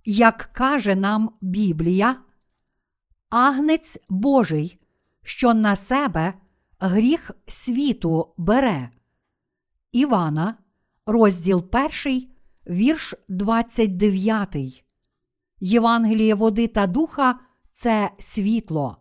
як 0.04 0.50
каже 0.52 0.94
нам 0.94 1.30
Біблія, 1.40 2.16
агнець 3.30 3.98
Божий, 4.08 4.78
що 5.22 5.54
на 5.54 5.76
себе 5.76 6.34
гріх 6.78 7.30
світу 7.46 8.34
бере. 8.36 8.90
Івана, 9.92 10.54
розділ 11.06 11.64
1, 12.04 12.28
вірш 12.66 13.14
29. 13.28 14.56
Євангеліє 15.60 16.34
води 16.34 16.68
та 16.68 16.86
духа 16.86 17.38
це 17.72 18.10
світло. 18.18 18.96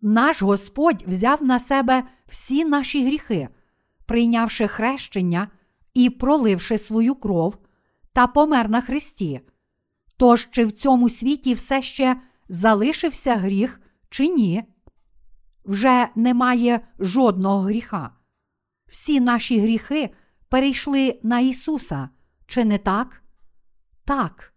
Наш 0.00 0.42
Господь 0.42 1.04
взяв 1.06 1.42
на 1.42 1.58
себе 1.58 2.04
всі 2.26 2.64
наші 2.64 3.06
гріхи, 3.06 3.48
прийнявши 4.06 4.68
хрещення 4.68 5.48
і 5.96 6.10
проливши 6.10 6.78
свою 6.78 7.14
кров 7.14 7.58
та 8.12 8.26
помер 8.26 8.68
на 8.68 8.80
Христі. 8.80 9.40
Тож, 10.16 10.48
чи 10.50 10.64
в 10.64 10.72
цьому 10.72 11.08
світі 11.08 11.54
все 11.54 11.82
ще 11.82 12.20
залишився 12.48 13.36
гріх, 13.36 13.80
чи 14.10 14.28
ні? 14.28 14.64
Вже 15.64 16.08
немає 16.14 16.80
жодного 16.98 17.60
гріха. 17.60 18.10
Всі 18.86 19.20
наші 19.20 19.60
гріхи 19.60 20.10
перейшли 20.48 21.20
на 21.22 21.40
Ісуса, 21.40 22.08
чи 22.46 22.64
не 22.64 22.78
так? 22.78 23.22
Так. 24.04 24.54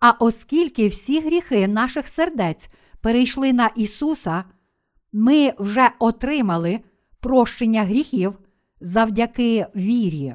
А 0.00 0.10
оскільки 0.10 0.88
всі 0.88 1.20
гріхи 1.20 1.68
наших 1.68 2.08
сердець 2.08 2.70
перейшли 3.00 3.52
на 3.52 3.66
Ісуса, 3.66 4.44
ми 5.12 5.52
вже 5.58 5.90
отримали 5.98 6.80
прощення 7.20 7.84
гріхів 7.84 8.38
завдяки 8.82 9.66
вірі. 9.76 10.34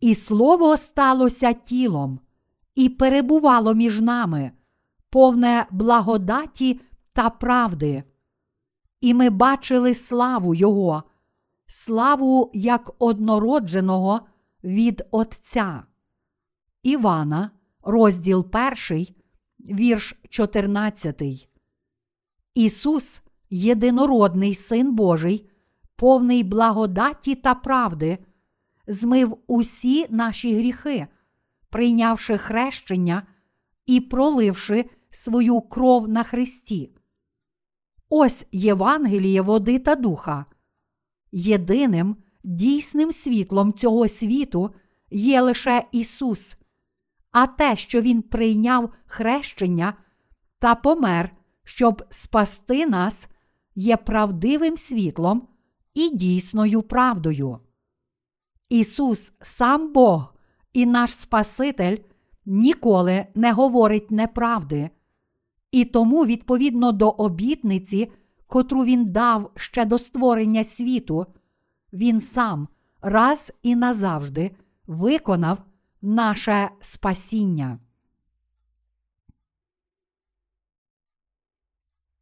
І 0.00 0.14
Слово 0.14 0.76
сталося 0.76 1.52
тілом 1.52 2.20
і 2.74 2.88
перебувало 2.88 3.74
між 3.74 4.00
нами, 4.00 4.52
повне 5.10 5.66
благодаті 5.70 6.80
та 7.12 7.30
правди. 7.30 8.04
І 9.00 9.14
ми 9.14 9.30
бачили 9.30 9.94
славу 9.94 10.54
Його, 10.54 11.02
славу 11.66 12.50
як 12.54 12.90
однородженого 12.98 14.20
від 14.64 15.02
Отця. 15.10 15.82
Івана, 16.82 17.50
розділ 17.82 18.46
1, 18.88 19.06
вірш 19.60 20.16
14. 20.28 21.22
Ісус, 22.54 23.22
єдинородний 23.50 24.54
Син 24.54 24.94
Божий, 24.94 25.50
повний 25.96 26.42
благодаті 26.42 27.34
та 27.34 27.54
правди, 27.54 28.18
змив 28.86 29.38
усі 29.46 30.06
наші 30.10 30.56
гріхи, 30.56 31.06
прийнявши 31.70 32.38
хрещення 32.38 33.26
і 33.86 34.00
проливши 34.00 34.90
свою 35.10 35.60
кров 35.60 36.08
на 36.08 36.22
Христі. 36.22 36.90
Ось 38.08 38.46
Євангеліє 38.52 39.42
води 39.42 39.78
та 39.78 39.94
духа. 39.94 40.44
Єдиним 41.32 42.16
дійсним 42.44 43.12
світлом 43.12 43.72
цього 43.72 44.08
світу 44.08 44.70
є 45.10 45.40
лише 45.40 45.84
Ісус, 45.92 46.56
а 47.30 47.46
те, 47.46 47.76
що 47.76 48.00
Він 48.00 48.22
прийняв 48.22 48.92
хрещення 49.06 49.94
та 50.58 50.74
помер, 50.74 51.36
щоб 51.64 52.02
спасти 52.10 52.86
нас, 52.86 53.28
є 53.74 53.96
правдивим 53.96 54.76
світлом 54.76 55.48
і 55.94 56.10
дійсною 56.10 56.82
правдою. 56.82 57.58
Ісус, 58.68 59.32
сам 59.40 59.92
Бог 59.92 60.34
і 60.72 60.86
наш 60.86 61.14
Спаситель 61.14 61.96
ніколи 62.46 63.26
не 63.34 63.52
говорить 63.52 64.10
неправди, 64.10 64.90
і 65.72 65.84
тому, 65.84 66.26
відповідно 66.26 66.92
до 66.92 67.08
обітниці, 67.08 68.12
котру 68.46 68.84
Він 68.84 69.12
дав 69.12 69.50
ще 69.56 69.84
до 69.84 69.98
створення 69.98 70.64
світу, 70.64 71.26
Він 71.92 72.20
сам 72.20 72.68
раз 73.00 73.52
і 73.62 73.76
назавжди 73.76 74.56
виконав 74.86 75.58
наше 76.02 76.70
спасіння. 76.80 77.78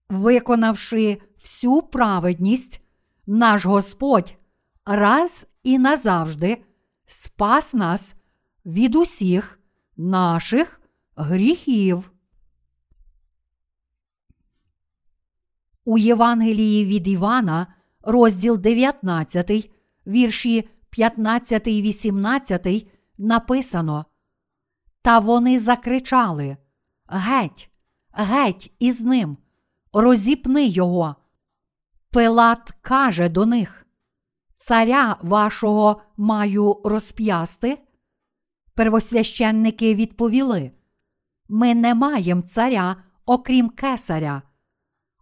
Виконавши 0.09 1.19
всю 1.41 1.83
праведність, 1.83 2.82
наш 3.27 3.65
Господь 3.65 4.35
раз 4.87 5.47
і 5.63 5.79
назавжди 5.79 6.65
спас 7.07 7.75
нас 7.75 8.15
від 8.67 8.95
усіх 8.95 9.61
наших 9.97 10.81
гріхів. 11.17 12.13
У 15.85 15.99
Євангелії 15.99 16.85
від 16.85 17.09
Івана, 17.09 17.75
розділ 18.03 18.59
19, 18.59 19.71
вірші 20.07 20.69
15 20.91 21.67
і 21.67 21.83
18 21.83 22.89
написано. 23.19 24.07
Та 25.03 25.19
вони 25.19 25.61
закричали 25.61 26.57
Геть, 27.07 27.71
геть 28.13 28.73
із 28.79 29.01
ним, 29.01 29.37
розіпни 29.93 30.67
його. 30.67 31.17
Пилат 32.13 32.73
каже 32.83 33.29
до 33.29 33.47
них: 33.47 33.87
Царя 34.57 35.17
вашого 35.23 36.03
маю 36.17 36.81
розп'ясти. 36.85 37.79
Первосвященники 38.75 39.95
відповіли: 39.95 40.71
Ми 41.49 41.75
не 41.75 41.95
маємо 41.95 42.43
царя, 42.43 42.97
окрім 43.27 43.69
кесаря. 43.71 44.43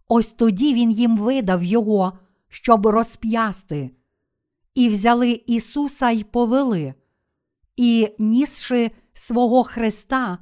Ось 0.07 0.33
тоді 0.33 0.73
він 0.73 0.91
їм 0.91 1.17
видав 1.17 1.63
його, 1.63 2.19
щоб 2.49 2.87
розп'ясти. 2.87 3.91
І 4.75 4.89
взяли 4.89 5.31
Ісуса 5.47 6.09
й 6.09 6.23
повели, 6.23 6.93
і, 7.75 8.15
нісши 8.19 8.91
свого 9.13 9.63
Христа, 9.63 10.37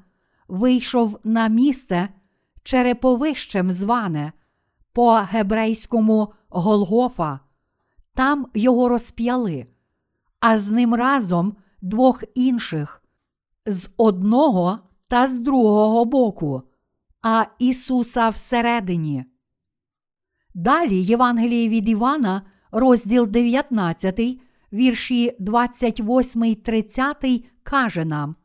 вийшов 0.48 1.20
на 1.24 1.48
місце 1.48 2.10
череповищем 2.64 3.72
зване, 3.72 4.32
по 5.00 5.12
гебрейському 5.12 6.34
Голгофа. 6.50 7.40
Там 8.14 8.48
його 8.54 8.90
розп'яли, 8.90 9.68
а 10.40 10.58
з 10.58 10.70
ним 10.70 10.96
разом 10.96 11.56
двох 11.82 12.24
інших 12.36 13.04
з 13.66 13.90
одного 13.98 14.80
та 15.08 15.28
з 15.28 15.40
другого 15.40 16.06
боку, 16.06 16.62
а 17.22 17.46
Ісуса 17.60 18.30
всередині. 18.30 19.26
Далі 20.54 21.04
Євангеліє 21.04 21.70
від 21.70 21.90
Івана, 21.90 22.42
розділ 22.72 23.28
19, 23.28 24.20
вірші 24.74 25.36
28, 25.40 26.56
30 26.56 27.26
каже 27.64 28.06
нам. 28.06 28.36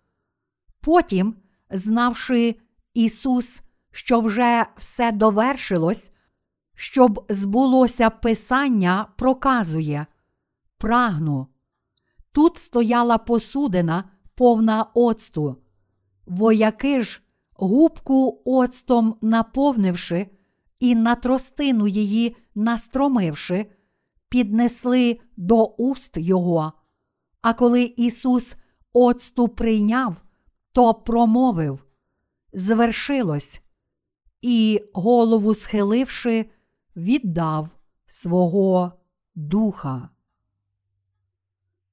Потім, 0.80 1.34
знавши 1.70 2.54
Ісус, 2.94 3.62
що 3.92 4.20
вже 4.20 4.66
все 4.76 5.12
довершилось, 5.12 6.10
щоб 6.74 7.26
збулося 7.28 8.10
Писання, 8.10 9.06
проказує 9.16 10.06
Прагну. 10.78 11.46
Тут 12.32 12.58
стояла 12.58 13.18
посудина, 13.18 14.04
повна 14.34 14.82
оцту. 14.94 15.56
Вояки 16.26 17.02
ж, 17.02 17.22
губку 17.52 18.42
оцтом 18.44 19.16
наповнивши 19.22 20.26
і 20.80 20.94
на 20.94 21.14
тростину 21.14 21.88
її 21.88 22.36
настромивши, 22.54 23.66
піднесли 24.28 25.20
до 25.36 25.64
уст 25.64 26.16
його. 26.16 26.72
А 27.42 27.54
коли 27.54 27.82
Ісус 27.82 28.54
оцту 28.92 29.48
прийняв, 29.48 30.16
то 30.72 30.94
промовив 30.94 31.84
Звершилось, 32.52 33.60
і, 34.42 34.82
голову 34.92 35.54
схиливши, 35.54 36.50
віддав 36.96 37.68
свого 38.06 38.92
духа. 39.34 40.08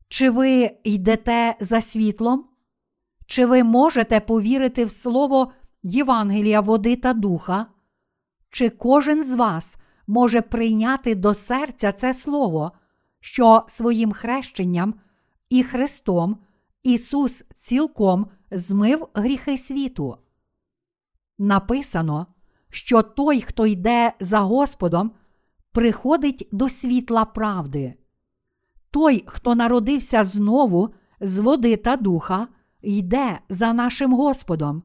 Чи 0.08 0.30
ви 0.30 0.78
йдете 0.84 1.56
за 1.60 1.82
світлом? 1.82 2.46
Чи 3.26 3.46
ви 3.46 3.64
можете 3.64 4.20
повірити 4.20 4.86
в 4.86 4.92
слово 4.92 5.52
Євангелія 5.84 6.62
води 6.62 6.96
та 6.96 7.14
духа? 7.14 7.66
Чи 8.50 8.70
кожен 8.70 9.24
з 9.24 9.34
вас 9.34 9.78
може 10.08 10.42
прийняти 10.42 11.16
до 11.16 11.34
серця 11.34 11.92
це 11.92 12.14
слово, 12.14 12.72
що 13.20 13.64
своїм 13.68 14.12
хрещенням 14.12 14.94
і 15.50 15.64
Христом 15.64 16.38
Ісус 16.84 17.46
цілком 17.56 18.28
змив 18.52 19.08
гріхи 19.14 19.58
світу? 19.58 20.18
Написано, 21.38 22.28
що 22.72 23.02
той, 23.02 23.42
хто 23.42 23.66
йде 23.66 24.14
за 24.20 24.40
Господом, 24.40 25.12
приходить 25.72 26.50
до 26.52 26.70
світла 26.70 27.26
правди. 27.26 27.94
Той, 28.92 29.24
хто 29.28 29.56
народився 29.56 30.24
знову 30.24 30.90
з 31.20 31.40
води 31.40 31.78
та 31.78 31.96
духа, 31.96 32.48
йде 32.82 33.40
за 33.50 33.74
нашим 33.74 34.14
Господом. 34.14 34.84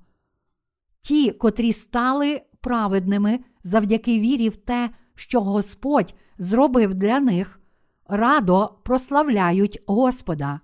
Ті, 1.00 1.30
котрі 1.30 1.72
стали 1.72 2.42
праведними 2.60 3.40
завдяки 3.62 4.20
вірі 4.20 4.48
в 4.48 4.56
те, 4.56 4.90
що 5.14 5.40
Господь 5.40 6.14
зробив 6.38 6.94
для 6.94 7.20
них, 7.20 7.60
радо 8.08 8.78
прославляють 8.84 9.82
Господа. 9.86 10.60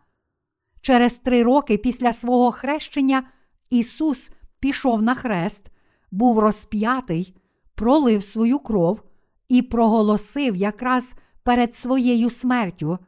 Через 0.81 1.19
три 1.19 1.43
роки 1.43 1.79
після 1.79 2.13
свого 2.13 2.51
хрещення 2.51 3.23
Ісус 3.71 4.31
пішов 4.61 5.03
на 5.03 5.15
хрест, 5.15 5.71
був 6.13 6.39
розп'ятий, 6.39 7.37
пролив 7.75 8.25
свою 8.25 8.59
кров 8.59 9.03
і 9.49 9.63
проголосив 9.63 10.57
якраз 10.57 11.15
перед 11.43 11.77
своєю 11.77 12.31
смертю. 12.31 12.99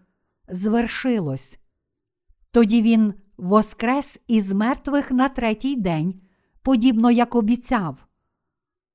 Звершилось. 0.49 1.59
Тоді 2.53 2.83
він 2.83 3.15
воскрес 3.37 4.21
із 4.27 4.53
мертвих 4.53 5.11
на 5.11 5.29
третій 5.29 5.77
день, 5.77 6.21
подібно 6.63 7.11
як 7.11 7.35
обіцяв. 7.35 8.07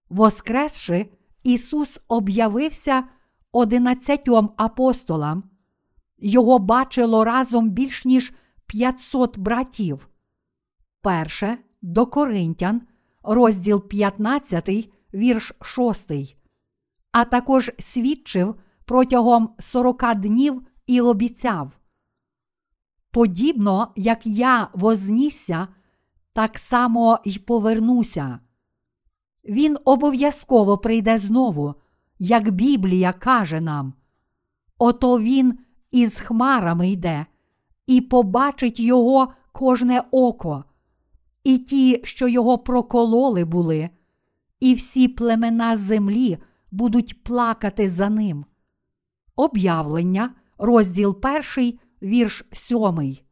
Воскресши, 0.09 1.09
Ісус 1.43 2.01
об'явився 2.07 3.03
одинадцятьом 3.51 4.51
апостолам. 4.57 5.43
Його 6.17 6.59
бачило 6.59 7.25
разом 7.25 7.69
більш 7.69 8.05
ніж 8.05 8.33
500 8.65 9.37
братів. 9.37 10.09
Перше 11.01 11.57
до 11.81 12.05
Коринтян, 12.05 12.81
розділ 13.23 13.87
15, 13.87 14.89
вірш 15.13 15.53
6, 15.61 16.11
а 17.11 17.25
також 17.25 17.71
свідчив 17.79 18.55
протягом 18.85 19.55
40 19.59 20.15
днів 20.15 20.67
і 20.87 21.01
обіцяв. 21.01 21.71
Подібно, 23.11 23.93
як 23.95 24.27
я 24.27 24.67
вознісся, 24.73 25.67
так 26.33 26.59
само 26.59 27.19
й 27.25 27.37
повернуся. 27.37 28.39
Він 29.45 29.77
обов'язково 29.85 30.77
прийде 30.77 31.17
знову, 31.17 31.75
як 32.19 32.49
Біблія 32.49 33.13
каже 33.13 33.61
нам. 33.61 33.93
Ото 34.77 35.19
він 35.19 35.59
із 35.91 36.19
хмарами 36.19 36.89
йде, 36.89 37.25
і 37.87 38.01
побачить 38.01 38.79
його 38.79 39.33
кожне 39.51 40.03
око, 40.11 40.63
і 41.49 41.57
ті, 41.57 42.01
що 42.03 42.27
його 42.27 42.57
прокололи 42.57 43.45
були, 43.45 43.89
і 44.59 44.73
всі 44.73 45.07
племена 45.07 45.75
землі 45.75 46.37
будуть 46.71 47.23
плакати 47.23 47.89
за 47.89 48.09
ним. 48.09 48.45
Об'явлення, 49.35 50.33
розділ 50.57 51.19
перший, 51.21 51.79
вірш 52.03 52.45
сьомий. 52.51 53.23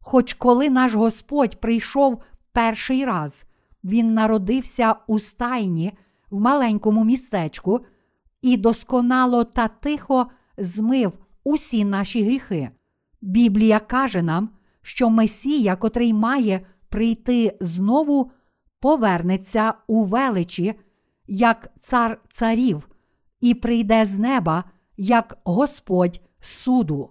Хоч 0.00 0.34
коли 0.34 0.70
наш 0.70 0.94
Господь 0.94 1.60
прийшов 1.60 2.22
перший 2.52 3.04
раз, 3.04 3.44
він 3.84 4.14
народився 4.14 4.96
у 5.06 5.18
стайні 5.18 5.92
в 6.30 6.40
маленькому 6.40 7.04
містечку 7.04 7.80
і 8.42 8.56
досконало 8.56 9.44
та 9.44 9.68
тихо 9.68 10.26
змив 10.58 11.12
усі 11.44 11.84
наші 11.84 12.24
гріхи. 12.24 12.70
Біблія 13.20 13.80
каже 13.80 14.22
нам, 14.22 14.50
що 14.82 15.10
Месія, 15.10 15.76
котрий 15.76 16.12
має 16.12 16.66
прийти 16.90 17.56
знову, 17.60 18.30
повернеться 18.80 19.74
у 19.86 20.04
величі, 20.04 20.74
як 21.26 21.72
цар 21.80 22.20
царів, 22.30 22.88
і 23.40 23.54
прийде 23.54 24.06
з 24.06 24.18
неба, 24.18 24.64
як 24.96 25.38
Господь 25.44 26.20
суду. 26.40 27.10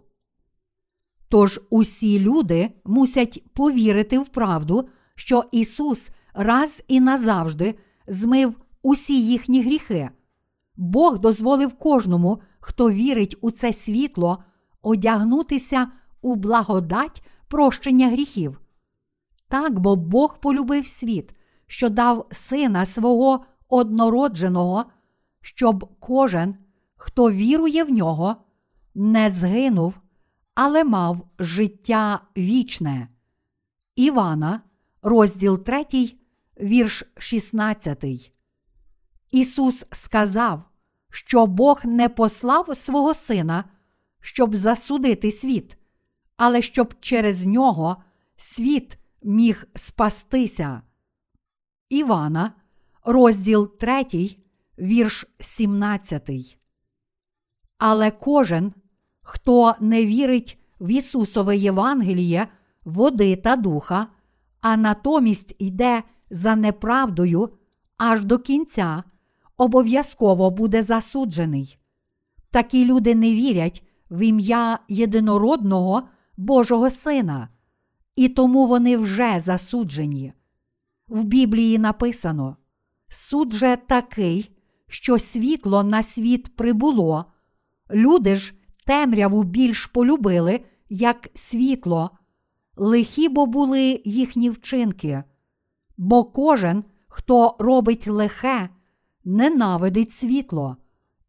Тож 1.30 1.62
усі 1.70 2.20
люди 2.20 2.72
мусять 2.86 3.44
повірити 3.54 4.20
в 4.20 4.28
правду, 4.28 4.90
що 5.16 5.44
Ісус 5.52 6.10
раз 6.34 6.84
і 6.88 7.00
назавжди 7.00 7.76
змив 8.08 8.56
усі 8.82 9.22
їхні 9.22 9.62
гріхи. 9.62 10.10
Бог 10.76 11.20
дозволив 11.20 11.74
кожному, 11.74 12.42
хто 12.60 12.92
вірить 12.92 13.36
у 13.42 13.52
це 13.52 13.74
світло, 13.74 14.44
одягнутися 14.82 15.88
у 16.22 16.36
благодать 16.36 17.24
прощення 17.48 18.10
гріхів. 18.10 18.60
Так 19.50 19.80
бо 19.80 19.96
Бог 19.96 20.40
полюбив 20.40 20.88
світ, 20.88 21.34
що 21.68 21.90
дав 21.90 22.28
сина 22.32 22.86
свого 22.86 23.46
однородженого, 23.70 24.86
щоб 25.42 25.96
кожен, 26.00 26.56
хто 26.96 27.32
вірує 27.32 27.84
в 27.84 27.90
нього, 27.90 28.36
не 28.96 29.30
згинув, 29.30 30.00
але 30.56 30.84
мав 30.84 31.28
життя 31.40 32.22
вічне. 32.38 33.08
Івана, 33.96 34.62
розділ 35.02 35.64
3, 35.64 35.86
вірш 36.62 37.04
16. 37.18 38.34
Ісус 39.32 39.86
сказав, 39.92 40.64
що 41.10 41.48
Бог 41.48 41.82
не 41.86 42.10
послав 42.10 42.78
свого 42.78 43.14
Сина, 43.14 43.64
щоб 44.22 44.56
засудити 44.56 45.32
світ, 45.32 45.78
але 46.38 46.62
щоб 46.62 46.94
через 47.00 47.46
нього 47.46 47.98
світ 48.38 49.00
міг 49.24 49.68
спастися. 49.76 50.82
Івана, 51.90 52.54
розділ 53.06 53.78
3, 53.78 54.06
вірш 54.80 55.26
17. 55.40 56.30
Але 57.78 58.12
кожен, 58.12 58.74
хто 59.22 59.76
не 59.80 60.06
вірить 60.06 60.60
в 60.80 60.92
Ісусове 60.92 61.58
Євангеліє, 61.58 62.48
води 62.86 63.36
та 63.36 63.56
духа, 63.56 64.08
а 64.62 64.78
натомість 64.78 65.56
йде 65.60 66.04
за 66.30 66.56
неправдою 66.56 67.50
аж 67.98 68.26
до 68.26 68.40
кінця, 68.40 69.04
обов'язково 69.58 70.52
буде 70.52 70.84
засуджений. 70.84 71.78
Такі 72.52 72.86
люди 72.86 73.16
не 73.16 73.34
вірять 73.34 73.84
в 74.10 74.22
ім'я 74.22 74.80
єдинородного 74.88 76.04
Божого 76.38 76.90
Сина, 76.90 77.50
і 78.20 78.30
тому 78.30 78.68
вони 78.68 78.98
вже 78.98 79.40
засуджені. 79.40 80.34
В 81.08 81.24
Біблії 81.24 81.80
написано: 81.80 82.58
суд 83.08 83.54
же 83.54 83.78
такий, 83.88 84.52
що 84.88 85.18
світло 85.18 85.84
на 85.84 86.04
світ 86.04 86.56
прибуло, 86.56 87.26
люди 87.92 88.36
ж 88.36 88.54
темряву 88.86 89.44
більш 89.44 89.86
полюбили, 89.86 90.60
як 90.90 91.30
світло, 91.34 92.12
лихі 92.76 93.30
бо 93.30 93.46
були 93.46 94.02
їхні 94.06 94.50
вчинки, 94.50 95.24
бо 95.98 96.24
кожен, 96.24 96.84
хто 97.08 97.56
робить 97.60 98.08
лихе, 98.08 98.70
ненавидить 99.24 100.12
світло 100.12 100.78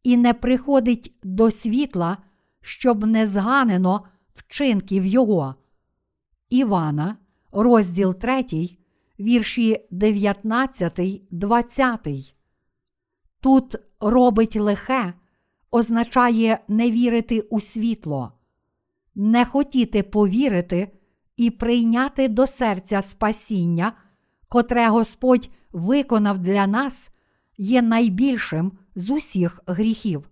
і 0.03 0.17
не 0.17 0.35
приходить 0.35 1.15
до 1.23 1.51
світла, 1.51 2.17
щоб 2.61 3.07
не 3.07 3.27
зганено 3.27 4.05
вчинків 4.35 5.07
Його. 5.07 5.55
Івана, 6.51 7.17
розділ 7.53 8.15
3, 8.15 8.45
вірші 9.21 9.87
19, 9.91 11.01
20. 11.31 12.35
Тут 13.41 13.77
робить 14.01 14.57
лихе 14.57 15.15
означає 15.71 16.59
не 16.69 16.91
вірити 16.91 17.41
у 17.41 17.61
світло, 17.61 18.33
не 19.15 19.45
хотіти 19.45 20.03
повірити 20.03 20.93
і 21.37 21.51
прийняти 21.51 22.29
до 22.29 22.47
серця 22.47 23.03
спасіння, 23.03 23.93
котре 24.49 24.89
Господь 24.89 25.51
виконав 25.73 26.39
для 26.39 26.67
нас, 26.67 27.11
є 27.59 27.83
найбільшим 27.83 28.73
з 28.95 29.11
усіх 29.11 29.61
гріхів. 29.67 30.31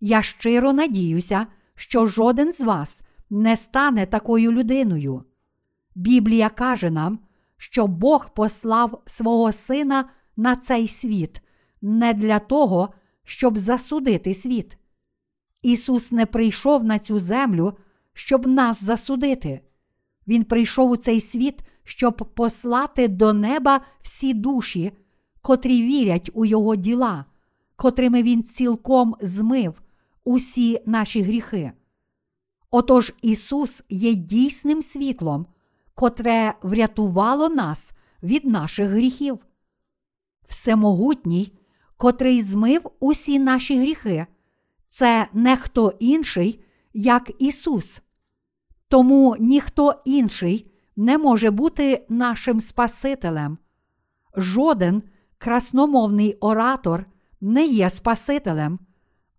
Я 0.00 0.22
щиро 0.22 0.72
надіюся, 0.72 1.46
що 1.74 2.06
жоден 2.06 2.52
з 2.52 2.60
вас 2.60 3.02
не 3.30 3.56
стане 3.56 4.06
такою 4.06 4.52
людиною. 4.52 5.24
Біблія 5.94 6.50
каже 6.50 6.90
нам, 6.90 7.18
що 7.56 7.86
Бог 7.86 8.34
послав 8.34 9.02
свого 9.06 9.52
Сина 9.52 10.08
на 10.36 10.56
цей 10.56 10.88
світ 10.88 11.42
не 11.82 12.14
для 12.14 12.38
того, 12.38 12.88
щоб 13.24 13.58
засудити 13.58 14.34
світ. 14.34 14.76
Ісус 15.62 16.12
не 16.12 16.26
прийшов 16.26 16.84
на 16.84 16.98
цю 16.98 17.18
землю, 17.18 17.76
щоб 18.12 18.46
нас 18.46 18.84
засудити. 18.84 19.60
Він 20.26 20.44
прийшов 20.44 20.90
у 20.90 20.96
цей 20.96 21.20
світ, 21.20 21.60
щоб 21.84 22.14
послати 22.34 23.08
до 23.08 23.32
неба 23.32 23.80
всі 24.00 24.34
душі, 24.34 24.92
котрі 25.42 25.82
вірять 25.82 26.30
у 26.34 26.44
Його 26.44 26.76
діла, 26.76 27.24
котрими 27.76 28.22
Він 28.22 28.42
цілком 28.42 29.16
змив 29.20 29.82
усі 30.24 30.82
наші 30.86 31.22
гріхи. 31.22 31.72
Отож 32.70 33.12
Ісус 33.22 33.82
є 33.88 34.14
дійсним 34.14 34.82
світлом, 34.82 35.46
котре 35.94 36.54
врятувало 36.62 37.48
нас 37.48 37.92
від 38.22 38.44
наших 38.44 38.88
гріхів. 38.88 39.38
Всемогутній, 40.48 41.52
котрий 41.96 42.42
змив 42.42 42.90
усі 43.00 43.38
наші 43.38 43.78
гріхи, 43.80 44.26
це 44.88 45.26
не 45.32 45.56
хто 45.56 45.92
інший, 45.98 46.64
як 46.94 47.30
Ісус. 47.38 48.00
Тому 48.88 49.36
ніхто 49.40 50.02
інший 50.04 50.70
не 50.96 51.18
може 51.18 51.50
бути 51.50 52.06
нашим 52.08 52.60
Спасителем. 52.60 53.58
Жоден 54.36 55.02
красномовний 55.38 56.34
оратор 56.40 57.06
не 57.40 57.66
є 57.66 57.90
Спасителем, 57.90 58.78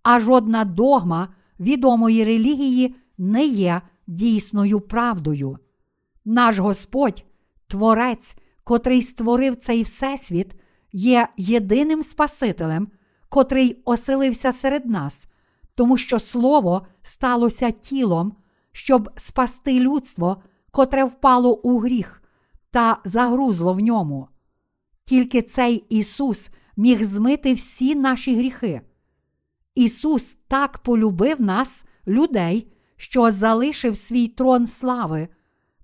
а 0.04 0.20
жодна 0.20 0.66
догма 0.66 1.34
відомої 1.60 2.24
релігії 2.24 2.96
не 3.22 3.45
є 3.45 3.82
дійсною 4.07 4.80
правдою. 4.80 5.57
Наш 6.26 6.57
Господь, 6.57 7.26
Творець, 7.67 8.36
котрий 8.63 9.01
створив 9.01 9.55
цей 9.55 9.84
Всесвіт, 9.84 10.55
є 10.93 11.28
єдиним 11.38 12.03
Спасителем, 12.03 12.88
котрий 13.30 13.82
оселився 13.86 14.51
серед 14.51 14.86
нас, 14.86 15.28
тому 15.76 15.97
що 15.97 16.19
Слово 16.19 16.88
сталося 17.01 17.72
тілом, 17.72 18.36
щоб 18.72 19.09
спасти 19.15 19.80
людство, 19.80 20.43
котре 20.72 21.03
впало 21.03 21.55
у 21.55 21.80
гріх 21.80 22.24
та 22.72 23.01
загрузло 23.05 23.74
в 23.74 23.80
ньому. 23.80 24.28
Тільки 25.03 25.41
цей 25.41 25.86
Ісус 25.89 26.49
міг 26.78 27.03
змити 27.03 27.53
всі 27.53 27.95
наші 27.95 28.36
гріхи. 28.36 28.82
Ісус 29.76 30.38
так 30.47 30.78
полюбив 30.78 31.41
нас, 31.41 31.86
людей, 32.07 32.70
що 33.02 33.32
залишив 33.32 33.97
свій 33.97 34.28
трон 34.28 34.68
слави, 34.68 35.28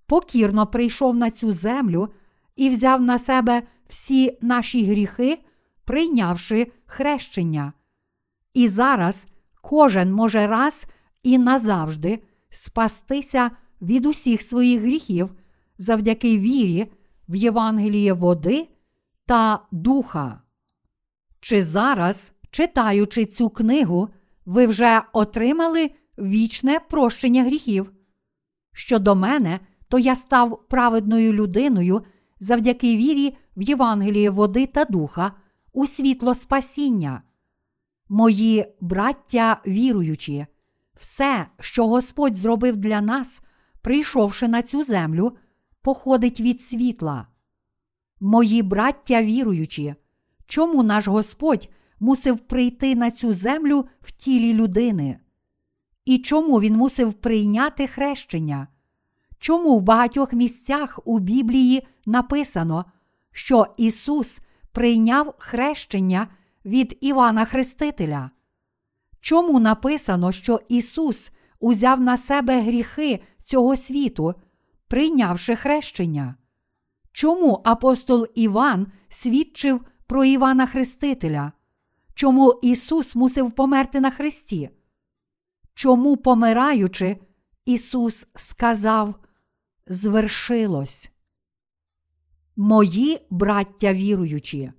покірно 0.05 0.68
прийшов 0.68 1.15
на 1.15 1.32
цю 1.32 1.53
землю 1.53 2.09
і 2.55 2.70
взяв 2.70 3.01
на 3.01 3.18
себе 3.18 3.63
всі 3.88 4.38
наші 4.41 4.86
гріхи, 4.86 5.39
прийнявши 5.86 6.72
хрещення. 6.86 7.74
І 8.53 8.68
зараз 8.68 9.28
кожен 9.61 10.13
може 10.13 10.47
раз 10.47 10.86
і 11.24 11.38
назавжди 11.38 12.20
спастися 12.49 13.51
від 13.82 14.05
усіх 14.05 14.41
своїх 14.41 14.82
гріхів 14.82 15.30
завдяки 15.78 16.38
вірі 16.38 16.91
в 17.30 17.36
Євангеліє 17.36 18.13
води 18.13 18.68
та 19.26 19.59
духа. 19.72 20.41
Чи 21.39 21.63
зараз, 21.63 22.32
читаючи 22.51 23.26
цю 23.26 23.49
книгу, 23.49 24.09
ви 24.45 24.68
вже 24.68 25.01
отримали 25.13 25.91
вічне 26.18 26.80
прощення 26.89 27.43
гріхів? 27.43 27.91
Щодо 28.74 29.15
мене, 29.15 29.59
то 29.88 29.99
я 29.99 30.15
став 30.15 30.68
праведною 30.68 31.34
людиною 31.34 32.03
завдяки 32.39 32.97
вірі 32.97 33.38
в 33.57 33.61
Євангеліє 33.61 34.30
води 34.30 34.65
та 34.65 34.86
духа 34.86 35.32
у 35.74 35.88
світло 35.88 36.34
спасіння. 36.34 37.22
Мої 38.09 38.65
браття 38.82 39.61
віруючі, 39.68 40.45
все, 40.95 41.47
що 41.59 41.88
Господь 41.88 42.36
зробив 42.36 42.78
для 42.78 43.01
нас, 43.01 43.41
прийшовши 43.82 44.47
на 44.47 44.61
цю 44.61 44.84
землю, 44.84 45.38
походить 45.82 46.39
від 46.39 46.61
світла. 46.61 47.28
Мої 48.20 48.61
браття 48.61 49.24
віруючі, 49.24 49.95
чому 50.45 50.84
наш 50.84 51.07
Господь 51.07 51.70
мусив 51.99 52.39
прийти 52.39 52.95
на 52.95 53.11
цю 53.11 53.34
землю 53.34 53.86
в 54.01 54.11
тілі 54.11 54.53
людини? 54.53 55.20
І 56.08 56.18
чому 56.18 56.60
він 56.60 56.76
мусив 56.76 57.14
прийняти 57.14 57.88
хрещення? 57.88 58.68
Чому 59.39 59.78
в 59.78 59.82
багатьох 59.82 60.34
місцях 60.34 60.99
у 61.05 61.20
Біблії 61.20 61.88
написано, 62.05 62.86
що 63.32 63.68
Ісус 63.78 64.39
прийняв 64.72 65.34
хрещення 65.38 66.28
від 66.66 66.97
Івана 67.01 67.45
Хрестителя? 67.45 68.30
Чому 69.22 69.60
написано, 69.60 70.31
що 70.31 70.60
Ісус 70.69 71.31
узяв 71.60 72.02
на 72.02 72.18
себе 72.18 72.61
гріхи 72.61 73.19
цього 73.44 73.76
світу, 73.76 74.34
прийнявши 74.88 75.56
хрещення? 75.56 76.36
Чому 77.11 77.61
апостол 77.64 78.27
Іван 78.36 78.88
свідчив 79.10 79.81
про 80.07 80.23
Івана 80.23 80.65
Хрестителя? 80.65 81.52
Чому 82.14 82.60
Ісус 82.61 83.15
мусив 83.15 83.52
померти 83.52 83.99
на 83.99 84.11
хресті? 84.11 84.69
Чому, 85.78 86.18
помираючи, 86.18 87.18
Ісус 87.66 88.28
сказав 88.36 89.16
Звершилось. 89.88 91.12
Мої 92.56 93.28
браття 93.30 93.94
віруючі, 93.94 94.72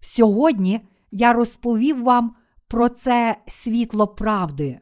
сьогодні 0.00 0.80
я 1.10 1.32
розповів 1.32 2.02
вам 2.02 2.36
про 2.68 2.88
це 2.88 3.36
світло 3.48 4.08
правди. 4.08 4.80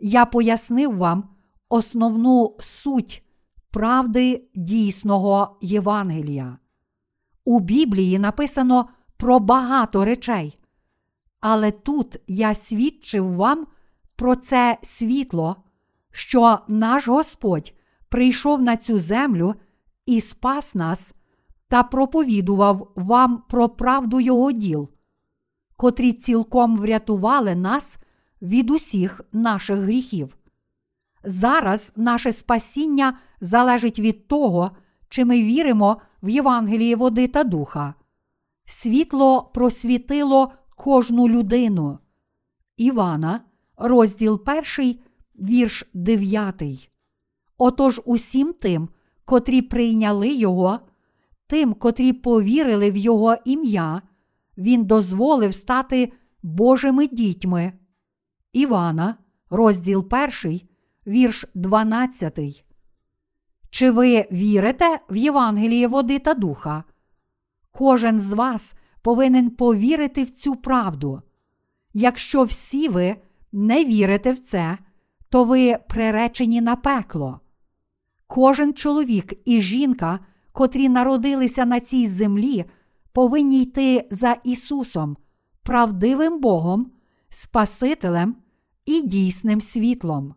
Я 0.00 0.26
пояснив 0.26 0.96
вам 0.96 1.28
основну 1.68 2.56
суть 2.60 3.24
правди 3.70 4.48
дійсного 4.54 5.58
Євангелія. 5.62 6.58
У 7.44 7.60
Біблії 7.60 8.18
написано 8.18 8.88
про 9.16 9.40
багато 9.40 10.04
речей, 10.04 10.60
але 11.40 11.70
тут 11.70 12.16
я 12.26 12.54
свідчив 12.54 13.34
вам 13.34 13.66
про 14.16 14.36
це 14.36 14.78
світло, 14.82 15.56
що 16.10 16.58
наш 16.68 17.08
Господь 17.08 17.74
прийшов 18.08 18.62
на 18.62 18.76
цю 18.76 18.98
землю 18.98 19.54
і 20.06 20.20
спас 20.20 20.74
нас 20.74 21.12
та 21.68 21.82
проповідував 21.82 22.92
вам 22.96 23.42
про 23.48 23.68
правду 23.68 24.20
Його 24.20 24.52
діл, 24.52 24.88
котрі 25.76 26.12
цілком 26.12 26.76
врятували 26.76 27.54
нас 27.54 27.98
від 28.42 28.70
усіх 28.70 29.20
наших 29.32 29.78
гріхів. 29.78 30.36
Зараз 31.24 31.92
наше 31.96 32.32
спасіння 32.32 33.18
залежить 33.40 33.98
від 33.98 34.28
того, 34.28 34.70
чи 35.08 35.24
ми 35.24 35.42
віримо 35.42 36.00
в 36.22 36.28
Євангеліє 36.28 36.96
води 36.96 37.28
та 37.28 37.44
духа. 37.44 37.94
Світло 38.66 39.50
просвітило 39.54 40.52
кожну 40.76 41.28
людину. 41.28 41.98
Івана, 42.76 43.40
розділ 43.76 44.42
1, 44.78 44.98
вірш 45.34 45.84
9. 45.94 46.90
Отож 47.58 48.00
усім 48.04 48.52
тим, 48.52 48.88
котрі 49.24 49.62
прийняли 49.62 50.28
Його, 50.28 50.80
тим, 51.46 51.74
котрі 51.74 52.12
повірили 52.12 52.90
в 52.90 52.96
Його 52.96 53.36
ім'я, 53.44 54.02
Він 54.58 54.84
дозволив 54.84 55.54
стати 55.54 56.12
Божими 56.42 57.06
дітьми. 57.06 57.72
Івана, 58.52 59.16
розділ 59.50 60.08
1, 60.44 60.60
вірш 61.06 61.44
12. 61.54 62.64
Чи 63.70 63.90
ви 63.90 64.26
вірите 64.32 65.00
в 65.10 65.16
Євангеліє 65.16 65.88
води 65.88 66.18
та 66.18 66.34
духа? 66.34 66.84
Кожен 67.72 68.20
з 68.20 68.32
вас 68.32 68.74
повинен 69.02 69.50
повірити 69.50 70.24
в 70.24 70.30
цю 70.30 70.56
правду. 70.56 71.22
Якщо 71.94 72.44
всі 72.44 72.88
ви 72.88 73.16
не 73.54 73.84
вірите 73.84 74.32
в 74.32 74.38
це, 74.38 74.78
то 75.28 75.44
ви 75.44 75.76
приречені 75.88 76.60
на 76.60 76.76
пекло. 76.76 77.40
Кожен 78.26 78.74
чоловік 78.74 79.32
і 79.44 79.60
жінка, 79.60 80.20
котрі 80.52 80.88
народилися 80.88 81.64
на 81.64 81.80
цій 81.80 82.06
землі, 82.08 82.64
повинні 83.12 83.62
йти 83.62 84.08
за 84.10 84.36
Ісусом, 84.44 85.16
правдивим 85.62 86.40
Богом, 86.40 86.90
Спасителем 87.28 88.36
і 88.86 89.02
дійсним 89.02 89.60
світлом. 89.60 90.34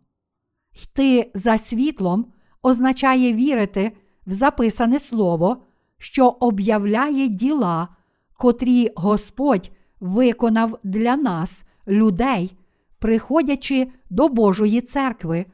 Йти 0.82 1.30
за 1.34 1.58
світлом 1.58 2.26
означає 2.62 3.32
вірити 3.32 3.92
в 4.26 4.32
записане 4.32 4.98
слово, 4.98 5.62
що 5.98 6.28
об'являє 6.28 7.28
діла, 7.28 7.88
котрі 8.36 8.90
Господь 8.96 9.70
виконав 10.00 10.78
для 10.84 11.16
нас, 11.16 11.64
людей, 11.88 12.56
приходячи 12.98 13.88
до 14.10 14.28
Божої 14.28 14.80
церкви, 14.80 15.46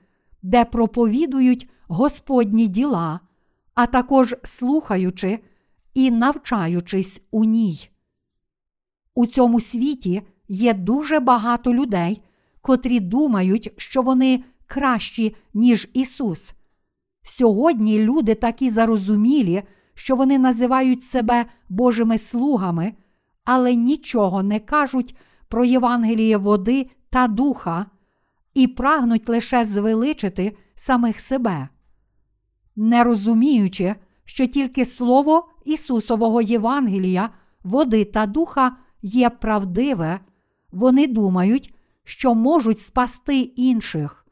де 0.43 0.65
проповідують 0.65 1.71
Господні 1.89 2.67
діла, 2.67 3.21
а 3.75 3.87
також 3.87 4.35
слухаючи 4.43 5.39
і 5.95 6.11
навчаючись 6.11 7.23
у 7.31 7.45
ній. 7.45 7.91
У 9.15 9.27
цьому 9.27 9.61
світі 9.61 10.23
є 10.49 10.75
дуже 10.75 11.21
багато 11.21 11.75
людей, 11.75 12.23
котрі 12.61 13.01
думають, 13.01 13.73
що 13.77 14.03
вони 14.03 14.45
кращі, 14.67 15.37
ніж 15.55 15.89
Ісус. 15.93 16.53
Сьогодні 17.23 17.99
люди 17.99 18.35
такі 18.35 18.71
зарозумілі, 18.71 19.63
що 19.95 20.17
вони 20.17 20.39
називають 20.39 21.05
себе 21.05 21.47
Божими 21.69 22.19
слугами, 22.19 22.95
але 23.45 23.75
нічого 23.75 24.43
не 24.43 24.61
кажуть 24.61 25.17
про 25.49 25.65
Євангеліє 25.65 26.37
води 26.37 26.91
та 27.15 27.29
духа 27.29 27.87
і 28.55 28.67
прагнуть 28.67 29.29
лише 29.29 29.65
звеличити 29.65 30.57
самих 30.75 31.21
себе. 31.21 31.69
Не 32.77 33.05
розуміючи, 33.05 33.95
що 34.25 34.47
тільки 34.47 34.85
Слово 34.85 35.49
Ісусового 35.65 36.43
Євангелія, 36.43 37.31
води 37.65 38.05
та 38.05 38.27
духа 38.27 38.77
є 39.03 39.31
правдиве, 39.31 40.21
вони 40.73 41.07
думають, 41.07 41.75
що 42.05 42.35
можуть 42.35 42.81
спасти 42.81 43.39
інших. 43.41 44.27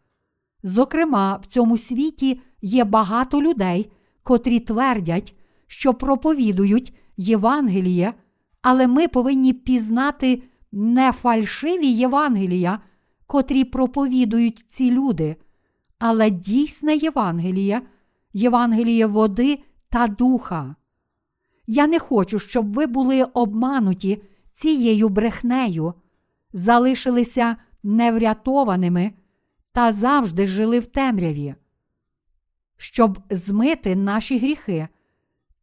Зокрема, 0.63 1.37
в 1.43 1.47
цьому 1.47 1.79
світі 1.79 2.41
є 2.63 2.85
багато 2.85 3.43
людей, 3.43 3.93
котрі 4.23 4.61
твердять, 4.61 5.35
що 5.67 5.95
проповідують 5.95 6.97
Євангеліє, 7.17 8.15
але 8.63 8.87
ми 8.87 9.09
повинні 9.09 9.53
пізнати 9.53 10.43
не 10.73 11.13
фальшиві 11.13 11.87
Євангелія, 11.87 12.79
котрі 13.27 13.65
проповідують 13.65 14.59
ці 14.59 14.91
люди, 14.91 15.37
але 15.99 16.31
дійсне 16.31 16.97
Євангеліє, 16.97 17.83
Євангеліє 18.33 19.07
води 19.07 19.59
та 19.89 20.07
духа. 20.07 20.75
Я 21.67 21.87
не 21.87 21.99
хочу, 21.99 22.39
щоб 22.39 22.73
ви 22.73 22.87
були 22.87 23.25
обмануті 23.25 24.23
цією 24.53 25.09
брехнею, 25.09 25.95
залишилися 26.53 27.57
неврятованими 27.83 29.13
та 29.73 29.93
завжди 29.93 30.47
жили 30.47 30.81
в 30.81 30.87
темряві. 30.87 31.55
Щоб 32.77 33.19
змити 33.31 33.97
наші 33.97 34.39
гріхи 34.39 34.89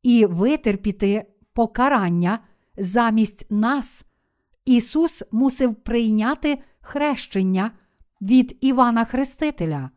і 0.03 0.25
витерпіти 0.25 1.25
покарання 1.53 2.39
замість 2.77 3.45
нас, 3.49 4.05
Ісус 4.69 5.23
мусив 5.31 5.75
прийняти 5.75 6.59
хрещення 6.81 7.71
від 8.21 8.57
Івана 8.61 9.05
Хрестителя. 9.05 9.89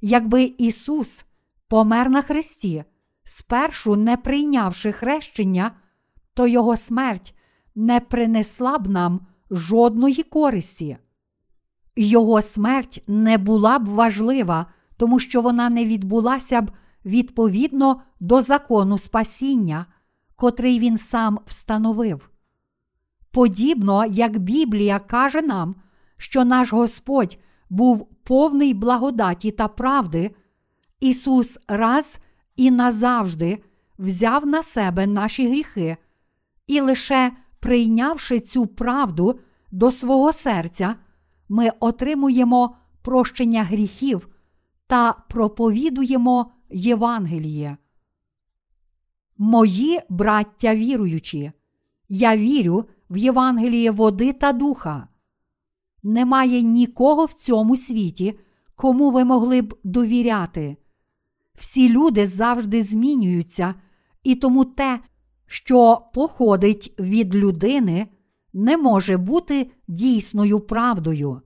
Якби 0.00 0.42
Ісус 0.58 1.24
помер 1.68 2.10
на 2.10 2.22
Христі, 2.22 2.84
спершу 3.24 3.96
не 3.96 4.16
прийнявши 4.16 4.92
хрещення, 4.92 5.70
то 6.34 6.46
Його 6.46 6.76
смерть 6.76 7.34
не 7.74 8.00
принесла 8.00 8.78
б 8.78 8.88
нам 8.88 9.26
жодної 9.50 10.22
користі. 10.22 10.98
Його 11.96 12.42
смерть 12.42 13.02
не 13.06 13.38
була 13.38 13.78
б 13.78 13.84
важлива, 13.84 14.66
тому 14.96 15.20
що 15.20 15.42
вона 15.42 15.70
не 15.70 15.84
відбулася 15.84 16.62
б 16.62 16.70
відповідно 17.04 18.02
до 18.20 18.42
закону 18.42 18.98
спасіння, 18.98 19.86
котрий 20.36 20.78
він 20.78 20.98
сам 20.98 21.40
встановив. 21.46 22.30
Подібно 23.38 24.06
як 24.06 24.38
Біблія 24.38 24.98
каже 24.98 25.42
нам, 25.42 25.76
що 26.16 26.44
наш 26.44 26.72
Господь 26.72 27.38
був 27.70 28.08
повний 28.24 28.74
благодаті 28.74 29.50
та 29.50 29.68
правди, 29.68 30.30
Ісус 31.00 31.58
раз 31.68 32.18
і 32.56 32.70
назавжди 32.70 33.62
взяв 33.98 34.46
на 34.46 34.62
себе 34.62 35.06
наші 35.06 35.48
гріхи, 35.48 35.96
і 36.66 36.80
лише 36.80 37.32
прийнявши 37.60 38.40
цю 38.40 38.66
правду 38.66 39.40
до 39.70 39.90
свого 39.90 40.32
серця, 40.32 40.94
ми 41.48 41.70
отримуємо 41.80 42.76
прощення 43.02 43.64
гріхів 43.64 44.28
та 44.86 45.12
проповідуємо 45.12 46.50
Євангеліє. 46.70 47.76
Мої 49.36 50.00
браття 50.08 50.74
віруючі, 50.74 51.52
я 52.08 52.36
вірю 52.36 52.86
в 53.10 53.16
Євангеліє 53.16 53.90
води 53.90 54.32
та 54.32 54.52
духа. 54.52 55.08
Немає 56.02 56.62
нікого 56.62 57.24
в 57.24 57.32
цьому 57.32 57.76
світі, 57.76 58.38
кому 58.76 59.10
ви 59.10 59.24
могли 59.24 59.62
б 59.62 59.74
довіряти. 59.84 60.76
Всі 61.54 61.88
люди 61.88 62.26
завжди 62.26 62.82
змінюються, 62.82 63.74
і 64.22 64.34
тому 64.34 64.64
те, 64.64 65.00
що 65.46 66.02
походить 66.14 66.94
від 66.98 67.34
людини, 67.34 68.08
не 68.52 68.76
може 68.76 69.16
бути 69.16 69.70
дійсною 69.88 70.60
правдою. 70.60 71.40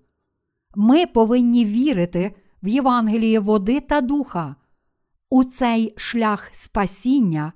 Ми 0.74 1.06
повинні 1.06 1.64
вірити 1.64 2.34
в 2.62 2.68
Євангеліє 2.68 3.40
води 3.40 3.80
та 3.80 4.01
духа, 4.01 4.56
у 5.30 5.44
цей 5.44 5.94
шлях 5.97 6.51
спасіння, 6.52 7.52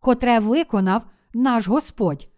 котре 0.00 0.38
виконав 0.38 1.02
наш 1.34 1.68
Господь. 1.68 2.29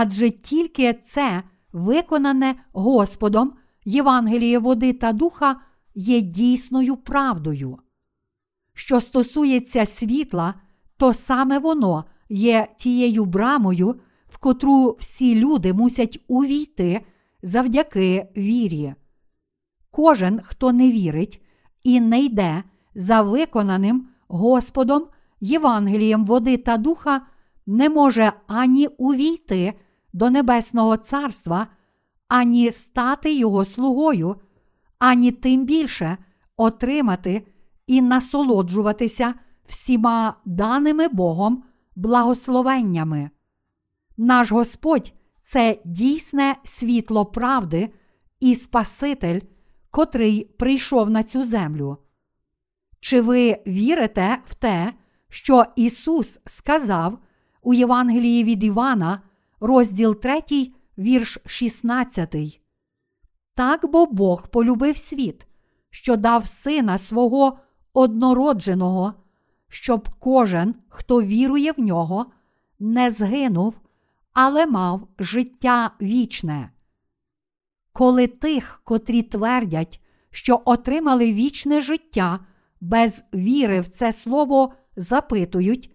Адже 0.00 0.30
тільки 0.30 0.92
це 0.92 1.42
виконане 1.72 2.54
Господом 2.72 3.52
Євангеліє 3.84 4.58
води 4.58 4.92
та 4.92 5.12
духа 5.12 5.60
є 5.94 6.20
дійсною 6.20 6.96
правдою. 6.96 7.78
Що 8.74 9.00
стосується 9.00 9.86
світла, 9.86 10.54
то 10.96 11.12
саме 11.12 11.58
воно 11.58 12.04
є 12.28 12.68
тією 12.76 13.24
брамою, 13.24 14.00
в 14.28 14.38
котру 14.38 14.96
всі 15.00 15.34
люди 15.34 15.72
мусять 15.72 16.24
увійти 16.28 17.00
завдяки 17.42 18.28
вірі. 18.36 18.94
Кожен, 19.90 20.40
хто 20.44 20.72
не 20.72 20.90
вірить 20.90 21.42
і 21.82 22.00
не 22.00 22.20
йде 22.20 22.62
за 22.94 23.22
виконаним 23.22 24.08
Господом 24.28 25.06
Євангелієм 25.40 26.24
води 26.24 26.56
та 26.56 26.76
духа, 26.76 27.26
не 27.66 27.88
може 27.88 28.32
ані 28.46 28.86
увійти 28.86 29.74
до 30.18 30.30
Небесного 30.30 30.96
Царства, 30.96 31.66
ані 32.28 32.72
стати 32.72 33.34
Його 33.34 33.64
слугою, 33.64 34.36
ані 34.98 35.32
тим 35.32 35.64
більше 35.64 36.18
отримати 36.56 37.46
і 37.86 38.02
насолоджуватися 38.02 39.34
всіма 39.66 40.34
даними 40.44 41.08
Богом 41.08 41.64
благословеннями. 41.96 43.30
Наш 44.16 44.52
Господь 44.52 45.12
це 45.42 45.78
дійсне 45.84 46.56
світло 46.64 47.26
правди 47.26 47.90
і 48.40 48.54
Спаситель, 48.54 49.40
котрий 49.90 50.44
прийшов 50.44 51.10
на 51.10 51.22
цю 51.22 51.44
землю. 51.44 51.96
Чи 53.00 53.20
ви 53.20 53.62
вірите 53.66 54.38
в 54.46 54.54
те, 54.54 54.94
що 55.28 55.64
Ісус 55.76 56.40
сказав 56.46 57.18
у 57.62 57.74
Євангелії 57.74 58.44
від 58.44 58.64
Івана, 58.64 59.22
розділ 59.60 60.20
3, 60.20 60.40
вірш 60.98 61.38
16? 61.46 62.60
Так 63.54 63.90
бо 63.90 64.06
Бог 64.06 64.48
полюбив 64.48 64.96
світ, 64.96 65.46
що 65.90 66.16
дав 66.16 66.46
сина 66.46 66.98
свого 66.98 67.58
однородженого, 67.92 69.14
щоб 69.68 70.08
кожен, 70.18 70.74
хто 70.88 71.22
вірує 71.22 71.72
в 71.72 71.80
нього, 71.80 72.26
не 72.78 73.10
згинув, 73.10 73.80
але 74.32 74.66
мав 74.66 75.08
життя 75.18 75.90
вічне. 76.02 76.72
Коли 77.92 78.26
тих, 78.26 78.80
котрі 78.84 79.22
твердять, 79.22 80.00
що 80.30 80.62
отримали 80.64 81.32
вічне 81.32 81.80
життя, 81.80 82.40
без 82.80 83.24
віри 83.34 83.80
в 83.80 83.88
це 83.88 84.12
слово 84.12 84.72
запитують, 84.96 85.90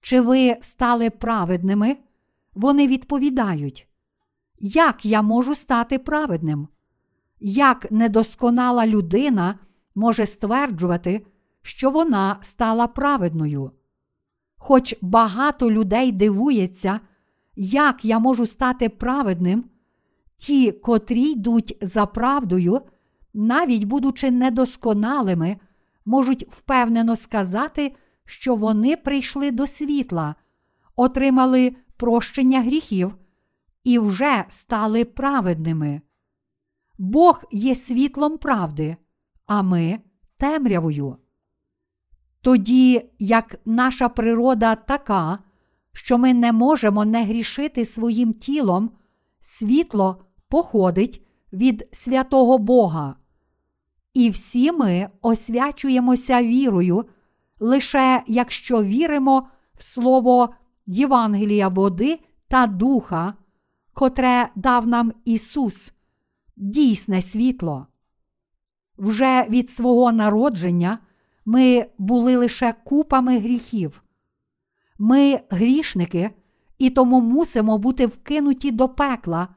чи 0.00 0.20
ви 0.20 0.56
стали 0.60 1.10
праведними, 1.10 1.96
вони 2.58 2.88
відповідають, 2.88 3.88
як 4.60 5.04
я 5.06 5.22
можу 5.22 5.54
стати 5.54 5.98
праведним? 5.98 6.68
як 7.40 7.90
недосконала 7.90 8.86
людина 8.86 9.58
може 9.94 10.26
стверджувати, 10.26 11.26
що 11.62 11.90
вона 11.90 12.36
стала 12.40 12.86
праведною. 12.86 13.70
Хоч 14.56 14.94
багато 15.00 15.70
людей 15.70 16.12
дивується, 16.12 17.00
як 17.56 18.04
я 18.04 18.18
можу 18.18 18.46
стати 18.46 18.88
праведним, 18.88 19.64
ті, 20.36 20.72
котрі 20.72 21.22
йдуть 21.22 21.78
за 21.80 22.06
правдою, 22.06 22.80
навіть 23.34 23.84
будучи 23.84 24.30
недосконалими, 24.30 25.56
можуть 26.04 26.46
впевнено 26.50 27.16
сказати, 27.16 27.94
що 28.24 28.54
вони 28.54 28.96
прийшли 28.96 29.50
до 29.50 29.66
світла, 29.66 30.34
отримали 30.96 31.76
прощення 31.98 32.62
гріхів 32.62 33.14
і 33.84 33.98
вже 33.98 34.44
стали 34.48 35.04
праведними. 35.04 36.00
Бог 36.98 37.44
є 37.50 37.74
світлом 37.74 38.38
правди, 38.38 38.96
а 39.46 39.62
ми 39.62 40.00
темрявою. 40.36 41.16
Тоді 42.40 43.10
як 43.18 43.56
наша 43.64 44.08
природа 44.08 44.74
така, 44.74 45.38
що 45.92 46.18
ми 46.18 46.34
не 46.34 46.52
можемо 46.52 47.04
не 47.04 47.24
грішити 47.24 47.84
своїм 47.84 48.32
тілом, 48.32 48.90
світло 49.40 50.24
походить 50.48 51.26
від 51.52 51.88
святого 51.92 52.58
Бога. 52.58 53.16
І 54.14 54.30
всі 54.30 54.72
ми 54.72 55.08
освячуємося 55.22 56.42
вірою, 56.42 57.04
лише 57.60 58.22
якщо 58.26 58.82
віримо 58.82 59.48
в 59.74 59.82
Слово 59.82 60.54
Євангелія 60.90 61.68
води 61.68 62.18
та 62.48 62.66
духа, 62.66 63.34
котре 63.94 64.48
дав 64.56 64.86
нам 64.86 65.12
Ісус, 65.24 65.92
дійсне 66.56 67.22
світло. 67.22 67.86
Вже 68.98 69.46
від 69.48 69.70
свого 69.70 70.12
народження 70.12 70.98
ми 71.44 71.86
були 71.98 72.36
лише 72.36 72.74
купами 72.84 73.38
гріхів. 73.38 74.02
Ми 74.98 75.40
грішники 75.50 76.30
і 76.78 76.90
тому 76.90 77.20
мусимо 77.20 77.78
бути 77.78 78.06
вкинуті 78.06 78.70
до 78.70 78.88
пекла, 78.88 79.48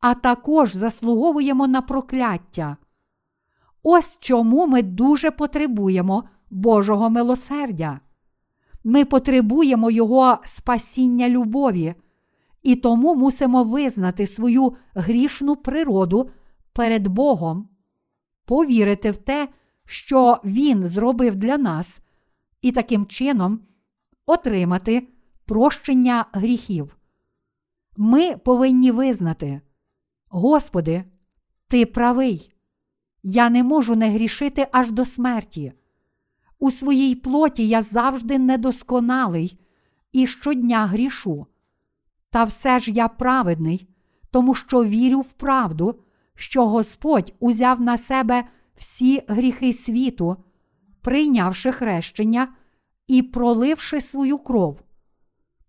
а 0.00 0.14
також 0.14 0.74
заслуговуємо 0.74 1.66
на 1.66 1.82
прокляття. 1.82 2.76
Ось 3.82 4.18
чому 4.20 4.66
ми 4.66 4.82
дуже 4.82 5.30
потребуємо 5.30 6.24
Божого 6.50 7.10
милосердя. 7.10 8.00
Ми 8.84 9.04
потребуємо 9.04 9.90
Його 9.90 10.38
спасіння 10.44 11.28
любові, 11.28 11.94
і 12.62 12.76
тому 12.76 13.14
мусимо 13.14 13.64
визнати 13.64 14.26
свою 14.26 14.76
грішну 14.94 15.56
природу 15.56 16.30
перед 16.72 17.08
Богом, 17.08 17.68
повірити 18.44 19.10
в 19.10 19.16
те, 19.16 19.48
що 19.84 20.40
Він 20.44 20.86
зробив 20.86 21.36
для 21.36 21.58
нас, 21.58 22.00
і 22.62 22.72
таким 22.72 23.06
чином 23.06 23.60
отримати 24.26 25.08
прощення 25.44 26.26
гріхів. 26.32 26.96
Ми 27.96 28.36
повинні 28.36 28.90
визнати, 28.90 29.60
Господи, 30.28 31.04
Ти 31.68 31.86
правий, 31.86 32.54
я 33.22 33.50
не 33.50 33.62
можу 33.62 33.96
не 33.96 34.10
грішити 34.10 34.66
аж 34.72 34.90
до 34.90 35.04
смерті. 35.04 35.72
У 36.62 36.70
своїй 36.70 37.14
плоті 37.14 37.68
я 37.68 37.82
завжди 37.82 38.38
недосконалий 38.38 39.58
і 40.12 40.26
щодня 40.26 40.86
грішу. 40.86 41.46
Та 42.30 42.44
все 42.44 42.78
ж 42.78 42.90
я 42.90 43.08
праведний, 43.08 43.88
тому 44.30 44.54
що 44.54 44.84
вірю 44.84 45.20
в 45.20 45.32
правду, 45.32 45.94
що 46.34 46.68
Господь 46.68 47.34
узяв 47.40 47.80
на 47.80 47.98
себе 47.98 48.44
всі 48.74 49.22
гріхи 49.28 49.72
світу, 49.72 50.36
прийнявши 51.00 51.72
хрещення 51.72 52.48
і 53.06 53.22
проливши 53.22 54.00
свою 54.00 54.38
кров. 54.38 54.82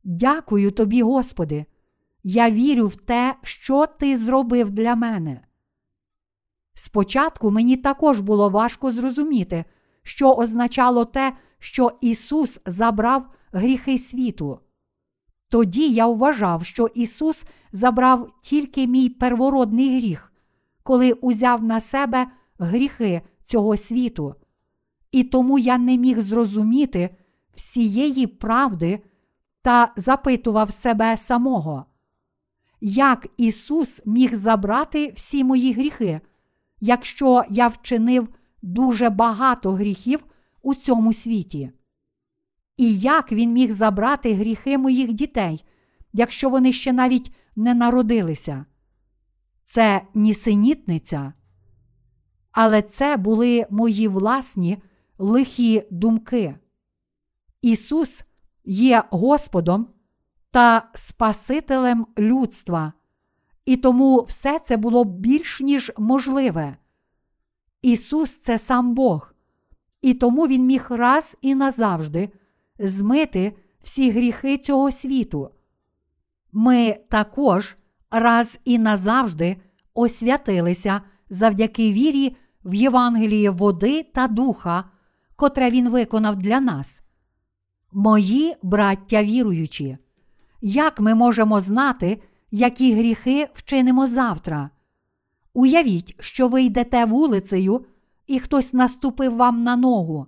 Дякую 0.04 0.72
тобі, 0.72 1.02
Господи, 1.02 1.66
я 2.24 2.52
вірю 2.52 2.88
в 2.88 2.96
те, 2.96 3.36
що 3.44 3.86
Ти 3.86 4.18
зробив 4.18 4.72
для 4.72 4.96
мене. 4.96 5.42
Спочатку 6.74 7.52
мені 7.52 7.78
також 7.78 8.20
було 8.20 8.50
важко 8.50 8.92
зрозуміти, 8.92 9.66
що 10.04 10.34
означало 10.34 11.06
те, 11.06 11.34
що 11.60 11.92
Ісус 12.02 12.60
забрав 12.66 13.30
гріхи 13.52 13.98
світу. 13.98 14.60
Тоді 15.50 15.90
я 15.90 16.08
вважав, 16.08 16.66
що 16.66 16.88
Ісус 16.88 17.44
забрав 17.72 18.30
тільки 18.42 18.88
мій 18.88 19.10
первородний 19.10 19.98
гріх, 19.98 20.34
коли 20.84 21.12
узяв 21.12 21.64
на 21.64 21.80
себе 21.80 22.28
гріхи 22.60 23.22
цього 23.44 23.78
світу, 23.78 24.36
і 25.12 25.24
тому 25.24 25.60
я 25.60 25.78
не 25.78 25.98
міг 25.98 26.20
зрозуміти 26.22 27.16
всієї 27.56 28.28
правди 28.28 29.00
та 29.62 29.94
запитував 29.96 30.72
себе 30.72 31.18
самого, 31.18 31.86
як 32.82 33.28
Ісус 33.38 34.02
міг 34.06 34.36
забрати 34.36 35.14
всі 35.16 35.44
мої 35.44 35.74
гріхи, 35.74 36.22
якщо 36.82 37.44
я 37.50 37.68
вчинив 37.68 38.28
дуже 38.64 39.10
багато 39.10 39.72
гріхів 39.72 40.26
у 40.62 40.76
цьому 40.76 41.14
світі. 41.14 41.72
І 42.78 42.98
як 42.98 43.32
він 43.32 43.54
міг 43.54 43.74
забрати 43.74 44.34
гріхи 44.34 44.78
моїх 44.78 45.14
дітей, 45.14 45.66
якщо 46.14 46.50
вони 46.50 46.72
ще 46.72 46.94
навіть 46.94 47.32
не 47.56 47.74
народилися? 47.74 48.66
Це 49.64 50.02
нісенітниця. 50.14 51.34
Але 52.52 52.82
це 52.82 53.18
були 53.18 53.66
мої 53.70 54.08
власні 54.08 54.78
лихі 55.18 55.88
думки. 55.92 56.56
Ісус 57.62 58.24
є 58.66 59.04
Господом 59.10 59.88
та 60.52 60.90
Спасителем 60.94 62.08
людства, 62.18 62.94
і 63.66 63.78
тому 63.78 64.24
все 64.24 64.60
це 64.60 64.78
було 64.78 65.06
більш 65.06 65.62
ніж 65.62 65.92
можливе. 65.98 66.78
Ісус 67.84 68.32
це 68.32 68.58
сам 68.58 68.94
Бог, 68.94 69.34
і 70.02 70.14
тому 70.14 70.48
Він 70.48 70.66
міг 70.66 70.86
раз 70.90 71.38
і 71.42 71.56
назавжди 71.56 72.30
змити 72.80 73.56
всі 73.82 74.12
гріхи 74.12 74.58
цього 74.58 74.92
світу. 74.92 75.50
Ми 76.52 76.98
також 77.10 77.78
раз 78.12 78.60
і 78.66 78.80
назавжди 78.80 79.58
освятилися 79.94 81.02
завдяки 81.30 81.92
вірі 81.92 82.36
в 82.66 82.74
Євангеліє 82.74 83.50
води 83.50 84.04
та 84.04 84.28
духа, 84.28 84.84
котре 85.36 85.70
Він 85.70 85.90
виконав 85.90 86.36
для 86.36 86.60
нас. 86.60 87.02
Мої 87.92 88.56
браття 88.64 89.24
віруючі, 89.24 89.98
як 90.62 91.00
ми 91.00 91.16
можемо 91.16 91.62
знати, 91.62 92.22
які 92.52 92.94
гріхи 92.94 93.50
вчинимо 93.54 94.08
завтра? 94.08 94.70
Уявіть, 95.54 96.16
що 96.20 96.48
ви 96.48 96.64
йдете 96.64 97.06
вулицею, 97.06 97.86
і 98.28 98.40
хтось 98.40 98.74
наступив 98.74 99.36
вам 99.36 99.64
на 99.64 99.76
ногу. 99.76 100.28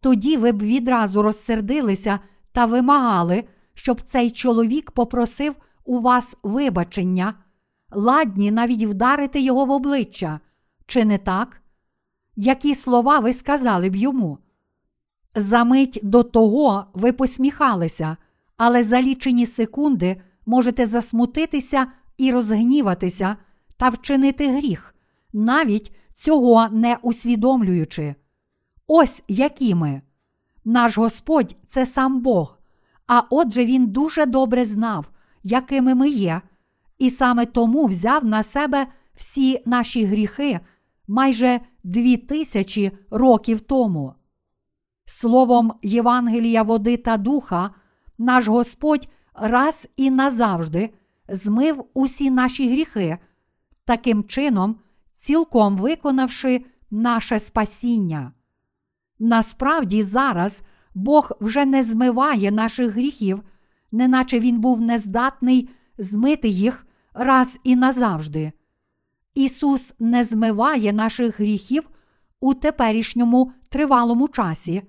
Тоді 0.00 0.36
ви 0.36 0.52
б 0.52 0.62
відразу 0.62 1.22
розсердилися 1.22 2.20
та 2.52 2.66
вимагали, 2.66 3.44
щоб 3.74 4.00
цей 4.00 4.30
чоловік 4.30 4.90
попросив 4.90 5.54
у 5.84 5.98
вас 6.00 6.36
вибачення, 6.42 7.34
ладні 7.90 8.50
навіть 8.50 8.84
вдарити 8.84 9.40
його 9.40 9.64
в 9.64 9.70
обличчя. 9.70 10.40
Чи 10.86 11.04
не 11.04 11.18
так? 11.18 11.62
Які 12.36 12.74
слова 12.74 13.18
ви 13.18 13.32
сказали 13.32 13.90
б 13.90 13.96
йому? 13.96 14.38
За 15.34 15.64
мить 15.64 16.00
до 16.02 16.22
того 16.22 16.84
ви 16.94 17.12
посміхалися, 17.12 18.16
але 18.56 18.84
за 18.84 19.02
лічені 19.02 19.46
секунди 19.46 20.22
можете 20.46 20.86
засмутитися 20.86 21.86
і 22.16 22.32
розгніватися 22.32 23.36
та 23.76 23.88
вчинити 23.88 24.48
гріх, 24.52 24.94
навіть 25.32 25.92
цього 26.14 26.68
не 26.68 26.98
усвідомлюючи. 27.02 28.14
Ось 28.86 29.22
які 29.28 29.74
ми. 29.74 30.02
Наш 30.64 30.98
Господь 30.98 31.56
це 31.66 31.86
сам 31.86 32.20
Бог, 32.20 32.58
а 33.06 33.22
отже 33.30 33.64
Він 33.64 33.86
дуже 33.86 34.26
добре 34.26 34.64
знав, 34.64 35.10
якими 35.42 35.94
ми 35.94 36.08
є, 36.08 36.40
і 36.98 37.10
саме 37.10 37.46
тому 37.46 37.86
взяв 37.86 38.24
на 38.24 38.42
себе 38.42 38.86
всі 39.14 39.62
наші 39.66 40.04
гріхи 40.04 40.60
майже 41.08 41.60
дві 41.84 42.16
тисячі 42.16 42.92
років 43.10 43.60
тому. 43.60 44.14
Словом 45.06 45.72
Євангелія 45.82 46.62
води 46.62 46.96
та 46.96 47.16
духа, 47.16 47.70
наш 48.18 48.48
Господь 48.48 49.08
раз 49.34 49.88
і 49.96 50.10
назавжди 50.10 50.90
змив 51.28 51.84
усі 51.94 52.30
наші 52.30 52.70
гріхи, 52.70 53.18
таким 53.86 54.24
чином, 54.24 54.76
цілком 55.12 55.76
виконавши 55.76 56.64
наше 56.90 57.40
спасіння. 57.40 58.32
Насправді, 59.18 60.02
зараз 60.02 60.62
Бог 60.94 61.32
вже 61.40 61.64
не 61.64 61.82
змиває 61.82 62.50
наших 62.50 62.90
гріхів, 62.90 63.42
неначе 63.92 64.40
Він 64.40 64.60
був 64.60 64.80
нездатний 64.80 65.68
змити 65.98 66.48
їх 66.48 66.86
раз 67.14 67.58
і 67.64 67.76
назавжди. 67.76 68.52
Ісус 69.34 69.94
не 69.98 70.24
змиває 70.24 70.92
наших 70.92 71.40
гріхів 71.40 71.90
у 72.40 72.54
теперішньому 72.54 73.52
тривалому 73.68 74.28
часі, 74.28 74.82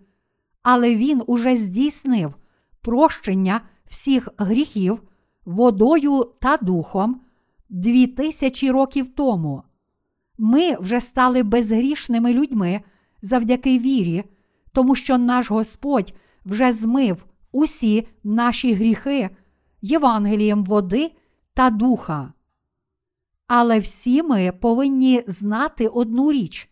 але 0.64 0.96
Він 0.96 1.24
уже 1.28 1.58
здійснив 1.58 2.34
прощення 2.82 3.62
всіх 3.86 4.30
гріхів 4.38 5.04
водою 5.46 6.32
та 6.40 6.58
духом 6.58 7.22
дві 7.70 8.08
тисячі 8.08 8.72
років 8.72 9.08
тому. 9.08 9.64
Ми 10.38 10.76
вже 10.76 11.02
стали 11.02 11.44
безгрішними 11.44 12.34
людьми 12.34 12.82
завдяки 13.22 13.80
вірі, 13.80 14.24
тому 14.72 14.96
що 14.96 15.18
наш 15.18 15.52
Господь 15.52 16.14
вже 16.46 16.72
змив 16.72 17.26
усі 17.52 18.08
наші 18.24 18.74
гріхи 18.74 19.30
Євангелієм 19.82 20.64
води 20.64 21.12
та 21.54 21.70
духа. 21.70 22.34
Але 23.48 23.80
всі 23.80 24.24
ми 24.24 24.52
повинні 24.52 25.24
знати 25.28 25.88
одну 25.88 26.32
річ: 26.32 26.70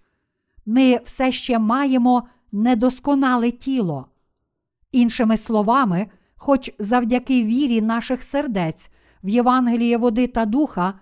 ми 0.65 0.99
все 1.05 1.31
ще 1.31 1.59
маємо 1.59 2.23
недосконале 2.51 3.51
тіло. 3.51 4.07
Іншими 4.91 5.37
словами, 5.37 6.07
хоч 6.35 6.71
завдяки 6.79 7.43
вірі 7.43 7.81
наших 7.81 8.23
сердець 8.23 8.91
в 9.25 9.29
Євангеліє 9.29 9.97
води 9.97 10.27
та 10.27 10.45
духа, 10.45 10.93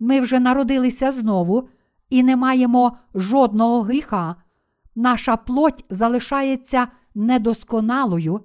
ми 0.00 0.20
вже 0.20 0.40
народилися 0.40 1.12
знову 1.12 1.68
і 2.10 2.22
не 2.22 2.36
маємо 2.36 2.96
жодного 3.14 3.82
гріха, 3.82 4.36
наша 4.94 5.36
плоть 5.36 5.84
залишається 5.90 6.88
недосконалою, 7.14 8.40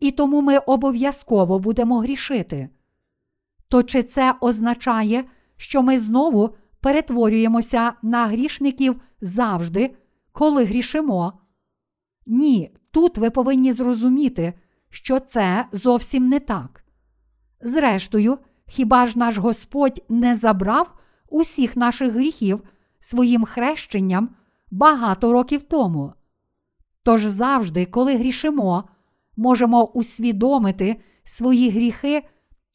і 0.00 0.10
тому 0.10 0.42
ми 0.42 0.58
обов'язково 0.58 1.58
будемо 1.58 1.98
грішити. 1.98 2.68
То 3.68 3.82
чи 3.82 4.02
це 4.02 4.34
означає, 4.40 5.24
що 5.56 5.82
ми 5.82 5.98
знову 5.98 6.54
перетворюємося 6.80 7.92
на 8.02 8.26
грішників 8.26 9.00
завжди, 9.20 9.96
коли 10.32 10.64
грішимо? 10.64 11.32
Ні, 12.26 12.76
тут 12.90 13.18
ви 13.18 13.30
повинні 13.30 13.72
зрозуміти, 13.72 14.52
що 14.90 15.20
це 15.20 15.66
зовсім 15.72 16.28
не 16.28 16.40
так. 16.40 16.84
Зрештою, 17.60 18.38
хіба 18.68 19.06
ж 19.06 19.18
наш 19.18 19.36
Господь 19.36 20.02
не 20.08 20.34
забрав 20.34 20.94
усіх 21.28 21.76
наших 21.76 22.12
гріхів 22.12 22.62
своїм 23.00 23.44
хрещенням 23.44 24.30
багато 24.70 25.32
років 25.32 25.62
тому? 25.62 26.12
Тож 27.02 27.24
завжди, 27.24 27.86
коли 27.86 28.16
грішимо, 28.16 28.84
можемо 29.36 29.84
усвідомити 29.84 31.00
свої 31.24 31.70
гріхи 31.70 32.22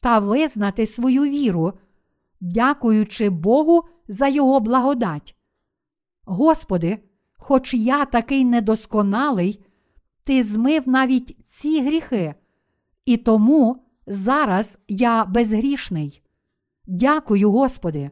та 0.00 0.18
визнати 0.18 0.86
свою 0.86 1.22
віру, 1.22 1.72
дякуючи 2.40 3.30
Богу 3.30 3.84
за 4.08 4.28
Його 4.28 4.60
благодать. 4.60 5.36
Господи, 6.24 6.98
хоч 7.38 7.74
я 7.74 8.04
такий 8.04 8.44
недосконалий, 8.44 9.64
Ти 10.24 10.42
змив 10.42 10.88
навіть 10.88 11.36
ці 11.44 11.82
гріхи, 11.82 12.34
і 13.04 13.16
тому 13.16 13.83
зараз 14.06 14.78
я 14.88 15.24
безгрішний. 15.24 16.22
Дякую, 16.86 17.50
Господи. 17.50 18.10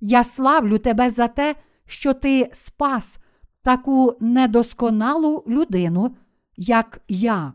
Я 0.00 0.24
славлю 0.24 0.78
Тебе 0.78 1.10
за 1.10 1.28
те, 1.28 1.56
що 1.86 2.14
Ти 2.14 2.50
спас 2.52 3.18
таку 3.62 4.16
недосконалу 4.20 5.44
людину, 5.46 6.16
як 6.56 7.00
я. 7.08 7.52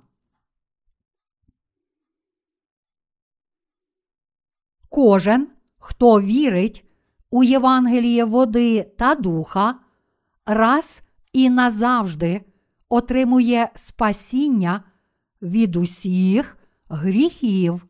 Кожен, 4.90 5.48
хто 5.78 6.22
вірить 6.22 6.86
у 7.30 7.44
Євангеліє 7.44 8.26
води 8.26 8.84
та 8.84 9.16
духа, 9.16 9.80
раз 10.46 11.02
і 11.34 11.50
назавжди 11.50 12.42
отримує 12.90 13.70
спасіння 13.76 14.84
від 15.42 15.76
усіх 15.76 16.58
гріхів. 16.92 17.88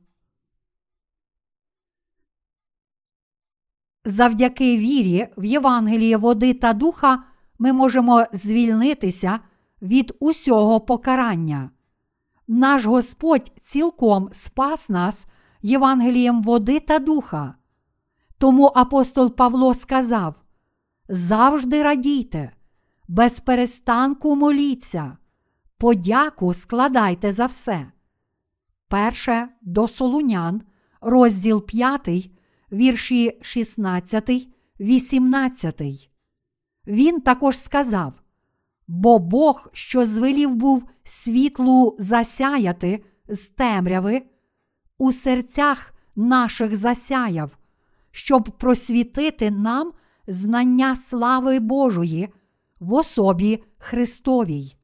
Завдяки 4.06 4.78
вірі 4.78 5.28
в 5.38 5.46
Євангеліє 5.46 6.18
води 6.18 6.54
та 6.54 6.74
духа 6.74 7.24
ми 7.60 7.74
можемо 7.74 8.26
звільнитися 8.34 9.40
від 9.82 10.16
усього 10.20 10.80
покарання. 10.80 11.70
Наш 12.48 12.86
Господь 12.86 13.52
цілком 13.62 14.30
спас 14.32 14.90
нас 14.90 15.26
Євангелієм 15.62 16.44
води 16.44 16.80
та 16.80 17.00
духа. 17.00 17.56
Тому 18.38 18.72
апостол 18.76 19.36
Павло 19.36 19.74
сказав: 19.74 20.36
завжди 21.10 21.84
радійте, 21.84 22.52
без 23.08 23.40
перестанку 23.40 24.36
моліться, 24.36 25.18
подяку 25.78 26.54
складайте 26.54 27.32
за 27.32 27.46
все. 27.46 27.92
Перше 28.92 29.48
до 29.62 29.88
Солунян, 29.88 30.62
розділ 31.02 31.66
5, 31.66 32.10
вірші 32.72 33.40
16, 33.42 34.48
18. 34.80 35.82
Він 36.88 37.22
також 37.22 37.58
сказав: 37.58 38.22
Бо 38.88 39.20
Бог, 39.20 39.70
що 39.74 40.06
звелів 40.06 40.56
був 40.56 40.84
світлу 41.04 41.96
засяяти 42.00 43.04
з 43.30 43.50
темряви, 43.50 44.22
у 44.98 45.12
серцях 45.12 45.94
наших 46.16 46.78
засяяв, 46.78 47.58
щоб 48.12 48.44
просвітити 48.44 49.52
нам 49.52 49.92
знання 50.28 50.96
слави 50.96 51.60
Божої 51.60 52.30
в 52.80 52.94
особі 52.94 53.64
Христовій. 53.78 54.76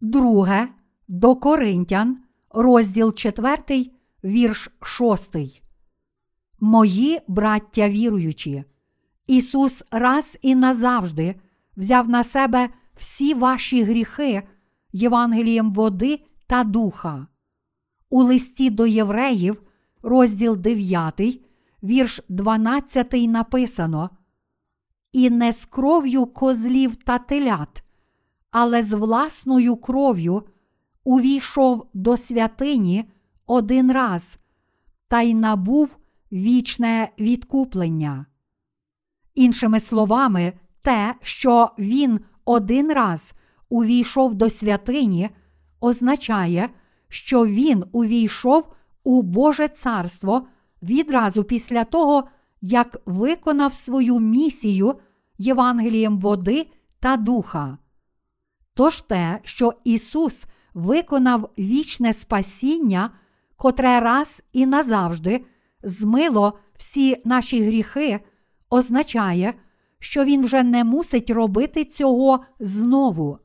Друге 0.00 0.68
до 1.08 1.36
Коринтян, 1.36 2.27
розділ 2.50 3.14
4, 3.14 3.90
вірш 4.24 4.70
6. 4.82 5.36
Мої 6.60 7.20
браття 7.28 7.88
віруючі, 7.88 8.64
Ісус 9.26 9.84
раз 9.90 10.38
і 10.42 10.54
назавжди 10.54 11.34
взяв 11.76 12.08
на 12.08 12.24
себе 12.24 12.68
всі 12.96 13.34
ваші 13.34 13.82
гріхи 13.82 14.42
Євангелієм 14.92 15.72
води 15.72 16.20
та 16.46 16.64
духа. 16.64 17.26
У 18.10 18.22
листі 18.22 18.70
до 18.70 18.86
євреїв, 18.86 19.62
розділ 20.02 20.56
9, 20.56 21.40
вірш 21.82 22.20
12 22.28 23.12
написано: 23.12 24.10
І 25.12 25.30
не 25.30 25.52
з 25.52 25.64
кров'ю 25.64 26.26
козлів 26.26 26.96
та 26.96 27.18
телят, 27.18 27.82
але 28.50 28.82
з 28.82 28.92
власною 28.92 29.76
кров'ю 29.76 30.42
увійшов 31.04 31.86
до 31.94 32.16
святині 32.16 33.04
один 33.46 33.92
раз 33.92 34.38
та 35.08 35.20
й 35.20 35.34
набув 35.34 35.96
вічне 36.32 37.08
відкуплення. 37.18 38.26
Іншими 39.34 39.80
словами, 39.80 40.52
те, 40.82 41.14
що 41.22 41.70
він 41.78 42.20
один 42.44 42.92
раз 42.92 43.32
увійшов 43.68 44.34
до 44.34 44.50
святині, 44.50 45.30
означає, 45.80 46.70
що 47.08 47.46
він 47.46 47.84
увійшов 47.92 48.72
у 49.04 49.22
Боже 49.22 49.68
Царство 49.68 50.46
відразу 50.82 51.44
після 51.44 51.84
того, 51.84 52.28
як 52.60 52.96
виконав 53.06 53.74
свою 53.74 54.18
місію 54.18 54.94
Євангелієм 55.38 56.18
води 56.18 56.70
та 57.00 57.16
духа. 57.16 57.78
Тож 58.74 59.02
те, 59.02 59.40
що 59.44 59.72
Ісус 59.84 60.44
виконав 60.74 61.50
вічне 61.58 62.12
спасіння, 62.12 63.10
котре 63.56 64.00
раз 64.00 64.42
і 64.52 64.66
назавжди 64.66 65.44
змило 65.82 66.58
всі 66.76 67.22
наші 67.24 67.64
гріхи, 67.64 68.20
означає, 68.70 69.54
що 69.98 70.24
Він 70.24 70.44
вже 70.44 70.62
не 70.62 70.84
мусить 70.84 71.30
робити 71.30 71.84
цього 71.84 72.40
знову. 72.60 73.38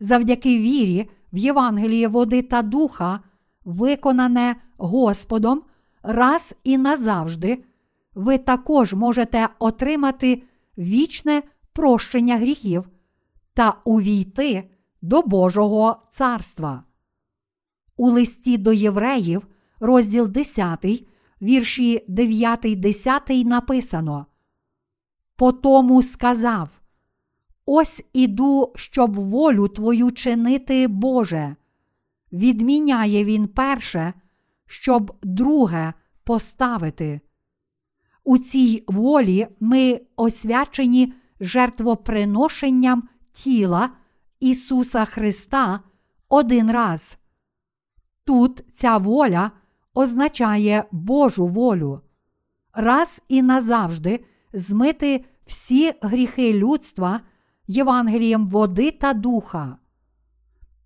Завдяки 0.00 0.58
вірі 0.58 1.10
в 1.32 1.36
Євангеліє 1.36 2.08
води 2.08 2.42
та 2.42 2.62
духа, 2.62 3.20
виконане 3.64 4.56
Господом 4.76 5.62
раз 6.02 6.54
і 6.64 6.78
назавжди, 6.78 7.64
ви 8.14 8.38
також 8.38 8.94
можете 8.94 9.48
отримати 9.58 10.42
вічне 10.78 11.42
прощення 11.72 12.36
гріхів 12.36 12.88
та 13.54 13.74
увійти 13.84 14.70
до 15.02 15.22
Божого 15.22 15.96
царства. 16.10 16.84
У 17.96 18.10
листі 18.10 18.58
до 18.58 18.72
євреїв, 18.72 19.46
розділ 19.80 20.28
10, 20.28 20.84
вірші 21.42 22.04
9, 22.08 22.80
10 22.80 23.28
написано. 23.28 24.26
Потому 25.36 26.02
сказав: 26.02 26.68
Ось 27.66 28.04
іду, 28.12 28.72
щоб 28.76 29.14
волю 29.14 29.68
твою 29.68 30.10
чинити, 30.10 30.88
Боже. 30.88 31.56
Відміняє 32.32 33.24
він 33.24 33.48
перше, 33.48 34.12
щоб 34.66 35.16
друге 35.22 35.92
поставити. 36.24 37.20
У 38.24 38.38
цій 38.38 38.84
волі 38.86 39.48
ми 39.60 40.00
освячені 40.16 41.12
жертвоприношенням 41.40 43.08
тіла 43.32 43.90
Ісуса 44.40 45.04
Христа 45.04 45.80
один 46.28 46.70
раз. 46.70 47.18
Тут 48.24 48.64
ця 48.74 48.96
воля 48.96 49.50
означає 49.94 50.84
Божу 50.92 51.46
волю. 51.46 52.00
Раз 52.72 53.22
і 53.28 53.42
назавжди 53.42 54.24
змити 54.52 55.24
всі 55.46 55.92
гріхи 56.02 56.52
людства 56.52 57.20
Євангелієм 57.66 58.48
води 58.48 58.90
та 58.90 59.12
духа. 59.12 59.76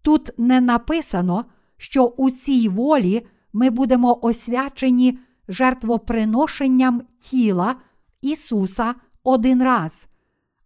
Тут 0.02 0.30
не 0.38 0.60
написано, 0.60 1.44
що 1.76 2.04
у 2.04 2.30
цій 2.30 2.68
волі 2.68 3.26
ми 3.52 3.70
будемо 3.70 4.18
освячені 4.22 5.18
жертвоприношенням 5.48 7.02
тіла 7.18 7.76
Ісуса 8.22 8.94
один 9.22 9.62
раз, 9.62 10.06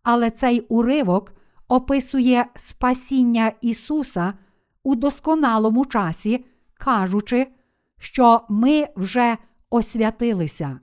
але 0.03 0.31
цей 0.31 0.61
уривок 0.61 1.33
описує 1.69 2.47
спасіння 2.57 3.53
Ісуса 3.61 4.35
у 4.83 4.95
досконалому 4.95 5.87
часі, 5.87 6.45
кажучи, 6.75 7.47
що 7.99 8.45
ми 8.49 8.89
вже 8.97 9.37
освятилися. 9.71 10.81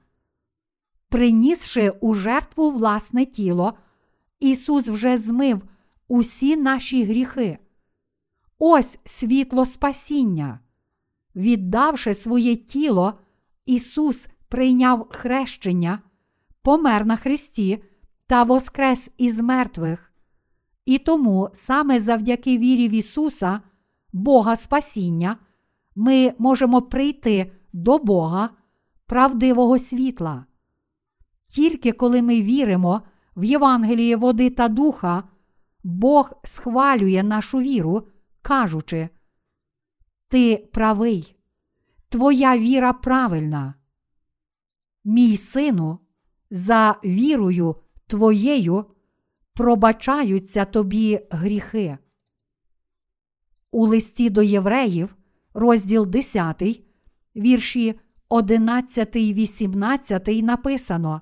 Принісши 1.09 1.89
у 1.89 2.13
жертву 2.13 2.71
власне 2.71 3.25
тіло, 3.25 3.73
Ісус 4.39 4.87
вже 4.87 5.17
змив 5.17 5.61
усі 6.07 6.57
наші 6.57 7.03
гріхи. 7.03 7.57
Ось 8.59 8.97
світло 9.05 9.65
спасіння. 9.65 10.59
Віддавши 11.35 12.13
своє 12.13 12.55
тіло, 12.55 13.13
Ісус 13.65 14.27
прийняв 14.47 15.07
хрещення, 15.11 15.99
помер 16.61 17.05
на 17.05 17.15
Христі 17.15 17.83
та 18.27 18.43
воскрес 18.43 19.11
із 19.17 19.39
мертвих. 19.39 20.14
І 20.85 20.97
тому 20.97 21.49
саме 21.53 21.99
завдяки 21.99 22.57
вірі 22.57 22.89
в 22.89 22.91
Ісуса, 22.91 23.61
Бога 24.13 24.55
Спасіння, 24.55 25.37
ми 25.95 26.33
можемо 26.37 26.81
прийти 26.81 27.51
до 27.73 27.97
Бога, 27.97 28.49
правдивого 29.05 29.79
світла. 29.79 30.45
Тільки 31.47 31.91
коли 31.91 32.21
ми 32.21 32.41
віримо 32.41 33.01
в 33.35 33.43
Євангеліє 33.43 34.15
води 34.15 34.49
та 34.49 34.67
духа, 34.67 35.23
Бог 35.83 36.33
схвалює 36.43 37.23
нашу 37.23 37.57
віру, 37.57 38.07
кажучи, 38.41 39.09
Ти 40.27 40.69
правий, 40.73 41.35
твоя 42.09 42.57
віра 42.57 42.93
правильна. 42.93 43.73
Мій 45.03 45.37
сину, 45.37 45.99
за 46.49 46.95
вірою 47.05 47.75
твоєю 48.07 48.85
пробачаються 49.55 50.65
тобі 50.65 51.19
гріхи. 51.29 51.97
У 53.71 53.87
листі 53.87 54.29
до 54.29 54.41
євреїв, 54.41 55.15
розділ 55.53 56.07
10, 56.07 56.63
вірші 57.35 57.99
11, 58.29 59.15
18 59.15 60.27
написано. 60.27 61.21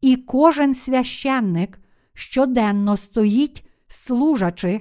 І 0.00 0.16
кожен 0.16 0.74
священник 0.74 1.80
щоденно 2.14 2.96
стоїть, 2.96 3.68
служачи, 3.88 4.80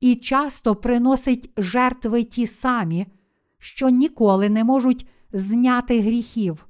і 0.00 0.14
часто 0.14 0.74
приносить 0.74 1.50
жертви 1.56 2.24
ті 2.24 2.46
самі, 2.46 3.06
що 3.58 3.88
ніколи 3.88 4.48
не 4.48 4.64
можуть 4.64 5.06
зняти 5.32 6.00
гріхів. 6.00 6.66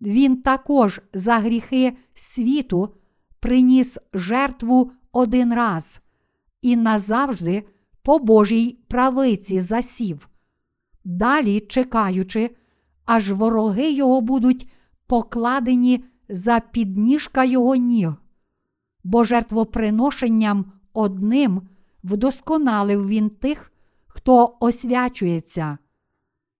Він 0.00 0.42
також 0.42 1.00
за 1.12 1.38
гріхи 1.38 1.96
світу 2.14 2.94
приніс 3.46 3.98
жертву 4.14 4.92
один 5.12 5.54
раз 5.54 6.00
і 6.62 6.76
назавжди 6.76 7.66
по 8.02 8.18
Божій 8.18 8.78
правиці 8.88 9.60
засів, 9.60 10.28
далі 11.04 11.60
чекаючи, 11.60 12.56
аж 13.04 13.32
вороги 13.32 13.90
його 13.90 14.20
будуть 14.20 14.68
покладені 15.06 16.04
за 16.28 16.60
підніжка 16.60 17.44
його 17.44 17.76
ніг, 17.76 18.12
бо 19.04 19.24
жертвоприношенням 19.24 20.72
одним 20.92 21.62
вдосконалив 22.04 23.08
він 23.08 23.30
тих, 23.30 23.72
хто 24.06 24.56
освячується. 24.60 25.78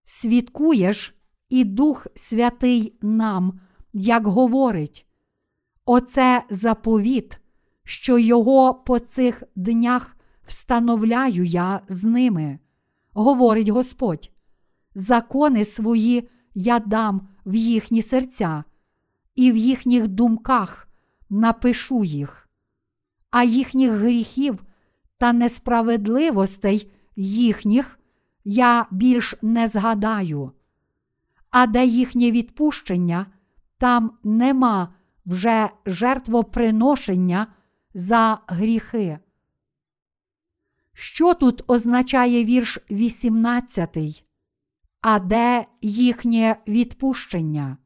Свідкуєш, 0.05 1.15
і 1.49 1.65
Дух 1.65 2.07
Святий 2.15 2.99
нам, 3.03 3.61
як 3.93 4.27
говорить, 4.27 5.06
оце 5.87 6.45
заповіт, 6.51 7.39
що 7.85 8.19
його 8.19 8.75
по 8.75 8.99
цих 8.99 9.43
днях 9.57 10.17
встановляю 10.47 11.45
я 11.45 11.81
з 11.89 12.05
ними, 12.05 12.59
говорить 13.13 13.69
Господь. 13.69 14.31
Закони 14.95 15.65
свої 15.65 16.29
я 16.55 16.79
дам 16.79 17.29
в 17.47 17.55
їхні 17.55 18.03
серця, 18.03 18.65
і 19.35 19.53
в 19.53 19.57
їхніх 19.57 20.09
думках 20.09 20.89
напишу 21.31 22.05
їх, 22.05 22.49
а 23.31 23.45
їхніх 23.45 23.93
гріхів 23.93 24.65
та 25.19 25.33
несправедливостей 25.33 26.93
їхніх 27.17 27.99
я 28.45 28.87
більш 28.91 29.35
не 29.43 29.69
згадаю. 29.69 30.53
А 31.51 31.67
де 31.67 31.87
їхнє 31.87 32.31
відпущення, 32.31 33.27
там 33.79 34.11
нема 34.25 34.96
вже 35.27 35.71
жертвоприношення 35.87 37.47
за 37.95 38.39
гріхи. 38.47 39.19
Що 40.93 41.35
тут 41.35 41.65
означає 41.67 42.45
вірш 42.45 42.79
18? 42.91 44.25
А 45.01 45.19
де 45.19 45.67
їхнє 45.83 46.57
відпущення? 46.69 47.77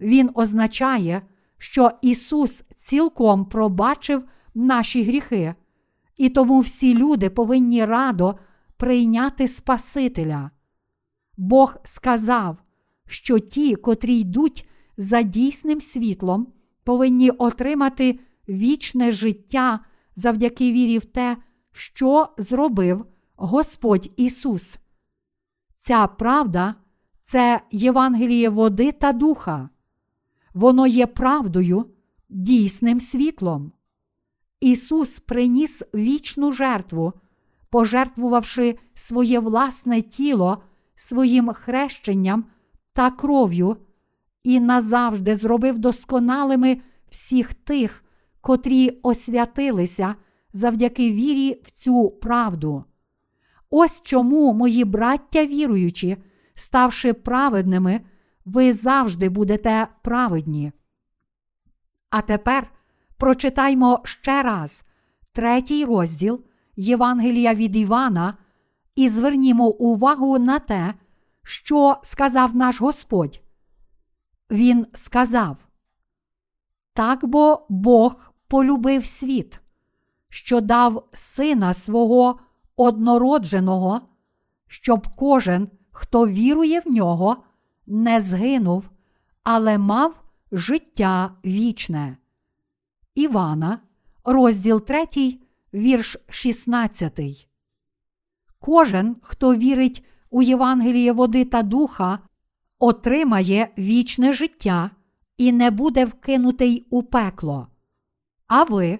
Він 0.00 0.30
означає, 0.34 1.22
що 1.58 1.90
Ісус 2.02 2.62
цілком 2.76 3.44
пробачив 3.44 4.24
наші 4.54 5.02
гріхи, 5.02 5.54
і 6.16 6.28
тому 6.28 6.60
всі 6.60 6.94
люди 6.94 7.30
повинні 7.30 7.84
радо 7.84 8.38
прийняти 8.76 9.48
Спасителя. 9.48 10.50
Бог 11.36 11.76
сказав, 11.84 12.56
що 13.06 13.38
ті, 13.38 13.76
котрі 13.76 14.18
йдуть 14.18 14.68
за 14.96 15.22
дійсним 15.22 15.80
світлом, 15.80 16.46
повинні 16.84 17.30
отримати 17.30 18.18
вічне 18.48 19.12
життя 19.12 19.80
завдяки 20.16 20.72
вірі 20.72 20.98
в 20.98 21.04
те, 21.04 21.36
що 21.72 22.28
зробив 22.38 23.06
Господь 23.36 24.10
Ісус. 24.16 24.78
Ця 25.74 26.06
правда 26.06 26.74
це 27.20 27.60
Євангеліє 27.70 28.48
води 28.48 28.92
та 28.92 29.12
духа. 29.12 29.68
Воно 30.54 30.86
є 30.86 31.06
правдою, 31.06 31.86
дійсним 32.28 33.00
світлом. 33.00 33.72
Ісус 34.60 35.20
приніс 35.20 35.82
вічну 35.94 36.52
жертву, 36.52 37.12
пожертвувавши 37.70 38.78
своє 38.94 39.40
власне 39.40 40.02
тіло 40.02 40.62
своїм 40.96 41.48
хрещенням 41.48 42.44
та 42.92 43.10
кров'ю, 43.10 43.76
і 44.44 44.60
назавжди 44.60 45.36
зробив 45.36 45.78
досконалими 45.78 46.80
всіх 47.10 47.54
тих, 47.54 48.04
котрі 48.40 48.90
освятилися 49.02 50.14
завдяки 50.52 51.12
вірі 51.12 51.60
в 51.64 51.70
цю 51.70 52.10
правду. 52.10 52.84
Ось 53.70 54.02
чому, 54.02 54.52
мої 54.52 54.84
браття 54.84 55.46
віруючі, 55.46 56.16
ставши 56.54 57.12
праведними, 57.12 58.00
ви 58.44 58.72
завжди 58.72 59.28
будете 59.28 59.86
праведні. 60.02 60.72
А 62.10 62.22
тепер 62.22 62.70
прочитаймо 63.16 64.00
ще 64.04 64.42
раз 64.42 64.84
третій 65.32 65.84
розділ 65.84 66.40
Євангелія 66.76 67.54
від 67.54 67.76
Івана 67.76 68.36
і 68.96 69.08
звернімо 69.08 69.68
увагу 69.68 70.38
на 70.38 70.58
те, 70.58 70.94
що 71.42 71.96
сказав 72.02 72.56
наш 72.56 72.80
Господь. 72.80 73.43
Він 74.50 74.86
сказав: 74.94 75.56
Так 76.92 77.24
бо 77.24 77.66
Бог 77.68 78.32
полюбив 78.48 79.06
світ, 79.06 79.60
що 80.28 80.60
дав 80.60 81.08
сина 81.12 81.74
свого 81.74 82.40
однородженого, 82.76 84.00
щоб 84.66 85.08
кожен, 85.16 85.68
хто 85.90 86.26
вірує 86.26 86.80
в 86.80 86.88
нього, 86.90 87.36
не 87.86 88.20
згинув, 88.20 88.90
але 89.42 89.78
мав 89.78 90.22
життя 90.52 91.34
вічне. 91.44 92.16
Івана, 93.14 93.78
розділ 94.24 94.84
3, 94.84 95.38
вірш 95.74 96.16
16. 96.28 97.48
Кожен, 98.58 99.16
хто 99.22 99.54
вірить 99.54 100.04
у 100.30 100.42
Євангеліє 100.42 101.12
води 101.12 101.44
та 101.44 101.62
духа, 101.62 102.18
отримає 102.78 103.68
вічне 103.78 104.32
життя 104.32 104.90
і 105.38 105.52
не 105.52 105.70
буде 105.70 106.04
вкинутий 106.04 106.86
у 106.90 107.02
пекло. 107.02 107.68
А 108.46 108.62
ви? 108.62 108.98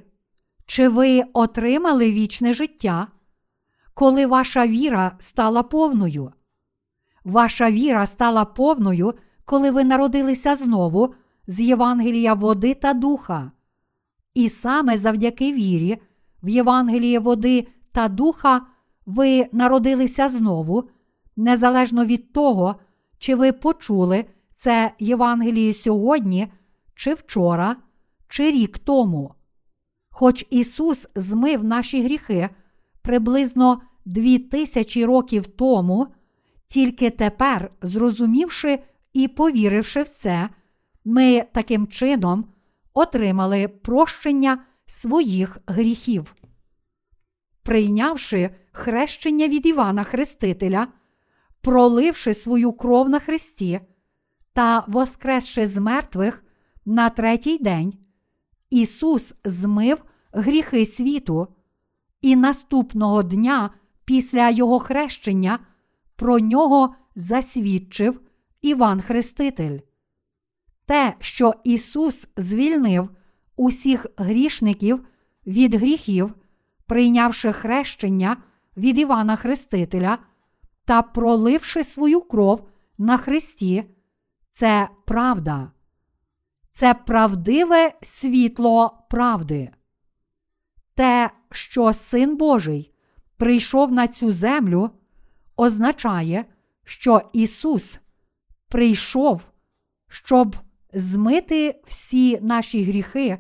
Чи 0.67 0.89
ви 0.89 1.23
отримали 1.33 2.13
вічне 2.13 2.55
життя, 2.55 3.07
коли 3.95 4.27
ваша 4.27 4.67
віра 4.67 5.17
стала 5.19 5.63
повною? 5.63 6.33
Ваша 7.25 7.71
віра 7.71 8.07
стала 8.07 8.45
повною, 8.45 9.15
коли 9.45 9.71
ви 9.71 9.85
народилися 9.85 10.57
знову 10.57 11.15
з 11.47 11.61
Євангелія 11.61 12.35
води 12.35 12.75
та 12.75 12.95
духа. 12.95 13.53
І 14.35 14.49
саме 14.49 14.99
завдяки 14.99 15.53
вірі, 15.53 15.99
в 16.43 16.49
Євангеліє 16.49 17.19
води 17.19 17.67
та 17.93 18.09
духа 18.09 18.67
ви 19.07 19.49
народилися 19.53 20.29
знову, 20.29 20.89
незалежно 21.37 22.05
від 22.05 22.33
того, 22.33 22.77
чи 23.25 23.35
ви 23.35 23.53
почули 23.53 24.25
це 24.55 24.93
Євангеліє 24.99 25.73
сьогодні, 25.73 26.49
чи 26.95 27.15
вчора, 27.15 27.77
чи 28.29 28.51
рік 28.51 28.79
тому. 28.79 29.35
Хоч 30.11 30.47
Ісус 30.51 31.09
змив 31.15 31.65
наші 31.65 32.03
гріхи 32.03 32.49
приблизно 33.03 33.81
дві 34.05 34.39
тисячі 34.39 35.05
років 35.05 35.47
тому, 35.47 36.07
тільки 36.67 37.11
тепер, 37.11 37.71
зрозумівши 37.83 38.79
і 39.13 39.29
повіривши 39.29 40.03
в 40.03 40.09
це, 40.09 40.49
ми 41.05 41.45
таким 41.53 41.87
чином 41.87 42.45
отримали 42.95 43.69
прощення 43.69 44.65
своїх 44.87 45.59
гріхів. 45.67 46.35
Прийнявши 47.63 48.51
хрещення 48.73 49.49
від 49.49 49.67
Івана 49.67 50.05
Хрестителя, 50.05 50.89
проливши 51.65 52.35
свою 52.35 52.73
кров 52.73 53.09
на 53.09 53.19
Христі 53.19 53.81
та 54.53 54.85
воскресши 54.89 55.67
з 55.67 55.79
мертвих 55.79 56.45
на 56.87 57.11
третій 57.11 57.59
день, 57.59 57.95
Ісус 58.71 59.35
змив 59.45 60.05
гріхи 60.33 60.87
світу, 60.87 61.49
і 62.23 62.37
наступного 62.37 63.23
дня 63.23 63.71
після 64.05 64.51
Його 64.51 64.79
хрещення 64.79 65.59
про 66.17 66.39
нього 66.39 66.95
засвідчив 67.17 68.21
Іван 68.63 69.01
Хреститель. 69.01 69.79
Те, 70.87 71.15
що 71.21 71.55
Ісус 71.65 72.29
звільнив 72.37 73.09
усіх 73.57 74.07
грішників 74.17 75.07
від 75.47 75.75
гріхів, 75.75 76.35
прийнявши 76.87 77.53
хрещення 77.53 78.37
від 78.77 78.99
Івана 78.99 79.37
Хрестителя 79.37 80.19
та 80.85 81.03
проливши 81.03 81.85
свою 81.85 82.21
кров 82.21 82.69
на 82.99 83.17
Христі, 83.17 83.85
це 84.51 84.89
правда. 85.05 85.71
Це 86.71 86.95
правдиве 86.95 87.93
світло 88.03 89.07
правди. 89.11 89.71
Те, 90.95 91.31
що 91.51 91.93
Син 91.93 92.37
Божий 92.37 92.95
прийшов 93.37 93.93
на 93.93 94.09
цю 94.09 94.33
землю, 94.33 94.91
означає, 95.57 96.45
що 96.85 97.31
Ісус 97.33 98.01
прийшов, 98.69 99.47
щоб 100.09 100.57
змити 100.93 101.83
всі 101.85 102.41
наші 102.41 102.85
гріхи 102.85 103.39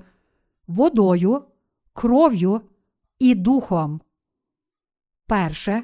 водою, 0.66 1.45
кров'ю 1.93 2.61
і 3.19 3.35
духом. 3.35 4.01
Перше 5.27 5.83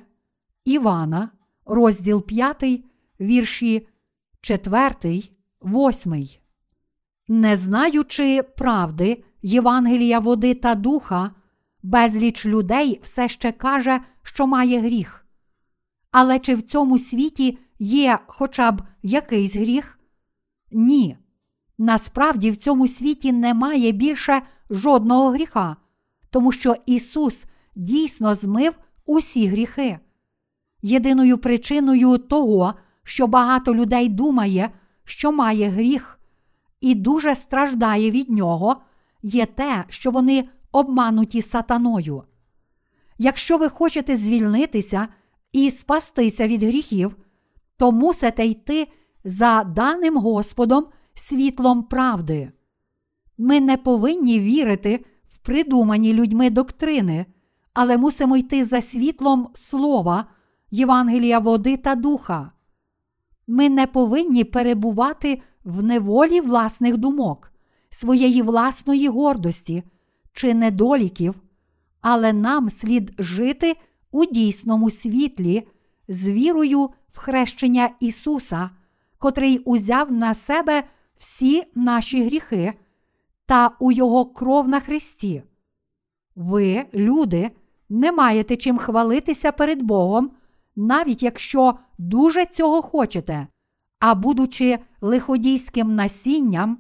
Івана, 0.65 1.31
розділ 1.71 2.27
5, 2.27 2.85
вірші 3.21 3.87
4, 4.41 5.23
8. 5.63 6.29
Не 7.29 7.57
знаючи 7.57 8.43
правди 8.43 9.25
Євангелія 9.43 10.19
води 10.19 10.55
та 10.55 10.75
духа, 10.75 11.31
безліч 11.83 12.47
людей 12.47 13.01
все 13.03 13.29
ще 13.29 13.53
каже, 13.53 14.01
що 14.23 14.47
має 14.47 14.81
гріх. 14.81 15.27
Але 16.11 16.39
чи 16.39 16.55
в 16.55 16.63
цьому 16.63 16.99
світі 16.99 17.59
є 17.79 18.19
хоча 18.27 18.73
б 18.73 18.83
якийсь 19.03 19.57
гріх? 19.57 19.99
Ні. 20.73 21.17
Насправді 21.79 22.51
в 22.51 22.57
цьому 22.57 22.89
світі 22.89 23.33
немає 23.33 23.93
більше 23.93 24.43
жодного 24.71 25.31
гріха, 25.31 25.77
тому 26.31 26.53
що 26.53 26.77
Ісус 26.87 27.45
дійсно 27.75 28.35
змив 28.35 28.75
усі 29.07 29.47
гріхи. 29.47 29.99
Єдиною 30.83 31.39
причиною 31.39 32.19
того, 32.19 32.75
що 33.03 33.27
багато 33.27 33.75
людей 33.75 34.09
думає, 34.09 34.71
що 35.05 35.33
має 35.33 35.69
гріх, 35.69 36.19
і 36.81 36.95
дуже 36.95 37.35
страждає 37.35 38.11
від 38.11 38.31
нього, 38.31 38.77
є 39.23 39.47
те, 39.47 39.85
що 39.89 40.11
вони 40.11 40.49
обмануті 40.73 41.43
сатаною. 41.43 42.23
Якщо 43.19 43.59
ви 43.59 43.69
хочете 43.69 44.17
звільнитися 44.17 45.09
і 45.53 45.71
спастися 45.71 46.49
від 46.49 46.63
гріхів, 46.63 47.17
то 47.77 47.93
мусите 47.93 48.47
йти 48.47 48.89
за 49.25 49.65
даним 49.65 50.17
Господом 50.17 50.87
світлом 51.15 51.83
правди. 51.83 52.53
Ми 53.39 53.61
не 53.61 53.77
повинні 53.77 54.41
вірити 54.41 55.05
в 55.29 55.39
придумані 55.39 56.13
людьми 56.13 56.51
доктрини, 56.51 57.27
але 57.73 57.99
мусимо 57.99 58.37
йти 58.37 58.65
за 58.65 58.81
світлом 58.81 59.49
Слова, 59.55 60.27
Євангелія 60.71 61.39
води 61.39 61.77
та 61.77 61.95
духа. 61.95 62.53
Ми 63.47 63.69
не 63.69 63.87
повинні 63.87 64.45
перебувати 64.45 65.43
в 65.65 65.83
неволі 65.83 66.41
власних 66.41 66.97
думок, 66.97 67.53
своєї 67.91 68.43
власної 68.43 69.09
гордості 69.09 69.83
чи 70.33 70.55
недоліків, 70.55 71.35
але 72.01 72.33
нам 72.33 72.71
слід 72.71 73.15
жити 73.19 73.77
у 74.11 74.25
дійсному 74.25 74.91
світлі 74.91 75.69
з 76.09 76.29
вірою 76.29 76.91
в 77.13 77.19
хрещення 77.19 77.91
Ісуса, 78.01 78.71
котрий 79.19 79.59
узяв 79.59 80.13
на 80.13 80.35
себе 80.35 80.85
всі 81.19 81.65
наші 81.75 82.25
гріхи 82.25 82.75
та 83.47 83.71
у 83.79 83.93
Його 83.93 84.27
кров 84.27 84.69
на 84.69 84.81
Христі. 84.81 85.43
Ви, 86.37 86.85
люди, 86.95 87.51
не 87.89 88.13
маєте 88.13 88.57
чим 88.57 88.79
хвалитися 88.79 89.53
перед 89.53 89.83
Богом, 89.83 90.31
навіть 90.81 91.23
якщо 91.23 91.75
дуже 91.99 92.47
цього 92.47 92.83
хочете, 92.83 93.47
а 93.99 94.15
будучи 94.15 94.79
лиходійським 95.01 95.95
насінням, 95.95 96.79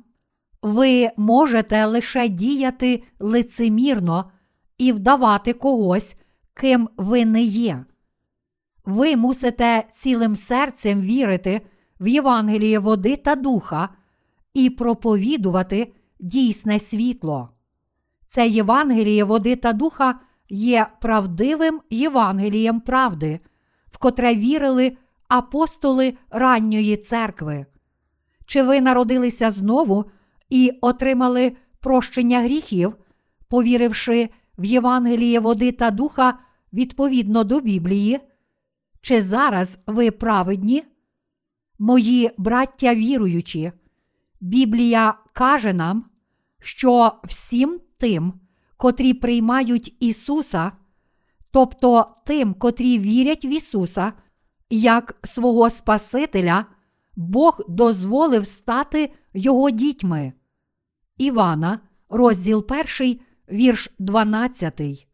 ви 0.62 1.10
можете 1.16 1.86
лише 1.86 2.28
діяти 2.28 3.02
лицемірно 3.18 4.30
і 4.78 4.92
вдавати 4.92 5.52
когось, 5.52 6.16
ким 6.54 6.88
ви 6.96 7.24
не 7.24 7.42
є. 7.42 7.84
Ви 8.84 9.16
мусите 9.16 9.84
цілим 9.92 10.36
серцем 10.36 11.00
вірити 11.00 11.60
в 12.00 12.08
Євангеліє 12.08 12.78
води 12.78 13.16
та 13.16 13.34
духа 13.34 13.88
і 14.54 14.70
проповідувати 14.70 15.92
дійсне 16.20 16.78
світло. 16.78 17.48
Це 18.26 18.48
Євангеліє 18.48 19.24
води 19.24 19.56
та 19.56 19.72
духа 19.72 20.20
є 20.48 20.86
правдивим 21.00 21.80
Євангелієм 21.90 22.80
правди, 22.80 23.40
котре 24.00 24.34
вірили 24.34 24.96
апостоли 25.28 26.14
ранньої 26.30 26.96
церкви. 26.96 27.66
Чи 28.46 28.62
ви 28.62 28.80
народилися 28.80 29.50
знову 29.50 30.04
і 30.48 30.72
отримали 30.80 31.52
прощення 31.80 32.40
гріхів, 32.40 32.96
повіривши 33.48 34.28
в 34.58 34.64
Євангеліє 34.64 35.40
води 35.40 35.72
та 35.72 35.90
духа 35.90 36.38
відповідно 36.72 37.44
до 37.44 37.60
Біблії? 37.60 38.20
Чи 39.00 39.22
зараз 39.22 39.78
ви 39.86 40.10
праведні? 40.10 40.84
Мої 41.78 42.30
браття 42.38 42.94
віруючі, 42.94 43.72
Біблія 44.40 45.14
каже 45.32 45.72
нам, 45.72 46.04
що 46.58 47.12
всім 47.24 47.80
тим, 47.98 48.32
котрі 48.76 49.14
приймають 49.14 49.96
Ісуса, 50.00 50.72
тобто 51.50 52.06
тим, 52.26 52.54
котрі 52.54 52.98
вірять 52.98 53.44
в 53.44 53.46
Ісуса, 53.46 54.12
як 54.70 55.18
свого 55.24 55.70
Спасителя, 55.70 56.66
Бог 57.16 57.60
дозволив 57.68 58.46
стати 58.46 59.12
Його 59.34 59.70
дітьми. 59.70 60.32
Івана, 61.18 61.80
розділ 62.08 62.66
1, 62.98 63.20
вірш 63.52 63.90
12. 63.98 65.06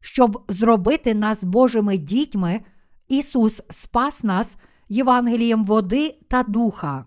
Щоб 0.00 0.44
зробити 0.48 1.14
нас 1.14 1.44
Божими 1.44 1.98
дітьми, 1.98 2.60
Ісус 3.08 3.62
спас 3.70 4.24
нас 4.24 4.56
Євангелієм 4.88 5.64
води 5.64 6.18
та 6.28 6.42
духа. 6.42 7.06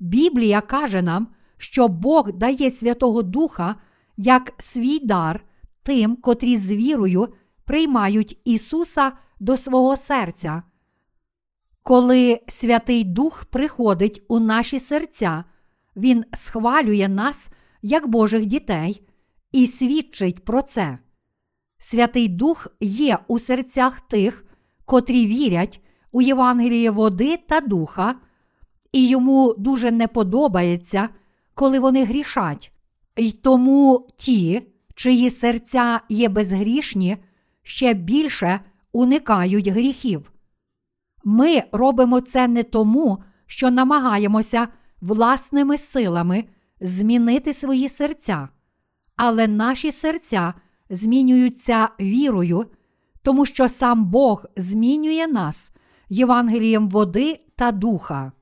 Біблія 0.00 0.60
каже 0.60 1.02
нам, 1.02 1.28
що 1.58 1.88
Бог 1.88 2.32
дає 2.32 2.70
Святого 2.70 3.22
Духа 3.22 3.76
як 4.16 4.52
свій 4.58 4.98
дар 4.98 5.44
тим, 5.82 6.16
котрі 6.16 6.56
з 6.56 6.72
вірою 6.72 7.28
приймають 7.64 8.40
Ісуса 8.44 9.12
до 9.40 9.56
свого 9.56 9.96
серця. 9.96 10.62
Коли 11.82 12.40
Святий 12.48 13.04
Дух 13.04 13.44
приходить 13.44 14.22
у 14.28 14.40
наші 14.40 14.80
серця, 14.80 15.44
Він 15.96 16.24
схвалює 16.32 17.08
нас 17.08 17.48
як 17.82 18.08
Божих 18.08 18.46
дітей 18.46 19.06
і 19.52 19.66
свідчить 19.66 20.44
про 20.44 20.62
це. 20.62 20.98
Святий 21.78 22.28
Дух 22.28 22.68
є 22.80 23.18
у 23.28 23.38
серцях 23.38 24.00
тих, 24.00 24.44
котрі 24.84 25.26
вірять 25.26 25.80
у 26.12 26.22
Євангеліє 26.22 26.90
води 26.90 27.36
та 27.36 27.60
духа, 27.60 28.14
і 28.92 29.08
йому 29.08 29.54
дуже 29.58 29.90
не 29.90 30.08
подобається, 30.08 31.08
коли 31.54 31.78
вони 31.78 32.04
грішать. 32.04 32.72
І 33.16 33.32
тому 33.32 34.08
ті, 34.16 34.62
чиї 34.94 35.30
серця 35.30 36.00
є 36.08 36.28
безгрішні, 36.28 37.16
ще 37.64 37.94
більше 37.94 38.60
уникають 38.92 39.68
гріхів. 39.68 40.32
Ми 41.24 41.62
робимо 41.72 42.20
це 42.20 42.48
не 42.48 42.62
тому, 42.62 43.18
що 43.46 43.70
намагаємося 43.70 44.68
власними 45.00 45.78
силами 45.78 46.44
змінити 46.80 47.54
свої 47.54 47.88
серця, 47.88 48.48
але 49.16 49.48
наші 49.48 49.92
серця 49.92 50.54
змінюються 50.90 51.88
вірою, 52.00 52.66
тому 53.22 53.46
що 53.46 53.68
сам 53.68 54.04
Бог 54.04 54.44
змінює 54.56 55.26
нас 55.26 55.70
Євангелієм 56.08 56.88
води 56.88 57.40
та 57.56 57.72
духа. 57.72 58.32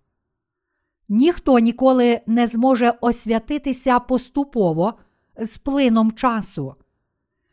Ніхто 1.09 1.59
ніколи 1.59 2.20
не 2.27 2.47
зможе 2.47 2.94
освятитися 3.01 3.99
поступово 3.99 4.94
з 5.39 5.59
плином 5.59 6.12
часу. 6.12 6.74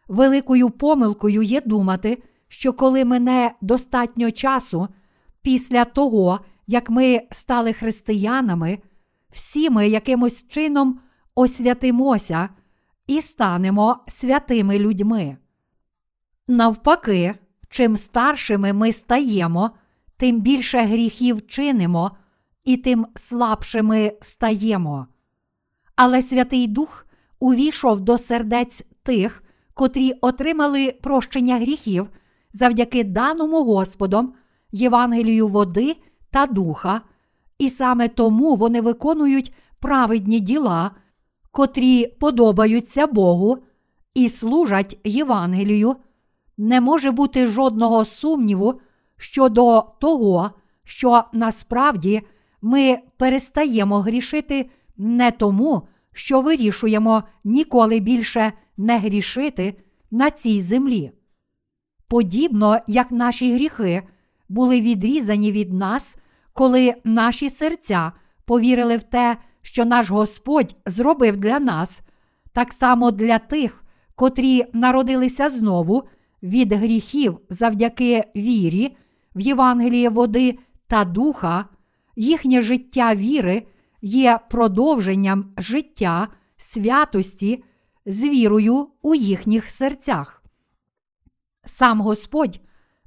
Великою 0.09 0.69
помилкою 0.69 1.41
є 1.41 1.61
думати, 1.61 2.23
що 2.47 2.73
коли 2.73 3.05
мине 3.05 3.51
достатньо 3.61 4.31
часу 4.31 4.87
після 5.41 5.85
того, 5.85 6.39
як 6.67 6.89
ми 6.89 7.21
стали 7.31 7.73
християнами, 7.73 8.79
всі 9.31 9.69
ми 9.69 9.87
якимось 9.87 10.47
чином 10.47 10.99
освятимося 11.35 12.49
і 13.07 13.21
станемо 13.21 13.97
святими 14.07 14.79
людьми. 14.79 15.37
Навпаки, 16.47 17.35
чим 17.69 17.97
старшими 17.97 18.73
ми 18.73 18.91
стаємо, 18.91 19.71
тим 20.17 20.41
більше 20.41 20.77
гріхів 20.79 21.47
чинимо 21.47 22.11
і 22.63 22.77
тим 22.77 23.07
слабшими 23.15 24.13
стаємо. 24.21 25.07
Але 25.95 26.21
Святий 26.21 26.67
Дух 26.67 27.05
увійшов 27.39 28.01
до 28.01 28.17
сердець 28.17 28.83
тих, 29.03 29.43
котрі 29.79 30.13
отримали 30.21 30.95
прощення 31.01 31.57
гріхів 31.57 32.09
завдяки 32.53 33.03
даному 33.03 33.63
Господом, 33.63 34.33
Євангелію 34.71 35.47
води 35.47 35.95
та 36.31 36.45
духа, 36.45 37.01
і 37.59 37.69
саме 37.69 38.07
тому 38.07 38.55
вони 38.55 38.81
виконують 38.81 39.53
праведні 39.79 40.39
діла, 40.39 40.91
котрі 41.51 42.07
подобаються 42.07 43.07
Богу 43.07 43.57
і 44.13 44.29
служать 44.29 44.97
Євангелію. 45.03 45.95
Не 46.57 46.81
може 46.81 47.11
бути 47.11 47.47
жодного 47.47 48.05
сумніву 48.05 48.81
щодо 49.17 49.83
того, 50.01 50.51
що 50.85 51.23
насправді 51.33 52.21
ми 52.61 52.97
перестаємо 53.17 53.99
грішити 53.99 54.69
не 54.97 55.31
тому, 55.31 55.81
що 56.13 56.41
вирішуємо 56.41 57.23
ніколи 57.43 57.99
більше 57.99 58.53
не 58.79 58.99
грішити 58.99 59.73
на 60.11 60.31
цій 60.31 60.61
землі. 60.61 61.11
Подібно 62.07 62.79
як 62.87 63.11
наші 63.11 63.53
гріхи 63.53 64.03
були 64.49 64.81
відрізані 64.81 65.51
від 65.51 65.73
нас, 65.73 66.15
коли 66.53 66.93
наші 67.03 67.49
серця 67.49 68.11
повірили 68.45 68.97
в 68.97 69.03
те, 69.03 69.37
що 69.61 69.85
наш 69.85 70.09
Господь 70.09 70.75
зробив 70.85 71.37
для 71.37 71.59
нас, 71.59 71.99
так 72.53 72.73
само 72.73 73.11
для 73.11 73.39
тих, 73.39 73.83
котрі 74.15 74.65
народилися 74.73 75.49
знову 75.49 76.03
від 76.43 76.71
гріхів 76.71 77.39
завдяки 77.49 78.23
вірі 78.35 78.97
в 79.35 79.39
Євангеліє 79.39 80.09
води 80.09 80.57
та 80.87 81.05
духа, 81.05 81.65
їхнє 82.15 82.61
життя 82.61 83.15
віри 83.15 83.63
є 84.01 84.39
продовженням 84.49 85.53
життя 85.57 86.27
святості 86.57 87.63
з 88.05 88.23
вірою 88.23 88.87
у 89.01 89.15
їхніх 89.15 89.69
серцях. 89.69 90.43
Сам 91.63 92.01
Господь 92.01 92.59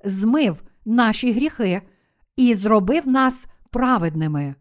змив 0.04 0.62
наші 0.84 1.32
гріхи 1.32 1.82
і 2.36 2.54
зробив 2.54 3.08
нас 3.08 3.46
праведними. 3.70 4.54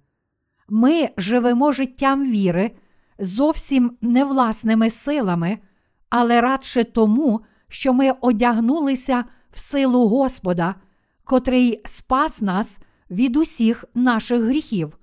Ми 0.70 1.10
живемо 1.18 1.72
життям 1.72 2.32
віри 2.32 2.72
зовсім 3.20 3.98
не 4.02 4.26
власними 4.26 4.90
силами, 4.90 5.60
але 6.10 6.42
радше 6.42 6.84
тому, 6.84 7.42
що 7.68 7.94
ми 7.94 8.12
одягнулися 8.22 9.26
в 9.52 9.60
силу 9.60 10.08
Господа, 10.08 10.76
котрий 11.24 11.82
спас 11.86 12.42
нас 12.42 12.78
від 13.12 13.38
усіх 13.38 13.86
наших 13.96 14.42
гріхів. 14.42 14.98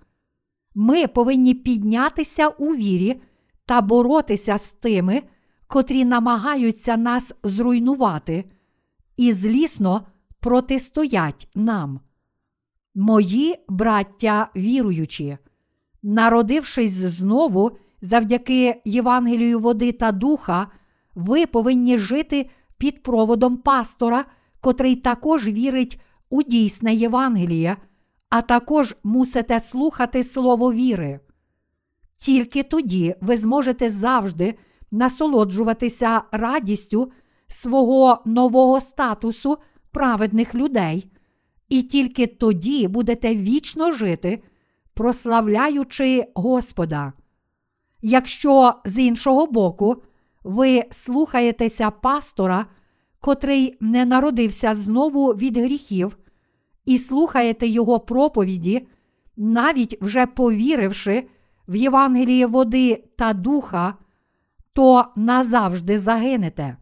Ми 0.75 1.07
повинні 1.07 1.55
піднятися 1.55 2.49
у 2.49 2.75
вірі 2.75 3.21
та 3.69 3.81
боротися 3.81 4.59
з 4.59 4.73
тими, 4.73 5.23
котрі 5.67 6.05
намагаються 6.05 6.97
нас 6.97 7.35
зруйнувати, 7.43 8.45
і 9.17 9.33
злісно 9.33 10.07
протистоять 10.41 11.49
нам. 11.55 12.01
Мої 12.95 13.55
браття 13.69 14.49
віруючі, 14.57 15.39
народившись 16.03 16.93
знову 16.93 17.71
завдяки 18.03 18.83
Євангелію 18.85 19.61
води 19.61 19.93
та 19.93 20.13
духа, 20.13 20.67
ви 21.15 21.47
повинні 21.47 21.99
жити 21.99 22.51
під 22.79 23.03
проводом 23.03 23.57
пастора, 23.57 24.25
котрий 24.61 24.97
також 24.97 25.49
вірить 25.49 26.01
у 26.31 26.43
дійсне 26.43 26.95
Євангеліє, 26.95 27.77
а 28.31 28.43
також 28.43 28.97
мусите 29.05 29.61
слухати 29.61 30.25
Слово 30.25 30.73
віри. 30.73 31.21
Тільки 32.19 32.63
тоді 32.63 33.15
ви 33.21 33.39
зможете 33.39 33.91
завжди 33.91 34.55
насолоджуватися 34.91 36.23
радістю 36.33 37.13
свого 37.49 38.23
нового 38.25 38.81
статусу 38.81 39.59
праведних 39.91 40.55
людей, 40.55 41.11
і 41.69 41.83
тільки 41.83 42.27
тоді 42.27 42.89
будете 42.89 43.37
вічно 43.37 43.93
жити, 43.93 44.43
прославляючи 44.95 46.25
Господа. 46.35 47.13
Якщо 48.03 48.75
з 48.85 48.99
іншого 48.99 49.47
боку 49.47 50.03
ви 50.45 50.85
слухаєтеся 50.91 51.91
пастора, 51.91 52.67
котрий 53.21 53.77
не 53.81 54.05
народився 54.05 54.75
знову 54.75 55.29
від 55.29 55.57
гріхів, 55.57 56.19
і 56.85 56.99
слухаєте 56.99 57.67
його 57.67 58.01
проповіді, 58.01 58.89
навіть 59.37 60.03
вже 60.03 60.27
повіривши 60.27 61.29
в 61.69 61.77
Євангеліє 61.77 62.47
води 62.47 63.05
та 63.17 63.33
духа, 63.33 63.95
то 64.73 65.05
назавжди 65.17 65.99
загинете. 65.99 66.77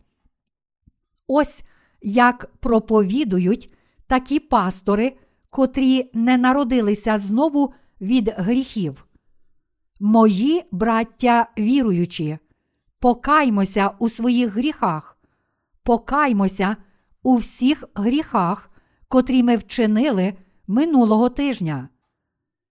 Ось 1.26 1.64
як 2.02 2.50
проповідують 2.60 3.72
такі 4.06 4.40
пастори, 4.40 5.16
котрі 5.50 6.10
не 6.14 6.36
народилися 6.36 7.18
знову 7.18 7.72
від 8.00 8.28
гріхів. 8.36 9.06
Мої 10.00 10.62
браття 10.72 11.48
віруючі, 11.58 12.38
покаймося 12.98 13.90
у 13.98 14.08
своїх 14.08 14.52
гріхах, 14.52 15.18
покаймося 15.82 16.76
у 17.22 17.36
всіх 17.36 17.84
гріхах, 17.94 18.70
котрі 19.08 19.42
ми 19.42 19.56
вчинили 19.56 20.34
минулого 20.66 21.28
тижня. 21.28 21.88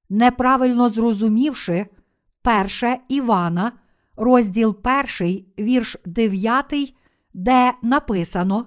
Неправильно 0.10 0.90
зрозумівши, 0.90 1.86
перше 2.46 2.98
Івана, 3.10 3.72
розділ 4.18 4.78
1, 5.20 5.46
вірш 5.60 5.98
9, 6.06 6.96
де 7.34 7.74
написано: 7.82 8.66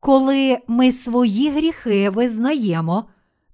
Коли 0.00 0.58
ми 0.68 0.92
свої 0.92 1.50
гріхи 1.50 2.10
визнаємо, 2.10 3.04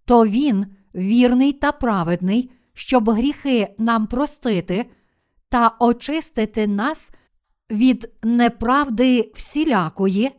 то 0.05 0.27
Він 0.27 0.66
вірний 0.94 1.52
та 1.52 1.73
праведний, 1.73 2.51
щоб 2.74 3.10
гріхи 3.10 3.74
нам 3.78 4.06
простити 4.06 4.86
та 5.48 5.77
очистити 5.78 6.66
нас 6.66 7.10
від 7.70 8.10
неправди 8.23 9.32
всілякої, 9.35 10.31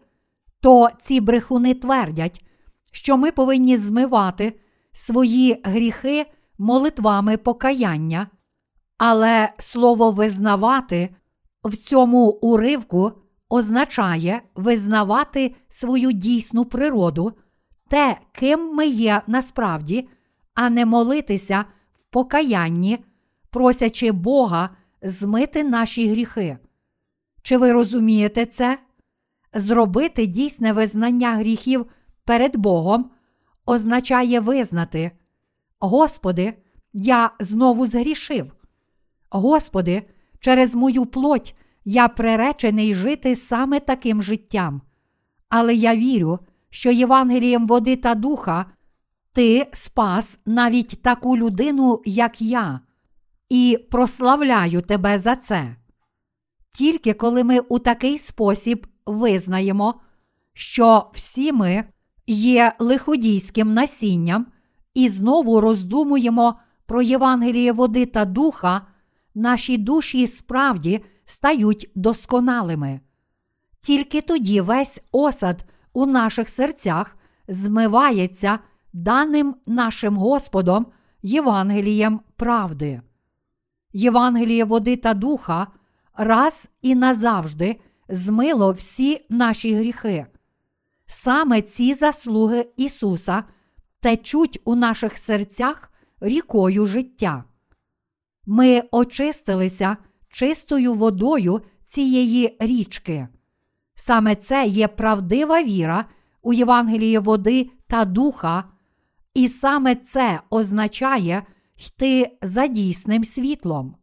то 0.60 0.90
ці 0.98 1.22
брехуни 1.22 1.74
твердять, 1.74 2.46
що 2.92 3.18
ми 3.18 3.32
повинні 3.32 3.78
змивати 3.78 4.60
свої 4.92 5.62
гріхи 5.64 6.26
молитвами 6.58 7.38
покаяння, 7.38 8.28
але 8.98 9.50
слово 9.58 10.12
визнавати 10.12 11.16
в 11.64 11.76
цьому 11.76 12.30
уривку 12.30 13.12
означає 13.50 14.42
визнавати 14.56 15.56
свою 15.70 16.12
дійсну 16.12 16.66
природу, 16.66 17.34
те, 17.88 18.18
ким 18.32 18.76
ми 18.76 18.88
є 18.88 19.22
насправді, 19.28 20.10
а 20.54 20.70
не 20.70 20.86
молитися 20.86 21.66
в 22.00 22.04
покаянні, 22.04 23.00
просячи 23.50 24.12
Бога 24.12 24.70
змити 25.02 25.64
наші 25.64 26.10
гріхи. 26.10 26.58
Чи 27.42 27.58
ви 27.58 27.72
розумієте 27.72 28.46
це? 28.46 28.80
Зробити 29.54 30.26
дійсне 30.26 30.74
визнання 30.74 31.36
гріхів 31.36 31.86
перед 32.26 32.56
Богом 32.56 33.12
означає 33.66 34.40
визнати, 34.40 35.12
Господи, 35.80 36.54
я 36.94 37.32
знову 37.40 37.86
згрішив. 37.88 38.57
Господи, 39.30 40.04
через 40.40 40.76
мою 40.76 41.06
плоть 41.06 41.56
я 41.86 42.08
приречений 42.08 42.96
жити 42.96 43.36
саме 43.36 43.80
таким 43.80 44.22
життям. 44.22 44.82
Але 45.50 45.76
я 45.76 45.96
вірю, 45.96 46.40
що 46.70 46.92
Євангелієм 46.92 47.68
води 47.68 47.96
та 47.96 48.16
духа 48.16 48.66
ти 49.34 49.68
спас 49.74 50.40
навіть 50.46 51.02
таку 51.02 51.38
людину, 51.38 52.02
як 52.06 52.42
я, 52.42 52.80
і 53.50 53.80
прославляю 53.92 54.82
тебе 54.82 55.18
за 55.18 55.36
це. 55.36 55.76
Тільки 56.72 57.14
коли 57.14 57.44
ми 57.44 57.60
у 57.60 57.80
такий 57.80 58.18
спосіб 58.18 58.88
визнаємо, 59.06 59.94
що 60.54 61.12
всі 61.14 61.52
ми 61.52 61.84
є 62.28 62.74
лиходійським 62.80 63.74
насінням, 63.74 64.48
і 64.94 65.10
знову 65.10 65.62
роздумуємо 65.62 66.60
про 66.86 67.02
Євангеліє 67.02 67.72
води 67.72 68.06
та 68.06 68.26
духа, 68.26 68.88
наші 69.38 69.78
душі 69.78 70.28
справді 70.28 71.04
стають 71.26 71.92
досконалими. 71.96 73.00
Тільки 73.80 74.22
тоді 74.22 74.62
весь 74.62 75.02
осад 75.12 75.66
у 75.94 76.06
наших 76.06 76.50
серцях 76.50 77.18
змивається 77.48 78.60
даним 78.94 79.56
нашим 79.66 80.18
Господом 80.18 80.86
Євангелієм 81.22 82.20
правди. 82.36 83.02
Євангеліє 83.94 84.64
води 84.64 84.96
та 84.96 85.14
духа 85.14 85.68
раз 86.14 86.70
і 86.82 86.96
назавжди 86.96 87.80
змило 88.10 88.72
всі 88.72 89.26
наші 89.30 89.76
гріхи. 89.76 90.26
Саме 91.06 91.62
ці 91.62 91.94
заслуги 91.94 92.66
Ісуса 92.78 93.44
течуть 94.00 94.62
у 94.66 94.76
наших 94.76 95.18
серцях 95.18 95.92
рікою 96.20 96.86
життя. 96.86 97.44
Ми 98.50 98.84
очистилися 98.92 99.98
чистою 100.30 100.94
водою 100.94 101.62
цієї 101.84 102.58
річки. 102.60 103.28
Саме 103.96 104.36
це 104.36 104.66
є 104.66 104.88
правдива 104.88 105.64
віра 105.64 106.06
у 106.42 106.54
Євангелії 106.54 107.18
води 107.18 107.70
та 107.88 108.06
духа, 108.06 108.64
і 109.34 109.48
саме 109.48 109.96
це 109.96 110.40
означає 110.50 111.44
йти 111.88 112.38
за 112.42 112.68
дійсним 112.68 113.24
світлом. 113.24 113.96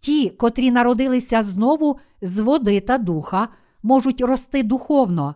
Ті, 0.00 0.30
котрі 0.30 0.70
народилися 0.70 1.42
знову 1.42 1.98
з 2.22 2.38
води 2.38 2.80
та 2.80 2.98
духа, 2.98 3.48
можуть 3.82 4.20
рости 4.20 4.62
духовно, 4.62 5.34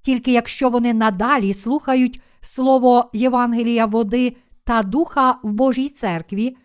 тільки 0.00 0.32
якщо 0.32 0.68
вони 0.70 0.94
надалі 0.94 1.54
слухають 1.54 2.20
слово 2.40 3.10
Євангелія 3.12 3.86
води 3.86 4.36
та 4.64 4.82
духа 4.82 5.38
в 5.42 5.52
Божій 5.52 5.88
церкві 5.88 6.56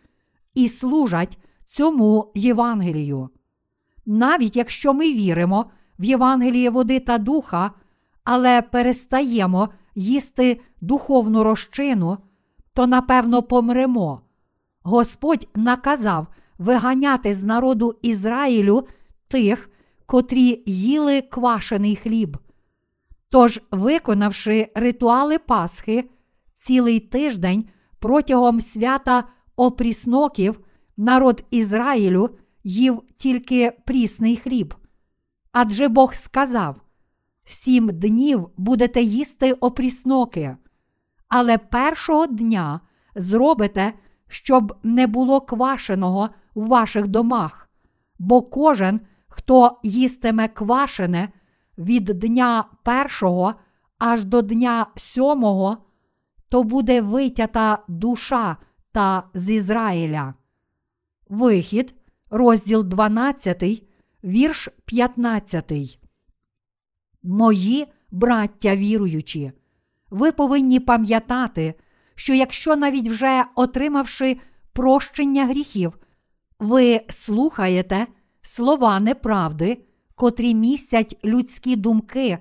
і 0.54 0.70
служать 0.70 1.38
цьому 1.66 2.32
Євангелію. 2.36 3.30
Навіть 4.06 4.56
якщо 4.56 4.94
ми 4.94 5.14
віримо 5.14 5.66
в 6.00 6.04
Євангеліє 6.04 6.70
води 6.70 7.00
та 7.00 7.18
духа, 7.18 7.72
але 8.24 8.62
перестаємо 8.62 9.70
їсти 9.96 10.62
духовну 10.82 11.44
розчину, 11.44 12.18
то 12.74 12.88
напевно 12.88 13.44
помремо. 13.44 14.22
Господь 14.84 15.48
наказав 15.56 16.28
виганяти 16.58 17.36
з 17.36 17.44
народу 17.44 17.96
Ізраїлю 18.02 18.88
тих, 19.28 19.70
котрі 20.06 20.64
їли 20.66 21.22
квашений 21.22 21.96
хліб. 21.96 22.38
Тож, 23.30 23.62
виконавши 23.72 24.72
ритуали 24.76 25.38
Пасхи, 25.38 26.10
цілий 26.54 27.00
тиждень 27.00 27.66
протягом 28.00 28.62
свята 28.62 29.24
опрісноків, 29.56 30.60
народ 30.98 31.46
Ізраїлю 31.52 32.30
їв 32.64 33.02
тільки 33.18 33.72
прісний 33.86 34.38
хліб. 34.38 34.76
Адже 35.52 35.88
Бог 35.88 36.14
сказав: 36.14 36.82
сім 37.46 37.90
днів 37.94 38.50
будете 38.58 39.02
їсти 39.02 39.54
опрісноки, 39.54 40.58
але 41.28 41.58
першого 41.58 42.28
дня 42.28 42.80
зробите, 43.16 43.94
щоб 44.28 44.78
не 44.84 45.08
було 45.08 45.42
квашеного 45.42 46.30
в 46.56 46.68
ваших 46.68 47.08
домах, 47.08 47.70
бо 48.20 48.42
кожен, 48.42 49.02
хто 49.28 49.80
їстиме 49.84 50.48
квашене 50.48 51.30
від 51.78 52.04
дня 52.04 52.66
першого 52.84 53.56
аж 53.98 54.26
до 54.26 54.42
дня 54.42 54.86
сьомого, 54.96 55.78
то 56.50 56.64
буде 56.64 57.02
витята 57.02 57.84
душа 57.88 58.58
та 58.92 59.24
з 59.34 59.50
Ізраїля. 59.50 60.34
Вихід, 61.30 61.96
розділ 62.30 62.84
12, 62.84 63.84
вірш 64.24 64.70
15. 64.86 66.00
Мої 67.24 67.88
браття 68.12 68.76
віруючі, 68.76 69.52
ви 70.10 70.32
повинні 70.32 70.80
пам'ятати, 70.80 71.74
що 72.16 72.34
якщо 72.34 72.76
навіть 72.76 73.08
вже 73.08 73.44
отримавши 73.56 74.38
прощення 74.74 75.46
гріхів, 75.46 75.98
ви 76.60 77.02
слухаєте 77.10 78.08
слова 78.42 79.00
неправди, 79.00 79.78
котрі 80.16 80.56
містять 80.56 81.18
людські 81.26 81.76
думки 81.76 82.38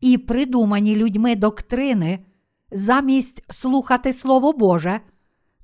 і 0.00 0.18
придумані 0.18 0.96
людьми 0.96 1.36
доктрини, 1.36 2.18
замість 2.72 3.52
слухати 3.52 4.12
Слово 4.12 4.52
Боже, 4.52 5.00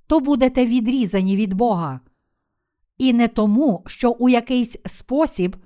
то 0.07 0.21
будете 0.21 0.67
відрізані 0.67 1.37
від 1.37 1.55
Бога. 1.55 2.01
І 2.99 3.13
не 3.13 3.29
тому, 3.29 3.83
що 3.87 4.11
у 4.11 4.29
якийсь 4.29 4.77
спосіб 4.87 5.57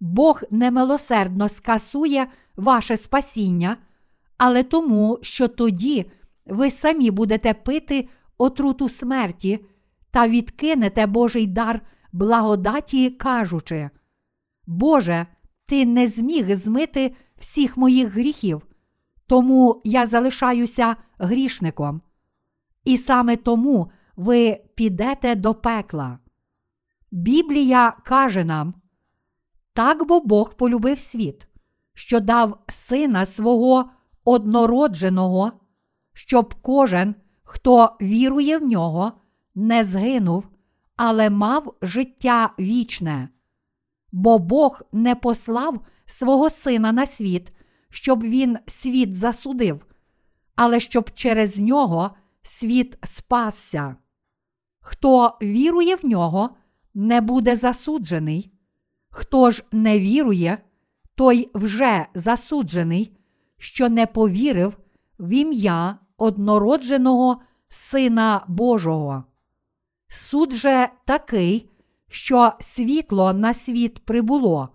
Бог 0.00 0.42
немилосердно 0.50 1.48
скасує 1.48 2.26
ваше 2.56 2.96
спасіння, 2.96 3.76
але 4.36 4.62
тому, 4.62 5.18
що 5.22 5.48
тоді 5.48 6.10
ви 6.46 6.70
самі 6.70 7.10
будете 7.10 7.54
пити 7.54 8.08
отруту 8.38 8.88
смерті 8.88 9.64
та 10.10 10.28
відкинете 10.28 11.06
Божий 11.06 11.46
дар 11.46 11.80
благодаті, 12.12 13.10
кажучи: 13.10 13.90
Боже, 14.66 15.26
ти 15.66 15.86
не 15.86 16.06
зміг 16.06 16.56
змити 16.56 17.14
всіх 17.38 17.76
моїх 17.76 18.08
гріхів, 18.08 18.66
тому 19.26 19.82
я 19.84 20.06
залишаюся 20.06 20.96
грішником. 21.18 22.00
І 22.88 22.96
саме 22.96 23.36
тому 23.36 23.90
ви 24.16 24.60
підете 24.74 25.34
до 25.34 25.54
пекла. 25.54 26.18
Біблія 27.10 27.96
каже 28.04 28.44
нам, 28.44 28.74
так 29.72 30.06
бо 30.06 30.20
Бог 30.20 30.54
полюбив 30.54 30.98
світ, 30.98 31.48
що 31.94 32.20
дав 32.20 32.58
сина 32.68 33.26
свого 33.26 33.90
однородженого, 34.24 35.52
щоб 36.12 36.54
кожен, 36.62 37.14
хто 37.42 37.96
вірує 38.00 38.58
в 38.58 38.62
нього, 38.62 39.12
не 39.54 39.84
згинув, 39.84 40.48
але 40.96 41.30
мав 41.30 41.74
життя 41.82 42.50
вічне. 42.58 43.28
Бо 44.12 44.38
Бог 44.38 44.82
не 44.92 45.14
послав 45.14 45.80
свого 46.06 46.50
сина 46.50 46.92
на 46.92 47.06
світ, 47.06 47.52
щоб 47.90 48.22
він 48.22 48.58
світ 48.66 49.16
засудив, 49.16 49.86
але 50.56 50.80
щоб 50.80 51.10
через 51.10 51.58
нього 51.58 52.10
світ 52.48 52.98
спасся. 53.04 53.96
Хто 54.80 55.38
вірує 55.42 55.96
в 55.96 56.06
нього, 56.06 56.50
не 56.94 57.20
буде 57.20 57.56
засуджений. 57.56 58.52
Хто 59.10 59.50
ж 59.50 59.64
не 59.72 59.98
вірує, 59.98 60.58
той 61.14 61.50
вже 61.54 62.06
засуджений, 62.14 63.16
що 63.58 63.88
не 63.88 64.06
повірив 64.06 64.76
в 65.18 65.32
ім'я 65.32 65.98
однородженого 66.16 67.40
Сина 67.68 68.44
Божого. 68.48 69.24
Суд 70.08 70.52
же 70.52 70.88
такий, 71.04 71.70
що 72.08 72.52
світло 72.60 73.32
на 73.32 73.54
світ 73.54 74.04
прибуло. 74.04 74.68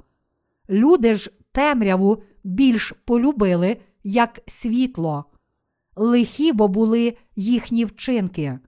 Люди 0.70 1.14
ж 1.14 1.32
темряву 1.52 2.24
більш 2.44 2.94
полюбили, 3.06 3.78
як 4.04 4.40
світло, 4.48 5.26
лихі 5.96 6.54
бо 6.54 6.68
були 6.68 7.18
їхні 7.36 7.86
вчинки. 7.86 8.60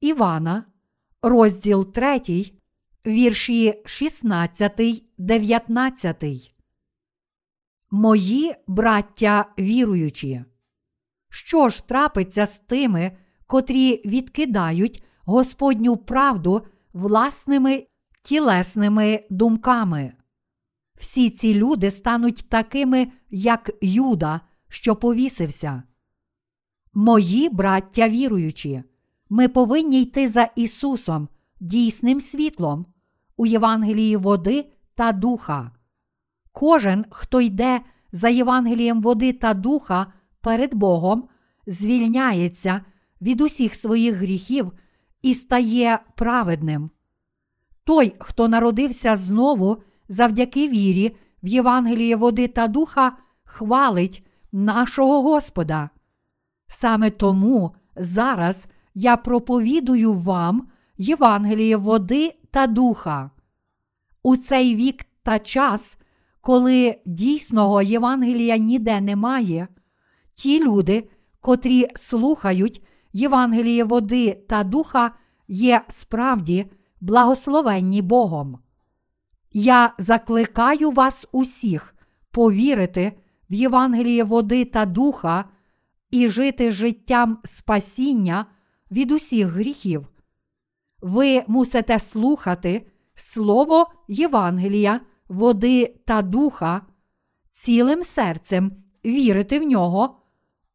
Івана, 0.00 0.64
розділ 1.22 1.92
3, 1.92 2.20
вірші 3.06 3.82
16, 3.84 5.04
19. 5.18 6.24
Мої 7.90 8.54
браття 8.66 9.46
віруючі. 9.58 10.44
Що 11.30 11.68
ж 11.68 11.86
трапиться 11.86 12.46
з 12.46 12.58
тими, 12.58 13.16
котрі 13.46 14.02
відкидають 14.04 15.02
Господню 15.24 15.96
правду 15.96 16.62
власними 16.92 17.86
тілесними 18.22 19.24
думками. 19.30 20.12
Всі 20.98 21.30
ці 21.30 21.54
люди 21.54 21.90
стануть 21.90 22.48
такими, 22.48 23.12
як 23.30 23.70
Юда, 23.82 24.40
що 24.68 24.96
повісився. 24.96 25.82
Мої 26.94 27.48
браття 27.48 28.08
віруючі, 28.08 28.82
ми 29.30 29.48
повинні 29.48 30.02
йти 30.02 30.28
за 30.28 30.50
Ісусом, 30.56 31.28
дійсним 31.60 32.20
світлом, 32.20 32.86
у 33.36 33.46
Євангелії 33.46 34.16
води 34.16 34.70
та 34.94 35.12
духа. 35.12 35.70
Кожен, 36.52 37.04
хто 37.10 37.40
йде 37.40 37.80
за 38.12 38.28
Євангелієм 38.28 39.02
води 39.02 39.32
та 39.32 39.54
духа 39.54 40.06
перед 40.40 40.74
Богом, 40.74 41.28
звільняється 41.66 42.84
від 43.20 43.40
усіх 43.40 43.74
своїх 43.74 44.14
гріхів 44.14 44.72
і 45.22 45.34
стає 45.34 45.98
праведним. 46.14 46.90
Той, 47.84 48.14
хто 48.18 48.48
народився 48.48 49.16
знову 49.16 49.76
завдяки 50.08 50.68
вірі 50.68 51.16
в 51.42 51.46
Євангеліє 51.46 52.16
води 52.16 52.48
та 52.48 52.68
духа, 52.68 53.16
хвалить 53.44 54.26
нашого 54.52 55.22
Господа. 55.22 55.90
Саме 56.68 57.10
тому 57.10 57.74
зараз 57.96 58.66
я 58.94 59.16
проповідую 59.16 60.12
вам 60.12 60.68
Євангеліє 60.98 61.76
води 61.76 62.34
та 62.50 62.66
духа. 62.66 63.30
У 64.22 64.36
цей 64.36 64.76
вік 64.76 65.06
та 65.22 65.38
час, 65.38 65.98
коли 66.40 66.98
дійсного 67.06 67.82
Євангелія 67.82 68.56
ніде 68.56 69.00
немає, 69.00 69.68
ті 70.34 70.64
люди, 70.64 71.08
котрі 71.40 71.86
слухають 71.94 72.82
Євангеліє 73.12 73.84
води 73.84 74.44
та 74.48 74.64
духа, 74.64 75.10
є 75.48 75.84
справді 75.88 76.66
благословенні 77.00 78.02
Богом. 78.02 78.58
Я 79.52 79.94
закликаю 79.98 80.90
вас 80.90 81.26
усіх 81.32 81.94
повірити 82.30 83.12
в 83.50 83.54
Євангеліє 83.54 84.24
води 84.24 84.64
та 84.64 84.86
духа 84.86 85.44
і 86.14 86.28
жити 86.28 86.70
життям 86.70 87.38
спасіння 87.44 88.46
від 88.90 89.12
усіх 89.12 89.46
гріхів. 89.46 90.08
Ви 91.00 91.44
мусите 91.46 91.98
слухати 91.98 92.86
Слово 93.14 93.86
Євангелія, 94.08 95.00
води 95.28 95.96
та 96.04 96.22
духа, 96.22 96.86
цілим 97.50 98.02
серцем 98.02 98.72
вірити 99.04 99.60
в 99.60 99.62
нього 99.62 100.20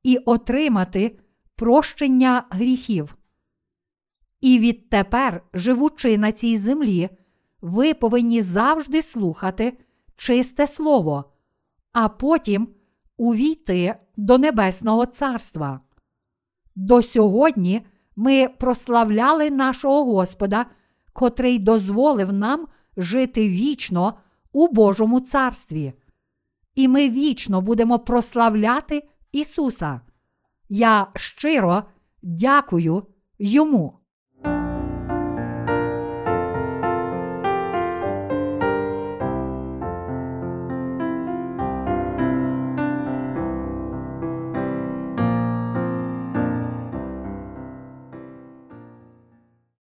і 0.04 0.18
отримати 0.18 1.20
прощення 1.56 2.46
гріхів. 2.50 3.18
І 4.42 4.60
відтепер, 4.60 5.44
живучи 5.54 6.18
на 6.18 6.32
цій 6.32 6.58
землі, 6.58 7.10
ви 7.62 7.94
повинні 7.94 8.42
завжди 8.42 9.02
слухати 9.02 9.78
чисте 10.16 10.68
слово, 10.68 11.34
а 11.92 12.10
потім 12.10 12.68
увійти 13.20 13.96
до 14.18 14.38
Небесного 14.38 15.06
Царства. 15.06 15.80
До 16.76 17.02
сьогодні 17.02 17.86
ми 18.16 18.48
прославляли 18.48 19.52
нашого 19.52 20.04
Господа, 20.04 20.66
котрий 21.14 21.60
дозволив 21.60 22.34
нам 22.34 22.68
жити 22.98 23.50
вічно 23.50 24.14
у 24.52 24.68
Божому 24.68 25.20
царстві. 25.20 25.94
І 26.76 26.88
ми 26.88 27.10
вічно 27.10 27.62
будемо 27.62 28.00
прославляти 28.00 29.08
Ісуса. 29.32 30.02
Я 30.70 31.08
щиро 31.16 31.84
дякую 32.22 33.04
йому. 33.40 33.99